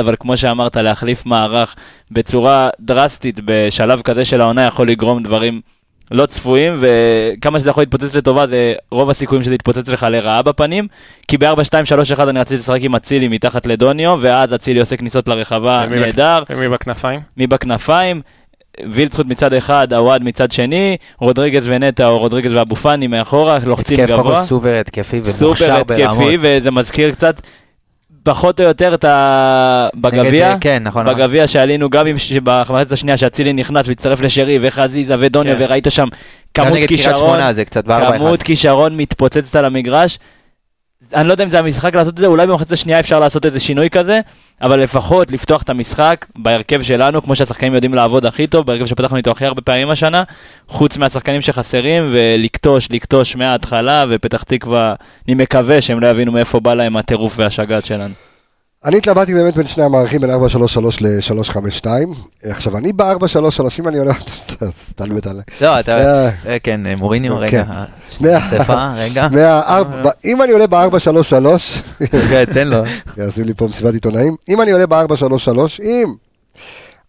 [0.00, 1.74] אבל כמו שאמרת, להחליף מערך
[2.10, 5.60] בצורה דרסטית בשלב כזה של העונה יכול לגרום דברים
[6.10, 10.86] לא צפויים, וכמה שזה יכול להתפוצץ לטובה, זה רוב הסיכויים שזה יתפוצץ לך לרעה בפנים,
[11.28, 16.42] כי ב-4-2-3-1 אני רציתי לשחק עם אצילי מתחת לדוניו, ואז אצילי עושה כניסות לרחבה, נהדר,
[16.50, 17.20] ומי בכנפיים?
[17.36, 18.20] מי בכנפיים,
[18.90, 24.10] וילצחוט מצד אחד, עווד מצד שני, רודריגז ונטע או רודריגז ואבו פאני מאחורה, לוחצים התקף
[24.10, 24.42] קודם גבוה.
[24.42, 25.90] סופר התקפי סופר ומוכשר ברמות.
[25.90, 27.40] התקפי, וזה מזכיר קצת,
[28.24, 29.88] פחות או יותר את ה...
[29.94, 31.02] בגביע, כן, נכון.
[31.06, 31.14] נכון.
[31.16, 35.64] בגביע שעלינו גם עם במחצית השנייה שאצילי נכנס והצטרף לשרי וחזיזה ודוניו, כן.
[35.64, 36.08] וראית שם
[36.54, 37.40] כמות כישרון,
[37.86, 38.42] כמות.
[38.42, 40.18] כישרון מתפוצצת על המגרש.
[41.14, 43.60] אני לא יודע אם זה המשחק לעשות את זה, אולי במחצית השנייה אפשר לעשות איזה
[43.60, 44.20] שינוי כזה,
[44.62, 49.16] אבל לפחות לפתוח את המשחק בהרכב שלנו, כמו שהשחקנים יודעים לעבוד הכי טוב, בהרכב שפתחנו
[49.16, 50.22] איתו הכי הרבה פעמים השנה,
[50.68, 54.94] חוץ מהשחקנים שחסרים, ולקטוש, לקטוש מההתחלה, ופתח תקווה,
[55.28, 58.14] אני מקווה שהם לא יבינו מאיפה בא להם הטירוף והשגעת שלנו.
[58.84, 61.86] אני התלבטתי באמת בין שני המערכים, בין 433 ל-352.
[62.42, 64.22] עכשיו, אני ב-433, אם אני הולך...
[64.96, 65.42] תלבט עליי.
[65.60, 65.98] לא, אתה...
[65.98, 67.38] אה, אה, כן, אה, מוריניו, כן.
[67.42, 67.64] רגע.
[68.20, 69.28] מה- שפה, רגע.
[70.24, 71.46] אם אני עולה ב-433,
[72.10, 72.82] כן, תן לו.
[73.18, 76.14] יעשו לי פה מסיבת עיתונאים, אם אני עולה ב-433, אם,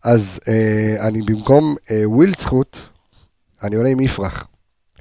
[0.04, 2.78] אז אה, אני במקום אה, ווילדסחוט,
[3.64, 4.46] אני עולה עם יפרח.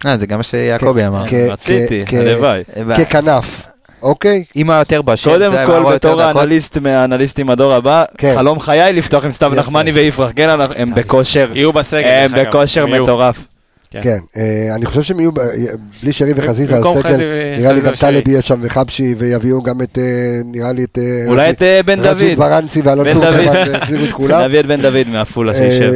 [0.07, 1.25] אה, זה גם מה שיעקבי אמר.
[1.51, 2.63] רציתי, הלוואי.
[2.91, 3.67] אה, ככנף,
[4.05, 4.45] אוקיי?
[4.57, 6.23] אם הוא יותר בשל, קודם כל, בתור.
[6.23, 8.33] האנליסט מהאנליסטים הדור הבא, כן.
[8.35, 9.53] חלום חיי לפתוח עם סתיו.
[9.57, 10.95] נחמני ויפרח, כן, אנחנו- הם.
[10.95, 12.07] בכושר, יהיו בסגל.
[12.09, 12.31] הם.
[12.37, 12.87] בכושר.
[12.87, 13.47] מטורף.
[13.91, 14.01] כן.
[14.03, 15.31] כן, אה, אני חושב שהם יהיו,
[16.03, 17.17] בלי שרי וחזיזה, הסגל,
[17.59, 17.93] נראה לי גם.
[18.01, 20.05] טלב יהיה שם וחבשי, ויביאו גם את, אה,
[20.45, 20.99] נראה לי את...
[20.99, 22.23] אה, אולי את בן דוד.
[22.37, 23.25] ברנסי ואלון דוד.
[23.25, 24.41] והחזירו את כולם.
[24.41, 25.93] נביא את בן דוד מעפולה שישב.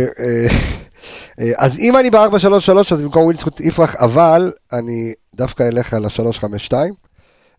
[1.59, 2.18] אז אם אני ב-433,
[2.92, 6.72] אז במקום ווילדסקוט יפרח, אבל אני דווקא אלך על ה-352,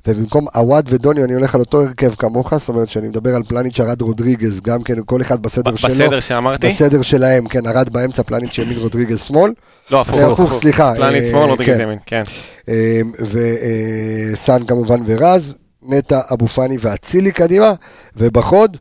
[0.08, 3.80] ובמקום עוואד ודוניו אני הולך על אותו הרכב כמוך, זאת אומרת שאני מדבר על פלניץ'
[3.80, 5.90] ארד רודריגז, גם כן כל אחד בסדר שלו.
[5.90, 6.68] בסדר שאמרתי?
[6.68, 9.52] בסדר שלהם, כן, ארד באמצע, פלניץ' ימין, רודריגז שמאל.
[9.92, 10.20] לא, הפוך.
[10.20, 10.94] אה, הפוך, סליחה.
[10.96, 11.84] פלניץ' אה, שמאל, רודריגז כן.
[11.84, 12.24] ימין, כן.
[14.34, 17.74] וסן כמובן ורז, נטע, אבו פאני ואצילי קדימה,
[18.16, 18.78] ובחוד,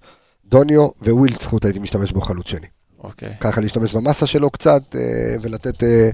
[0.46, 2.66] דוניו ווילדסקוט הייתי משתמש בו חלוץ שני.
[3.04, 3.34] אוקיי.
[3.40, 5.00] ככה להשתמש במסה שלו קצת, אה,
[5.40, 6.10] ולתת אה,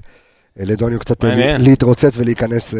[0.59, 1.57] אה, לדוניו קצת אה.
[1.57, 2.73] להתרוצץ ולהיכנס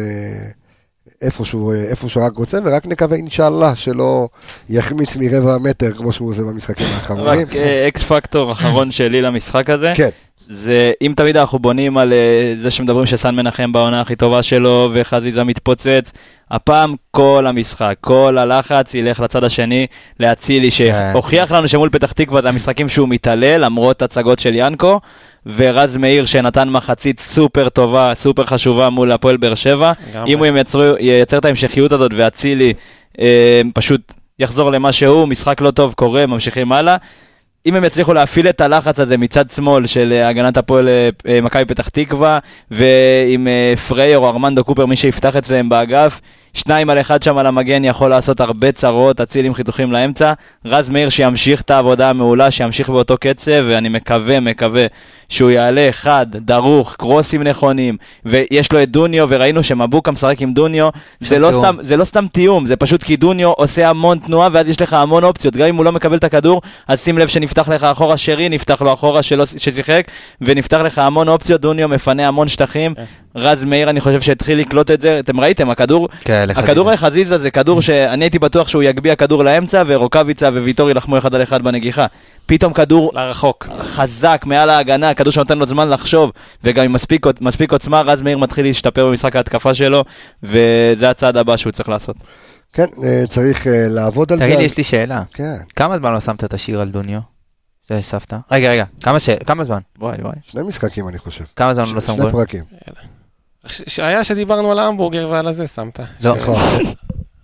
[1.22, 4.28] איפה שהוא, אה, איפה שהוא רק רוצה, ורק נקווה אינשאללה שלא
[4.68, 7.26] יחמיץ מרבע מטר כמו שהוא עושה במשחקים האחרונים.
[7.26, 9.92] רק אה, אקס פקטור אחרון שלי למשחק הזה.
[9.96, 10.08] כן,
[10.48, 14.90] זה אם תמיד אנחנו בונים על אה, זה שמדברים שסן מנחם בעונה הכי טובה שלו
[14.92, 16.12] וחזיזה מתפוצץ,
[16.50, 19.86] הפעם כל המשחק, כל הלחץ ילך לצד השני
[20.20, 25.00] לאצילי שהוכיח לנו שמול פתח תקווה זה המשחקים שהוא מתעלל למרות הצגות של ינקו
[25.46, 29.92] ורז מאיר שנתן מחצית סופר טובה, סופר חשובה מול הפועל באר שבע.
[30.26, 32.72] אם הוא ייצר, ייצר את ההמשכיות הזאת ואצילי
[33.20, 36.96] אה, פשוט יחזור למה שהוא, משחק לא טוב קורה, ממשיכים הלאה.
[37.66, 41.40] אם הם יצליחו להפעיל את הלחץ הזה מצד שמאל של אה, הגנת הפועל אה, אה,
[41.40, 42.38] מכבי פתח תקווה,
[42.70, 43.48] ועם
[43.88, 46.20] פרייר או ארמנדו קופר, מי שיפתח אצלם באגף,
[46.56, 50.32] שניים על אחד שם על המגן יכול לעשות הרבה צרות, אציל עם חיתוכים לאמצע.
[50.64, 54.86] רז מאיר שימשיך את העבודה המעולה, שימשיך באותו קצב, ואני מקווה, מקווה
[55.28, 55.88] שהוא יעלה.
[55.88, 60.88] אחד, דרוך, קרוסים נכונים, ויש לו את דוניו, וראינו שמבוקה משחק עם דוניו,
[61.20, 61.52] זה לא.
[61.52, 64.94] סתם, זה לא סתם תיאום, זה פשוט כי דוניו עושה המון תנועה, ואז יש לך
[64.94, 68.16] המון אופציות, גם אם הוא לא מקבל את הכדור, אז שים לב שנפתח לך אחורה
[68.16, 72.94] שרי, נפתח לו אחורה שלא, ששיחק, ונפתח לך המון אופציות, דוניו מפנה המון שטחים,
[73.36, 76.46] רז מאיר אני חושב שהתחיל לקלוט את זה, אתם ראיתם, הכדור כן.
[76.56, 81.34] הכדור לחזיזה זה כדור שאני הייתי בטוח שהוא יגביה כדור לאמצע ורוקאביצה וויטור יילחמו אחד
[81.34, 82.06] על אחד בנגיחה.
[82.46, 83.68] פתאום כדור לרחוק.
[83.80, 86.30] חזק מעל ההגנה, כדור שנותן לו זמן לחשוב,
[86.64, 90.04] וגם עם מספיק, מספיק עוצמה, רז מאיר מתחיל להשתפר במשחק ההתקפה שלו,
[90.42, 92.16] וזה הצעד הבא שהוא צריך לעשות.
[92.72, 94.44] כן, אה, צריך אה, לעבוד על זה.
[94.44, 95.22] תגיד לי, יש לי שאלה.
[95.34, 97.20] כן, כמה זמן לא שמת את השיר על דוניו?
[97.88, 98.32] שהסבת?
[98.52, 99.78] רגע, רגע, כמה ש- כמה זמן?
[99.98, 100.34] וואי וואי.
[100.42, 101.44] שני משחקים אני חושב.
[101.56, 102.30] כמה זמן לא ש- שם שני גול?
[102.30, 102.64] פרקים.
[103.86, 106.00] שהיה שדיברנו על ההמבורגר ועל הזה, שמת.
[106.24, 106.34] לא.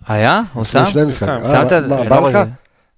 [0.07, 0.41] היה?
[0.53, 0.85] הוא שם?
[0.85, 1.45] שני משחקים.
[1.45, 1.55] שם.
[1.55, 1.71] אה, שמת?
[1.87, 2.15] מה, לא?
[2.15, 2.43] רואה.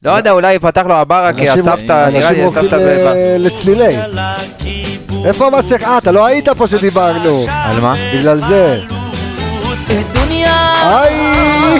[0.03, 2.75] לא יודע, אולי פתח לו הבררה, כי הסבתא, נראה לי אנשים הסבתא...
[2.75, 3.97] הולכים ב- ל- לצלילי.
[5.25, 5.85] איפה המסכה?
[5.93, 7.45] אה, אתה לא היית פה שדיברנו.
[7.49, 7.95] על מה?
[8.13, 8.81] בגלל זה.
[10.83, 11.79] היי!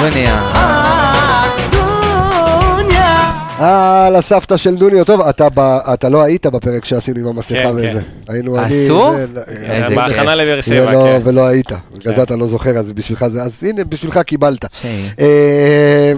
[0.00, 0.85] דוניה.
[3.60, 5.04] אה, לסבתא של דוניו.
[5.04, 5.60] טוב, אתה ב-
[5.94, 8.00] אתה לא היית בפרק שעשינו עם המסכה כן, וזה.
[8.28, 8.66] היינו אני...
[8.84, 9.12] עשו?
[9.34, 9.96] זה- איזה כיף.
[9.96, 11.20] בהכנה לבאר שבע, ולא- כן.
[11.24, 11.66] ולא היית.
[11.72, 12.16] בגלל כן.
[12.16, 13.42] זה אתה לא זוכר, אז בשבילך זה...
[13.42, 14.64] אז הנה, בשבילך קיבלת.
[15.20, 16.12] אה,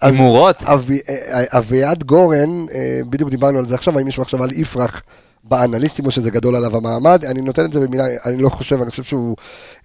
[0.00, 0.56] אז- הימורות?
[0.62, 5.02] אבי- אה, אביעד גורן, אה, בדיוק דיברנו על זה עכשיו, האם יש מחשבה על יפרח
[5.44, 8.90] באנליסטים או שזה גדול עליו המעמד, אני נותן את זה במילה, אני לא חושב, אני
[8.90, 9.36] חושב שהוא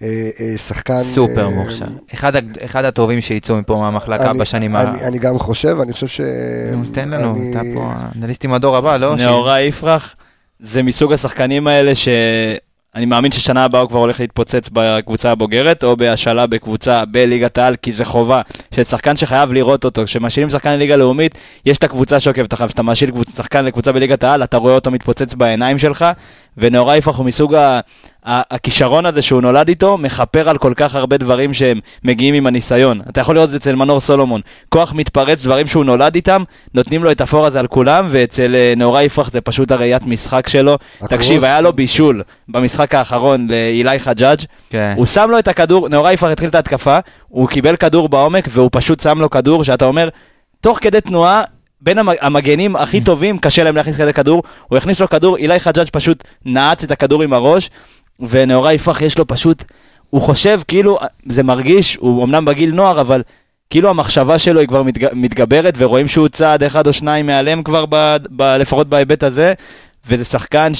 [0.01, 0.08] אה,
[0.39, 0.97] אה, שחקן...
[0.97, 1.86] סופר אה, מוכשר.
[2.14, 2.32] אחד
[2.66, 4.82] אחד הטובים שיצאו מפה מהמחלקה אני- בשנים ה...
[4.84, 6.22] אני- אני גם חושב, אני חושב ש...
[6.72, 9.16] נו, תן לנו, אני- אתה פה אנליסטים הדור הבא, לא?
[9.16, 10.16] נאורה יפרח,
[10.60, 11.91] זה מסוג השחקנים האלה
[12.98, 17.76] שאני מאמין ששנה הבאה הוא כבר הולך להתפוצץ בקבוצה הבוגרת, או בהשאלה בקבוצה בליגת העל,
[17.76, 18.41] כי זה חובה
[18.76, 20.06] של שחקן שחייב לראות אותו.
[20.06, 22.68] כשמשאילים שחקן לליגה לאומית, יש את הקבוצה שעוקבת אחריו.
[22.70, 22.82] כשאתה
[23.12, 26.06] קבוצ- שחקן לקבוצה בליגת העל, אתה רואה אותו מתפוצץ בעיניים שלך,
[26.58, 27.80] ונאורה יפרח הוא מסוג ה...
[28.26, 32.47] ה- הכישרון הזה שהוא נולד איתו, מכפר על כל כך הרבה דברים שהם מגיעים עם
[32.47, 33.01] הניסיון.
[33.10, 34.41] אתה יכול לראות את זה אצל מנור סולומון.
[34.70, 36.43] כוח מתפרץ, דברים שהוא נולד איתם,
[36.74, 40.47] נותנים לו את הפור הזה על כולם, ואצל אה, נאורה יפרח זה פשוט הראיית משחק
[40.47, 40.74] שלו.
[40.95, 41.10] הקרוס.
[41.10, 44.39] תקשיב, היה לו בישול במשחק האחרון לאילי חג'אג',
[44.70, 44.93] כן.
[44.97, 48.70] הוא שם לו את הכדור, נאורה יפרח התחיל את ההתקפה, הוא קיבל כדור בעומק, והוא
[48.72, 50.10] פשוט שם לו כדור, שאתה אומר,
[50.62, 51.43] תוך כדי תנועה,
[51.82, 55.59] בין המ- המגנים הכי טובים, קשה להם להכניס כזה כדור, הוא הכניס לו כדור, אילי
[55.59, 57.69] חג'אג' פשוט נעץ את הכדור עם הראש,
[58.19, 59.63] ונאורה יפרח יש לו פשוט,
[60.09, 60.97] הוא חושב כאילו,
[61.30, 63.21] זה מרגיש, הוא אמנם בגיל נוער, אבל
[63.69, 65.07] כאילו המחשבה שלו היא כבר מתג...
[65.13, 68.17] מתגברת, ורואים שהוא צעד אחד או שניים מעליהם כבר, ב...
[68.36, 68.41] ב...
[68.43, 69.53] לפחות בהיבט הזה,
[70.07, 70.71] וזה שחקן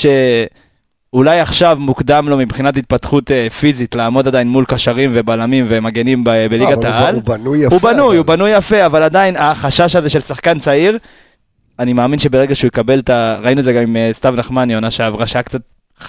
[1.12, 6.28] שאולי עכשיו מוקדם לו מבחינת התפתחות אה, פיזית לעמוד עדיין מול קשרים ובלמים ומגנים ב...
[6.30, 7.16] אה, בליגת הוא- העל.
[7.16, 7.76] הוא בנוי יפה.
[7.76, 10.98] הוא בנוי, אבל- הוא בנוי יפה, אבל עדיין החשש הזה של שחקן צעיר,
[11.80, 13.38] אני מאמין שברגע שהוא יקבל את ה...
[13.42, 15.62] ראינו את זה גם עם אה, סתיו נחמני, עונה שעברה, שהיה קצת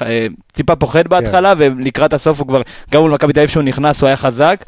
[0.02, 4.00] אה, טיפה פוחד בהתחלה, ולקראת הסוף הוא כבר, גם מול מכבי תל אביב שהוא נכנס,
[4.00, 4.64] הוא היה חזק.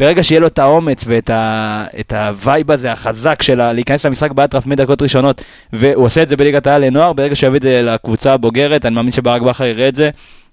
[0.00, 1.84] ברגע שיהיה לו את האומץ ואת ה...
[2.00, 5.42] את ה vibe הזה החזק של להיכנס למשחק באטרף מדקות ראשונות,
[5.72, 8.94] והוא עושה את זה בליגת העל לנוער, ברגע שהוא יביא את זה לקבוצה הבוגרת, אני
[8.94, 10.10] מאמין שברק בכר יראה את זה,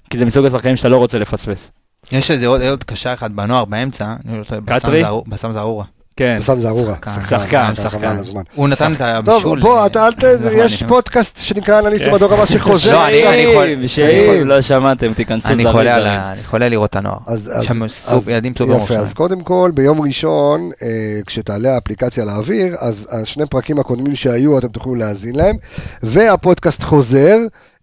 [0.10, 1.72] כי זה מסוג השחקנים שאתה לא רוצה לפספס.
[2.12, 5.04] יש איזה עוד עוד קשר אחד בנוער באמצע, לא קטרי?
[5.28, 5.86] בסם זערורה.
[6.18, 6.40] כן.
[6.46, 6.96] שם זערורה.
[7.30, 8.18] שחקן, שחקן.
[8.56, 9.60] הוא נתן את טוב, הבישול.
[9.62, 10.24] בוא, אה, אתה אל ת...
[10.24, 10.62] נחמני.
[10.62, 12.14] יש פודקאסט שנקרא אנליסטים כן.
[12.14, 12.94] בדור הבא שחוזר.
[12.94, 17.18] לא, אני- שאם לא שמעתם, תיכנסו אני חולה חולה לראות את הנוער.
[17.88, 18.94] סופ- ילדים סופר יפה.
[18.96, 20.88] אז קודם כל, ביום ראשון, אה,
[21.26, 25.56] כשתעלה האפליקציה לאוויר, אז השני פרקים הקודמים שהיו, אתם תוכלו להאזין להם,
[26.04, 27.38] והפודקאסט חוזר.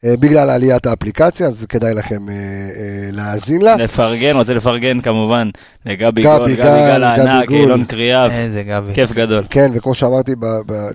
[0.04, 3.76] אה, בגלל עליית האפליקציה, אז כדאי לכם אה, אה, להאזין לה.
[3.76, 5.48] לפרגן, רוצה לפרגן כמובן
[5.86, 7.50] לגבי גבי גול, גבי גל, הענק.
[7.50, 8.94] אילון קריאף, איזה גבי.
[8.94, 9.44] כיף גדול.
[9.50, 10.32] כן, וכמו שאמרתי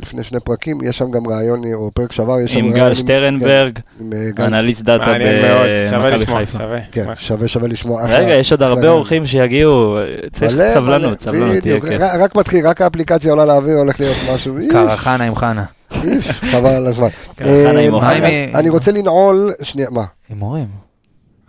[0.02, 2.88] לפני שני פרקים, יש שם גם רעיון, אה, או פרק שעבר, יש שם עם רעיון
[2.88, 6.58] גל שטרנברג, כן, עם, אה, גל אנליסט דאטה במכבי חיפה.
[6.58, 6.80] שווה.
[6.92, 8.04] כן, שווה שווה לשמוע.
[8.06, 8.34] רגע.
[8.34, 9.98] יש עוד הרבה אורחים שיגיעו,
[10.32, 12.02] צריך סבלנות, סבלנות, תהיה כיף.
[12.20, 15.64] רק- מתחיל, רק האפליקציה עולה לאוויר, הולך להיות משהו, קרחנה עם חנה.
[16.52, 17.08] חבל על הזמן.
[17.40, 18.60] עם אה.
[18.60, 20.04] אני- רוצה לנעול, שנייה, מה?
[20.30, 20.68] הימורים.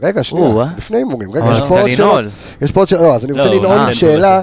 [0.02, 0.66] רגע, שנייה, אה.
[0.78, 2.20] לפני הימורים, רגע, יש פה עוד שאלה.
[2.60, 4.42] יש פה עוד שאלה, לא, אז אני רוצה לא, לנעול אה, עם שאלה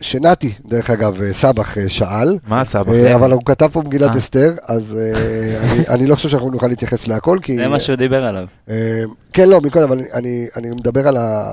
[0.00, 3.14] שנתי, דרך אגב, סבח שאל, מה בחיים?
[3.14, 4.18] אבל הוא כתב פה במגילת אה.
[4.18, 4.98] אסתר, אז
[5.72, 7.56] אני- אני לא חושב שאנחנו נוכל להתייחס להכל, כי...
[7.56, 8.44] זה מה שהוא דיבר עליו.
[9.32, 11.52] כן, לא, מקודם, אבל אני, אני מדבר על ה...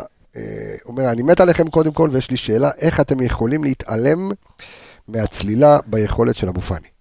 [0.85, 4.31] אומר, אני מת עליכם קודם כל, ויש לי שאלה, איך אתם יכולים להתעלם
[5.07, 6.92] מהצלילה ביכולת של אבו פאני?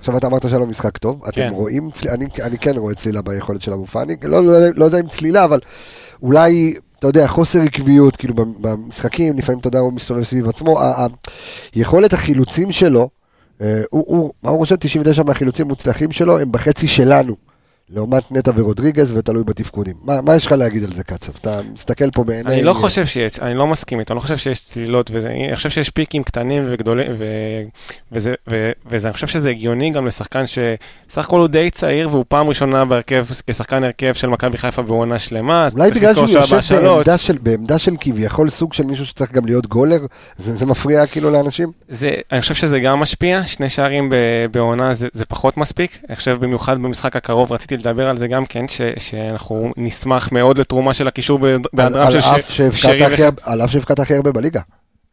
[0.00, 1.48] עכשיו אתה אמרת שהיה לו משחק טוב, אתם כן.
[1.52, 2.08] רואים, צל...
[2.08, 5.44] אני, אני כן רואה צלילה ביכולת של אבו פאני, לא, לא, לא יודע אם צלילה,
[5.44, 5.60] אבל
[6.22, 11.04] אולי, אתה יודע, חוסר עקביות, כאילו במשחקים, לפעמים, אתה יודע, הוא מסתובב סביב עצמו, ה-
[11.04, 11.06] ה-
[11.74, 13.08] יכולת החילוצים שלו,
[13.60, 17.36] אה, הוא, הוא, מה הוא חושב, 99 מהחילוצים המוצלחים שלו הם בחצי שלנו,
[17.92, 19.94] לעומת נטע ורודריגז ותלוי בתפקודים.
[20.02, 21.32] מה, מה יש לך להגיד על זה, קצב?
[21.40, 22.54] אתה מסתכל פה בעיני...
[22.54, 25.56] אני לא חושב שיש, אני לא מסכים איתו, אני לא חושב שיש צלילות וזה, אני
[25.56, 27.24] חושב שיש פיקים קטנים וגדולים, ו,
[28.12, 32.24] וזה, ו, וזה, אני חושב שזה הגיוני גם לשחקן שסך הכל הוא די צעיר והוא
[32.28, 36.76] פעם ראשונה בהרכב, כשחקן הרכב של מכבי חיפה בעונה שלמה, אז אולי בגלל שהוא יושב.
[36.76, 40.00] בעמדה של, בעמדה של כביכול סוג של מישהו שצריך גם להיות גולר,
[40.38, 41.72] זה, זה מפריע כאילו לאנשים?
[41.88, 44.12] זה, אני חושב שזה גם משפיע, שני שערים
[44.50, 45.98] בעונה זה, זה פחות מספיק.
[46.08, 50.58] אני חושב במיוחד במשחק הקרוב, רציתי לדבר על זה גם כן, ש, שאנחנו נשמח מאוד
[50.58, 52.28] לתרומה של הקישור ב- על, בהיעדרם על, של ש-
[53.42, 54.60] על אף שהבקעת הכי הרבה בליגה.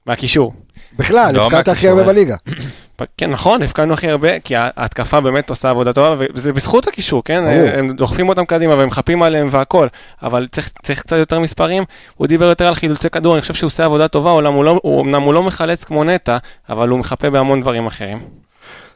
[0.05, 0.53] מהקישור.
[0.97, 2.07] בכלל, לא הבקעת הכי הרבה אה.
[2.07, 2.35] בליגה.
[3.17, 7.43] כן, נכון, הפקענו הכי הרבה, כי ההתקפה באמת עושה עבודה טובה, וזה בזכות הקישור, כן?
[7.77, 9.87] הם דוחפים אותם קדימה והם מחפים עליהם והכל,
[10.23, 11.83] אבל צריך, צריך קצת יותר מספרים.
[12.15, 14.79] הוא דיבר יותר על חילוצי כדור, אני חושב שהוא עושה עבודה טובה, אומנם הוא לא,
[14.83, 16.37] הוא, אומנם הוא לא מחלץ כמו נטע,
[16.69, 18.19] אבל הוא מחפה בהמון דברים אחרים.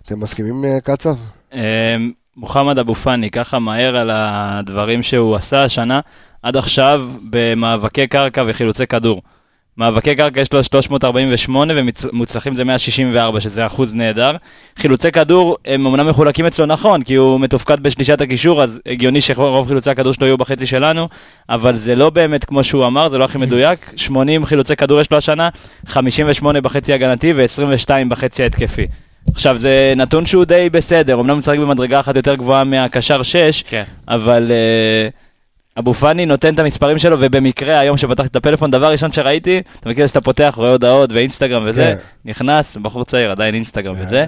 [0.05, 1.15] אתם מסכימים, אה, קצב?
[2.37, 5.99] מוחמד אבו פאני, ככה מהר על הדברים שהוא עשה השנה,
[6.43, 9.21] עד עכשיו במאבקי קרקע וחילוצי כדור.
[9.77, 14.31] מאבקי קרקע יש לו 348 ומוצלחים זה 164, שזה אחוז נהדר.
[14.77, 19.67] חילוצי כדור הם אמנם מחולקים אצלו נכון, כי הוא מתופקד בשלישת הקישור, אז הגיוני שרוב
[19.67, 21.09] חילוצי הכדור שלו יהיו בחצי שלנו,
[21.49, 23.91] אבל זה לא באמת כמו שהוא אמר, זה לא הכי מדויק.
[23.95, 25.49] 80 חילוצי כדור יש לו השנה,
[25.85, 28.87] 58 בחצי הגנתי ו-22 בחצי ההתקפי.
[29.33, 33.63] עכשיו, זה נתון שהוא די בסדר, אמנם הוא משחק במדרגה אחת יותר גבוהה מהקשר 6,
[33.63, 33.83] כן.
[34.07, 35.09] אבל אה,
[35.79, 39.89] אבו פאני נותן את המספרים שלו, ובמקרה, היום שפתחתי את הפלאפון, דבר ראשון שראיתי, אתה
[39.89, 42.29] מכיר שאתה פותח, רואה הודעות ואינסטגרם וזה, כן.
[42.29, 44.25] נכנס, בחור צעיר, עדיין אינסטגרם וזה,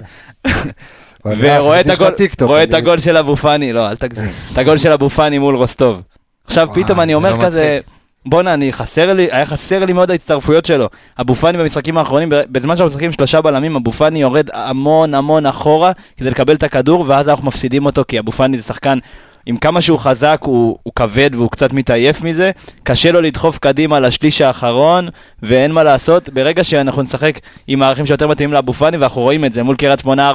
[1.24, 4.30] אבל ורואה את יש לך הגול, רואה את הגול של אבו פאני, לא, אל תגזים,
[4.52, 6.02] את הגול של אבו פאני מול רוסטוב.
[6.44, 7.80] עכשיו פתאום אני אומר לא כזה,
[8.26, 10.88] בואנה, אני חסר לי, היה חסר לי מאוד ההצטרפויות שלו.
[11.20, 15.92] אבו פאני במשחקים האחרונים, בזמן שאנחנו משחקים שלושה בלמים, אבו פאני יורד המון המון אחורה
[16.16, 18.98] כדי לקבל את הכדור, ואז אנחנו מפסידים אותו, כי אבו פאני זה שחקן,
[19.46, 22.50] עם כמה שהוא חזק, הוא, הוא כבד והוא קצת מתעייף מזה,
[22.82, 25.08] קשה לו לדחוף קדימה לשליש האחרון,
[25.42, 26.28] ואין מה לעשות.
[26.28, 30.00] ברגע שאנחנו נשחק עם מערכים שיותר מתאימים לאבו פאני, ואנחנו רואים את זה מול קריית
[30.00, 30.34] שמונה 4-3-3,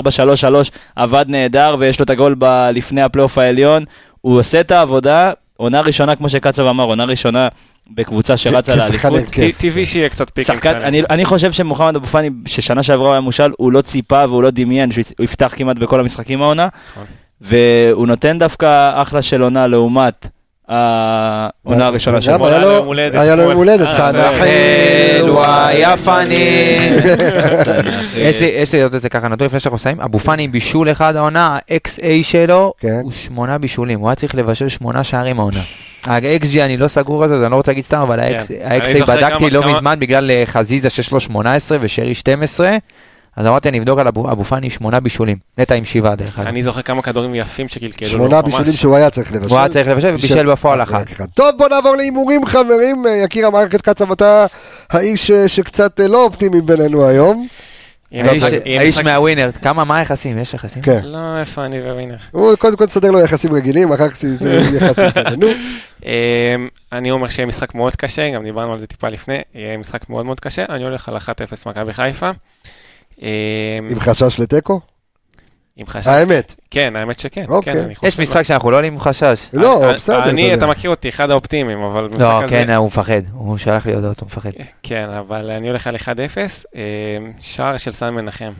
[0.95, 3.85] עבד נהדר, ויש לו את הגול ב- לפני הפלייאוף העליון,
[4.21, 7.47] הוא עושה את העבודה, עונה ראשונה, כמו שקצב אמר, עונה ראשונה
[7.91, 9.35] בקבוצה שרצה כשחקן לאליפות.
[9.57, 10.87] טבעי שיהיה קצת פיקים כאלה.
[10.87, 14.43] אני, אני חושב שמוחמד אבו פאני, ששנה שעברה הוא היה מושל, הוא לא ציפה והוא
[14.43, 17.05] לא דמיין שהוא יפתח כמעט בכל המשחקים העונה, נכון.
[17.41, 20.27] והוא נותן דווקא אחלה של עונה לעומת
[20.69, 22.47] העונה הראשונה שלו.
[22.47, 23.55] היה לו יום הולדת היה לו יום.
[23.55, 24.31] הולדת, אה, סנח.
[25.19, 26.93] אלו היפנים.
[28.61, 31.47] יש לי, עוד איזה ככה נתון לפני שאנחנו מסיימים, אבו פאני עם בישול אחד העונה,
[31.47, 32.99] ה-XA שלו כן.
[33.03, 35.61] הוא שמונה בישולים, הוא היה צריך לבשל שמונה שערים העונה.
[36.07, 38.37] ה-XG אני לא סגור על זה, אז אני לא רוצה להגיד סתם, אבל כן.
[38.63, 42.77] ה-XA בדקתי לא מזמן בגלל אה, חזיזה שיש לו 18 ושרי 12,
[43.39, 46.47] אז אמרתי אני אבדוק על אבו אבו פאני שמונה בישולים, נטע עם שבעה דרך אגב.
[46.47, 48.11] אני זוכר כמה כדורים יפים שקלקלו לו.
[48.13, 48.41] שמונה.
[48.41, 49.49] בישולים שהוא היה צריך לבשל.
[49.49, 51.05] הוא היה צריך לבשל ובישל בפועל אחת.
[51.33, 53.07] טוב, בוא נעבור להימורים, חברים.
[53.07, 54.45] אה, יקיר המערכת קצב, אתה
[54.89, 57.47] האיש אה, שקצת אה, לא אופטימי בינינו היום.
[58.11, 60.37] האיש- מהווינר, כמה, מה היחסים?
[60.39, 60.81] יש יחסים?
[60.83, 60.99] כן.
[61.03, 62.15] לא, איפה אני וווינר.
[62.31, 65.35] הוא קודם כל תסדר לו יחסים רגילים, אחר כך שזה יחסים כאלה.
[65.35, 65.47] נו,
[66.05, 66.09] אמ,
[66.91, 70.25] אני אומר שיהיה משחק מאוד קשה, גם דיברנו על זה טיפה לפני, יהיה משחק מאוד
[70.25, 71.21] מאוד קשה, אני הולך על 1-0
[71.69, 72.29] מכבי חיפה.
[73.21, 73.27] אמ,
[73.89, 74.79] עם חשש לתיקו?
[75.75, 76.07] עם חשש.
[76.07, 76.55] האמת.
[76.71, 77.45] כן, האמת שכן.
[77.47, 77.73] אוקיי.
[77.73, 79.47] כן, חושב- יש משחק שאנחנו לא עולים עם חשש.
[79.53, 80.67] לא, בסדר, אני, אתה.
[80.67, 82.47] מכיר אותי, אחד האופטימיים, אבל במשחק לא, הזה...
[82.49, 84.49] כן, הוא מפחד, הוא שלח לי הודעות, הוא מפחד.
[84.83, 85.99] כן, אבל אני הולך על 1-0,
[86.75, 86.79] אמ,
[87.39, 88.51] שער של סן מנחם.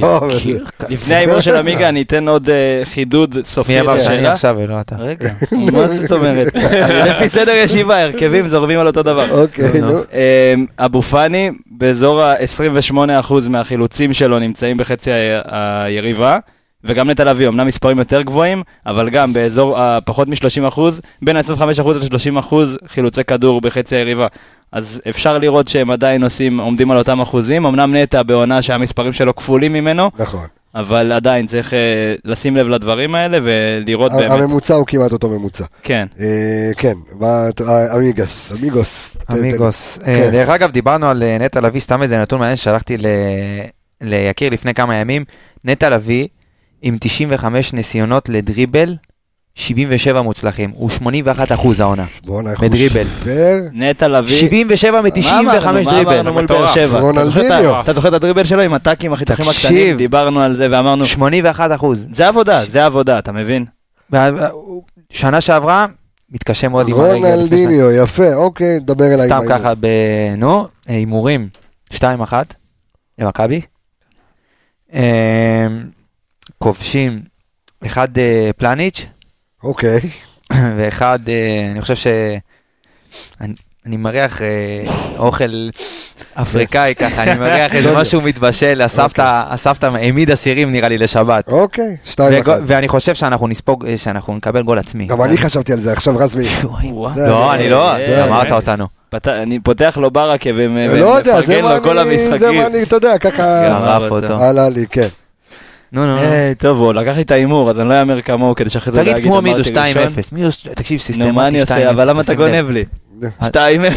[0.00, 0.30] טוב,
[0.88, 4.26] לפני ההימור של עמיגה אני אתן עוד אה, חידוד סופי מי אמר שאני.
[4.26, 4.96] עכשיו ולא אתה?
[4.98, 5.32] רגע,
[5.72, 6.54] מה זאת אומרת?
[7.10, 9.42] לפי סדר ישיבה, הרכבים זורמים על אותו דבר.
[9.42, 9.98] אוקיי, נו.
[10.54, 15.10] אמ, אבו פאני, באזור ה-28% מהחילוצים שלו נמצאים בחצי
[15.44, 16.38] היריבה,
[16.86, 20.80] וגם נטע לביא, אמנם מספרים יותר גבוהים, אבל גם באזור הפחות מ-30%,
[21.22, 22.54] בין ה-25% ל-30%
[22.88, 24.26] חילוצי כדור בחצי היריבה.
[24.72, 29.36] אז אפשר לראות שהם עדיין עושים, עומדים על אותם אחוזים, אמנם נטע בעונה שהמספרים שלו
[29.36, 30.46] כפולים ממנו, נכון.
[30.74, 31.78] אבל עדיין צריך אה,
[32.24, 35.64] לשים לב לדברים האלה ולראות באמת, הממוצע הוא כמעט אותו ממוצע.
[35.82, 36.06] כן.
[36.20, 39.16] אה, כן, אה, אמיגס, אמיגוס.
[39.30, 39.98] אמיגוס.
[40.04, 40.10] כן.
[40.22, 43.06] אה, דרך אגב, דיברנו על אה, נטע לביא, סתם איזה נתון מעניין ששלחתי ל-
[44.00, 45.24] ליקיר לפני כמה ימים.
[45.64, 46.26] נטע לביא
[46.82, 48.96] עם 95 ניסיונות לדריבל,
[49.54, 50.70] 77 מוצלחים.
[50.74, 52.04] הוא 81 אחוז העונה.
[52.24, 53.00] בואנה, איך בדריבל.
[53.00, 53.60] הוא שיפר.
[53.72, 55.08] נטע לביא, 77 מה
[55.40, 55.58] אמרנו?
[55.58, 56.12] מ-95 מה דריבל.
[56.18, 56.66] אמרנו מול באר.
[56.66, 57.00] שבע?
[57.00, 57.80] רונלדיניו.
[57.80, 59.44] אתה זוכר את הדריבל שלו עם הטאקים, החיתוכים.
[59.48, 59.96] הקטנים?
[59.96, 62.06] דיברנו על זה ואמרנו, 81 אחוז.
[62.12, 63.64] זה עבודה, זה עבודה, אתה מבין?
[65.10, 65.86] שנה שעברה,
[66.30, 67.26] מתקשה מאוד עם הרגל.
[67.26, 69.26] רונלדיניו, יפה, אוקיי, דבר אליי.
[69.26, 69.72] סתם ככה.
[70.36, 71.48] נו, הימורים,
[71.94, 72.00] 2-1
[73.18, 73.60] למכבי.
[76.58, 77.20] כובשים,
[77.86, 79.06] אחד אה, פלניץ',
[79.64, 80.00] אוקיי.
[80.76, 82.06] ואחד, אה, אני חושב ש...
[83.40, 83.54] אני,
[83.86, 84.84] אני מריח אה,
[85.18, 85.68] אוכל
[86.34, 91.48] אפריקאי ככה, אני מריח איזה משהו מתבשל, הסבתא, הסבתא העמידה סירים נראה לי לשבת.
[91.48, 92.60] אוקיי, שתיים וגו- אחת.
[92.66, 95.06] ואני חושב שאנחנו נספוג, שאנחנו נקבל גול עצמי.
[95.06, 96.32] גם אני חשבתי על זה, עכשיו רז.
[97.14, 98.86] זה- לא, אני לא, זה- אמרת אותנו.
[99.28, 100.56] אני פותח לו ברכה לא
[101.18, 102.56] יודע, זה ומפרגן לו כל אני, זה המשחקים.
[102.56, 104.44] מה אני, אתה יודע, ככה שרף אותו.
[104.44, 105.08] עלה לי, כן.
[105.92, 106.18] נו, נו.
[106.18, 108.98] אה, טוב, הוא לקח לי את ההימור, אז אני לא אאמר כמוהו כדי שאחרי זה
[108.98, 109.68] לא תגיד אגיד כמו מידו 2-0.
[109.68, 110.12] אמרתי ראשון.
[110.32, 111.32] מידו, תקשיב, סיסטמטי 2-0.
[111.32, 111.90] נו, מה אני עושה?
[111.90, 112.34] אבל למה אתה.
[112.34, 112.84] גונב לי?
[113.42, 113.54] 2-0.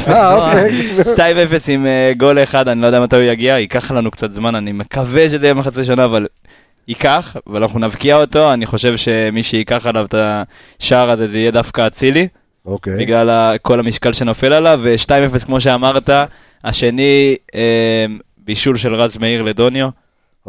[0.08, 0.72] אה, אוקיי.
[1.16, 1.20] 2-0
[1.68, 4.72] עם אה, גול אחד, אני לא יודע מתי הוא יגיע, ייקח לנו קצת זמן, אני
[4.72, 6.28] מקווה שזה יהיה מחצי שנה, אבל
[6.88, 10.16] ייקח, אבל אנחנו נבקיע אותו, אני חושב שמי שייקח עליו את
[10.80, 12.28] השער הזה זה יהיה דווקא אצילי,
[12.66, 12.98] אוקיי.
[13.00, 16.10] בגלל כל המשקל שנופל עליו, ו-2-0 כמו שאמרת,
[16.64, 17.36] השני
[18.38, 19.90] בישול של רז מאיר לדוניו,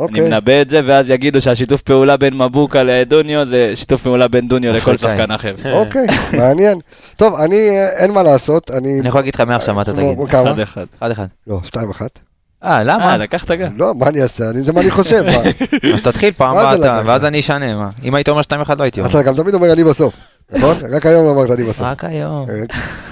[0.01, 0.21] אני אוקיי.
[0.31, 4.73] מנבא את זה, ואז יגידו שהשיתוף פעולה בין מבוקה לדוניו זה שיתוף פעולה בין דוניו
[4.73, 4.97] לכל.
[4.97, 5.55] שחקן אחר.
[5.73, 6.79] אוקיי, מעניין.
[7.17, 9.01] טוב, אני, אה, אין מה לעשות, אני...
[9.01, 10.19] אני יכול להגיד לך מעכשיו מה אתה תגיד.
[10.29, 10.55] כמה?
[11.03, 11.05] 1-1.
[11.05, 11.07] 1-1.
[11.47, 12.19] לא, שתיים אחת.
[12.65, 13.17] אה, אה, למה?
[13.17, 13.69] לקחת גם.
[13.77, 14.51] לא, מה אני אעשה?
[14.51, 15.25] אני- זה מה אני חושב.
[15.95, 16.57] אז תתחיל פעם?
[17.05, 17.89] ואז אני אשנה, מה?
[18.05, 18.45] אם היית אומר 2-1
[18.79, 19.11] לא הייתי אומר.
[19.11, 20.15] אתה גם תמיד אומר אני בסוף,
[20.53, 20.77] נכון?
[20.95, 21.83] רק היום לא אמרת אני בסוף.
[21.83, 22.51] רק היום.
[22.51, 22.63] אה,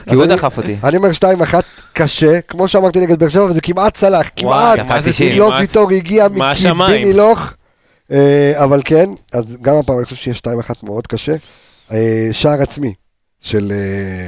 [0.08, 0.76] כי הוא דחף אותי.
[0.84, 1.54] אני אומר 2-1
[1.92, 4.78] קשה, כמו שאמרתי נגד באר שבע, וזה כמעט צלח, כמעט.
[4.78, 5.38] דקה 90.
[5.38, 5.60] לא כמעט.
[5.60, 6.90] ויטור הגיע השמיים?
[6.90, 7.52] מקיבינילוך.
[8.12, 11.34] אה, אבל כן, אז גם הפעם אני חושב שיהיה 2-1 מאוד קשה.
[11.92, 12.94] אה, שער עצמי
[13.40, 13.72] של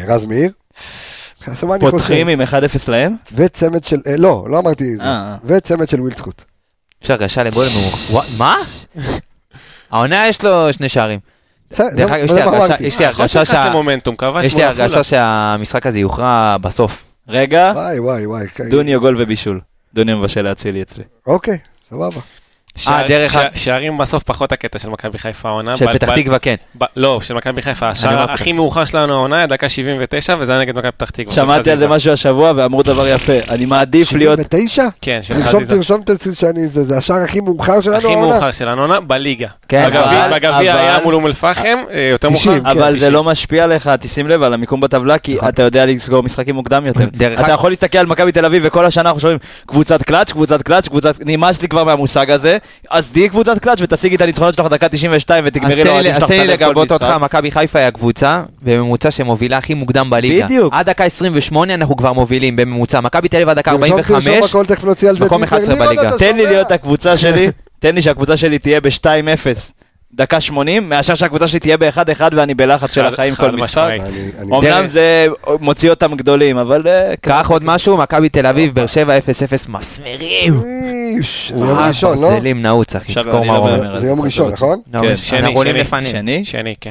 [0.08, 0.50] רז מאיר.
[1.80, 2.54] פותחים עם 1-0
[2.88, 3.16] להם?
[3.34, 5.02] וצמד של, לא, לא אמרתי זה.
[5.02, 5.36] אה.
[5.44, 6.42] וצמד של ווילדסקוט.
[7.02, 8.28] יש הרגשה לגול מאוחר.
[8.38, 8.56] מה?
[9.90, 11.18] העונה יש לו שני שערים.
[11.78, 12.84] אגב, יש לי מה הרגשה-.
[14.44, 17.04] יש לי הרגשה שהמשחק הזה יוכרע בסוף.
[17.28, 18.46] רגע, וואי וואי וואי.
[18.48, 18.68] כן.
[18.70, 19.60] דוניו גול ובישול.
[19.94, 21.04] דוניו מבשל להצילי אצלי.
[21.26, 21.58] אוקיי,
[21.90, 22.20] סבבה.
[22.78, 25.76] שער- אה, דרך שע- ה- שערים בסוף פחות הקטע של מכבי חיפה העונה.
[25.76, 26.54] של פתח תקווה כן.
[26.78, 27.88] ב- לא, של מכבי חיפה.
[27.88, 31.34] השער הכי מאוחר שלנו העונה היה דקה 79, וזה היה נגד מכבי פתח תקווה.
[31.34, 31.88] שמעתי על זה.
[31.88, 33.32] משהו השבוע ואמרו דבר יפה.
[33.50, 34.38] אני מעדיף להיות...
[34.40, 34.82] 79?
[35.02, 35.76] כן, של חזיזה.
[35.76, 38.26] תרשום את זה שאני, זה זה השער הכי מאוחר שלנו הכי העונה.
[38.32, 39.48] מאוחר שלנו העונה בליגה.
[39.68, 42.54] כן, אבל- בגביע אבל- היה מול אום אל-פחם, אה, יותר 90.
[42.62, 42.72] מאוחר.
[42.74, 43.12] כן, אבל זה 90.
[43.12, 45.48] לא משפיע לך, תשים לב על המיקום בטבלה, כי נכון.
[45.48, 47.04] אתה יודע לסגור משחקים מוקדם יותר.
[47.12, 50.62] דרך אתה יכול להסתכל על מכבי תל אביב וכל השנה אנחנו שומעים קבוצת קלאץ', קבוצת
[50.62, 51.14] קלאץ', קבוצת...
[51.26, 52.58] נמאס לי כבר מהמושג הזה,
[52.90, 56.28] אז תהיי קבוצת קלאץ' ותשיגי את הניצחונות שלך דקה 92 אז ותגמרי לאוהדים אז תן
[56.28, 57.06] לי את הלב כל לגבות אותך.
[57.20, 60.44] מכבי חיפה היא הקבוצה בממוצע שמובילה הכי מוקדם בליגה.
[60.44, 60.74] בדיוק.
[60.74, 63.00] עד דקה 28 אנחנו כבר מובילים בממוצע.
[63.00, 64.50] מכבי תל אביב עד דקה תרשום, תרשום 45.
[64.50, 65.24] הכל, תכף נוציא על זה.
[65.24, 65.56] מקום טיזר.
[65.56, 66.08] 11 לירון, בליגה.
[66.08, 66.46] אתה תן לי?
[66.46, 67.50] להיות הקבוצה שלי,
[67.80, 69.79] תן לי שהקבוצה שלי תהיה ב-2-0
[70.14, 71.96] דקה 80, מאשר שהקבוצה שלי תהיה ב-1-1
[72.32, 73.90] ואני בלחץ של החיים כל משחק.
[74.42, 75.26] אמנם דרך- זה
[75.60, 76.82] מוציא אותם גדולים, אבל...
[76.88, 79.20] אה, קח עוד משהו, מכבי תל אביב, באר שבע 0-0
[79.68, 80.60] מסמרים.
[81.54, 82.28] זה יום אה, ראשון, לא?
[82.30, 83.98] ברזלים נעוץ, אחי, תזכור מה הוא אומר.
[83.98, 84.80] זה- יום ראשון, נכון?
[84.94, 85.16] לא, כן.
[85.16, 85.80] שני, אנחנו עולים שני.
[85.82, 86.10] לפנים.
[86.10, 86.44] שני?
[86.44, 86.90] שני, כן.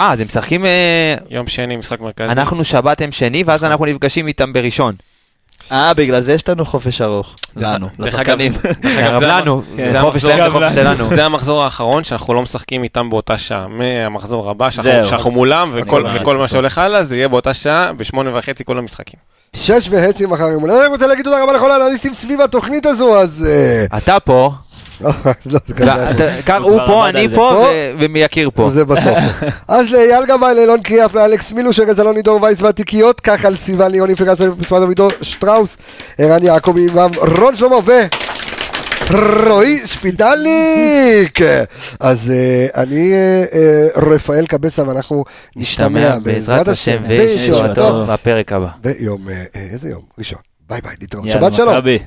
[0.00, 0.66] אה, אז הם משחקים...
[0.66, 2.32] אה, יום שני, משחק מרכזי.
[2.32, 4.94] אנחנו שבת הם שני, ואז אנחנו נפגשים איתם בראשון.
[5.72, 7.36] אה, בגלל זה יש לנו חופש ארוך.
[7.56, 8.52] לנו, לשחקנים.
[9.04, 9.62] גם זה לנו,
[9.92, 10.22] זה חופש
[10.74, 11.08] שלנו.
[11.08, 13.66] זה המחזור האחרון שאנחנו לא משחקים איתם באותה שעה.
[13.68, 18.78] מהמחזור הבא, שאנחנו- מולם, וכל- מה שהולך הלאה, זה יהיה באותה שעה, בשמונה וחצי כל
[18.78, 19.20] המשחקים.
[19.56, 20.64] שש וחצי מחר יום.
[20.64, 23.46] אני רוצה להגיד תודה רבה לכל האנליסטים סביב התוכנית הזו, אז...
[23.48, 24.50] אה, אתה פה,
[25.52, 26.10] לא, כזה.
[26.10, 27.28] אתה- קר, הוא פה, אני.
[27.34, 27.66] פה,
[27.98, 28.70] ומייקיר פה.
[28.70, 29.18] זה בסוף.
[29.68, 33.90] אז לאייל גבאי, לאילון קריאף, לאלכס מילוש, ארז אלון, עידור וייס והתיקיות, כך על סיוון
[33.90, 35.76] ליוני פרגסון ופסמן דוידור שטראוס,
[36.18, 36.86] ערן יעקבי,
[37.38, 37.92] רון שלמה ו...
[39.48, 41.40] רועי שפיטליק!
[42.00, 45.24] אז אה, אני אה, אה, רפאל קבסה ואנחנו
[45.56, 48.68] נשתמע בעזרת השם וישועתו בפרק הבא.
[48.80, 50.02] ביום, איזה יום?
[50.18, 50.38] ראשון.
[50.68, 50.92] ביי ביי.
[51.24, 51.76] יאללה, שבת שלום.
[51.76, 51.98] מכבי.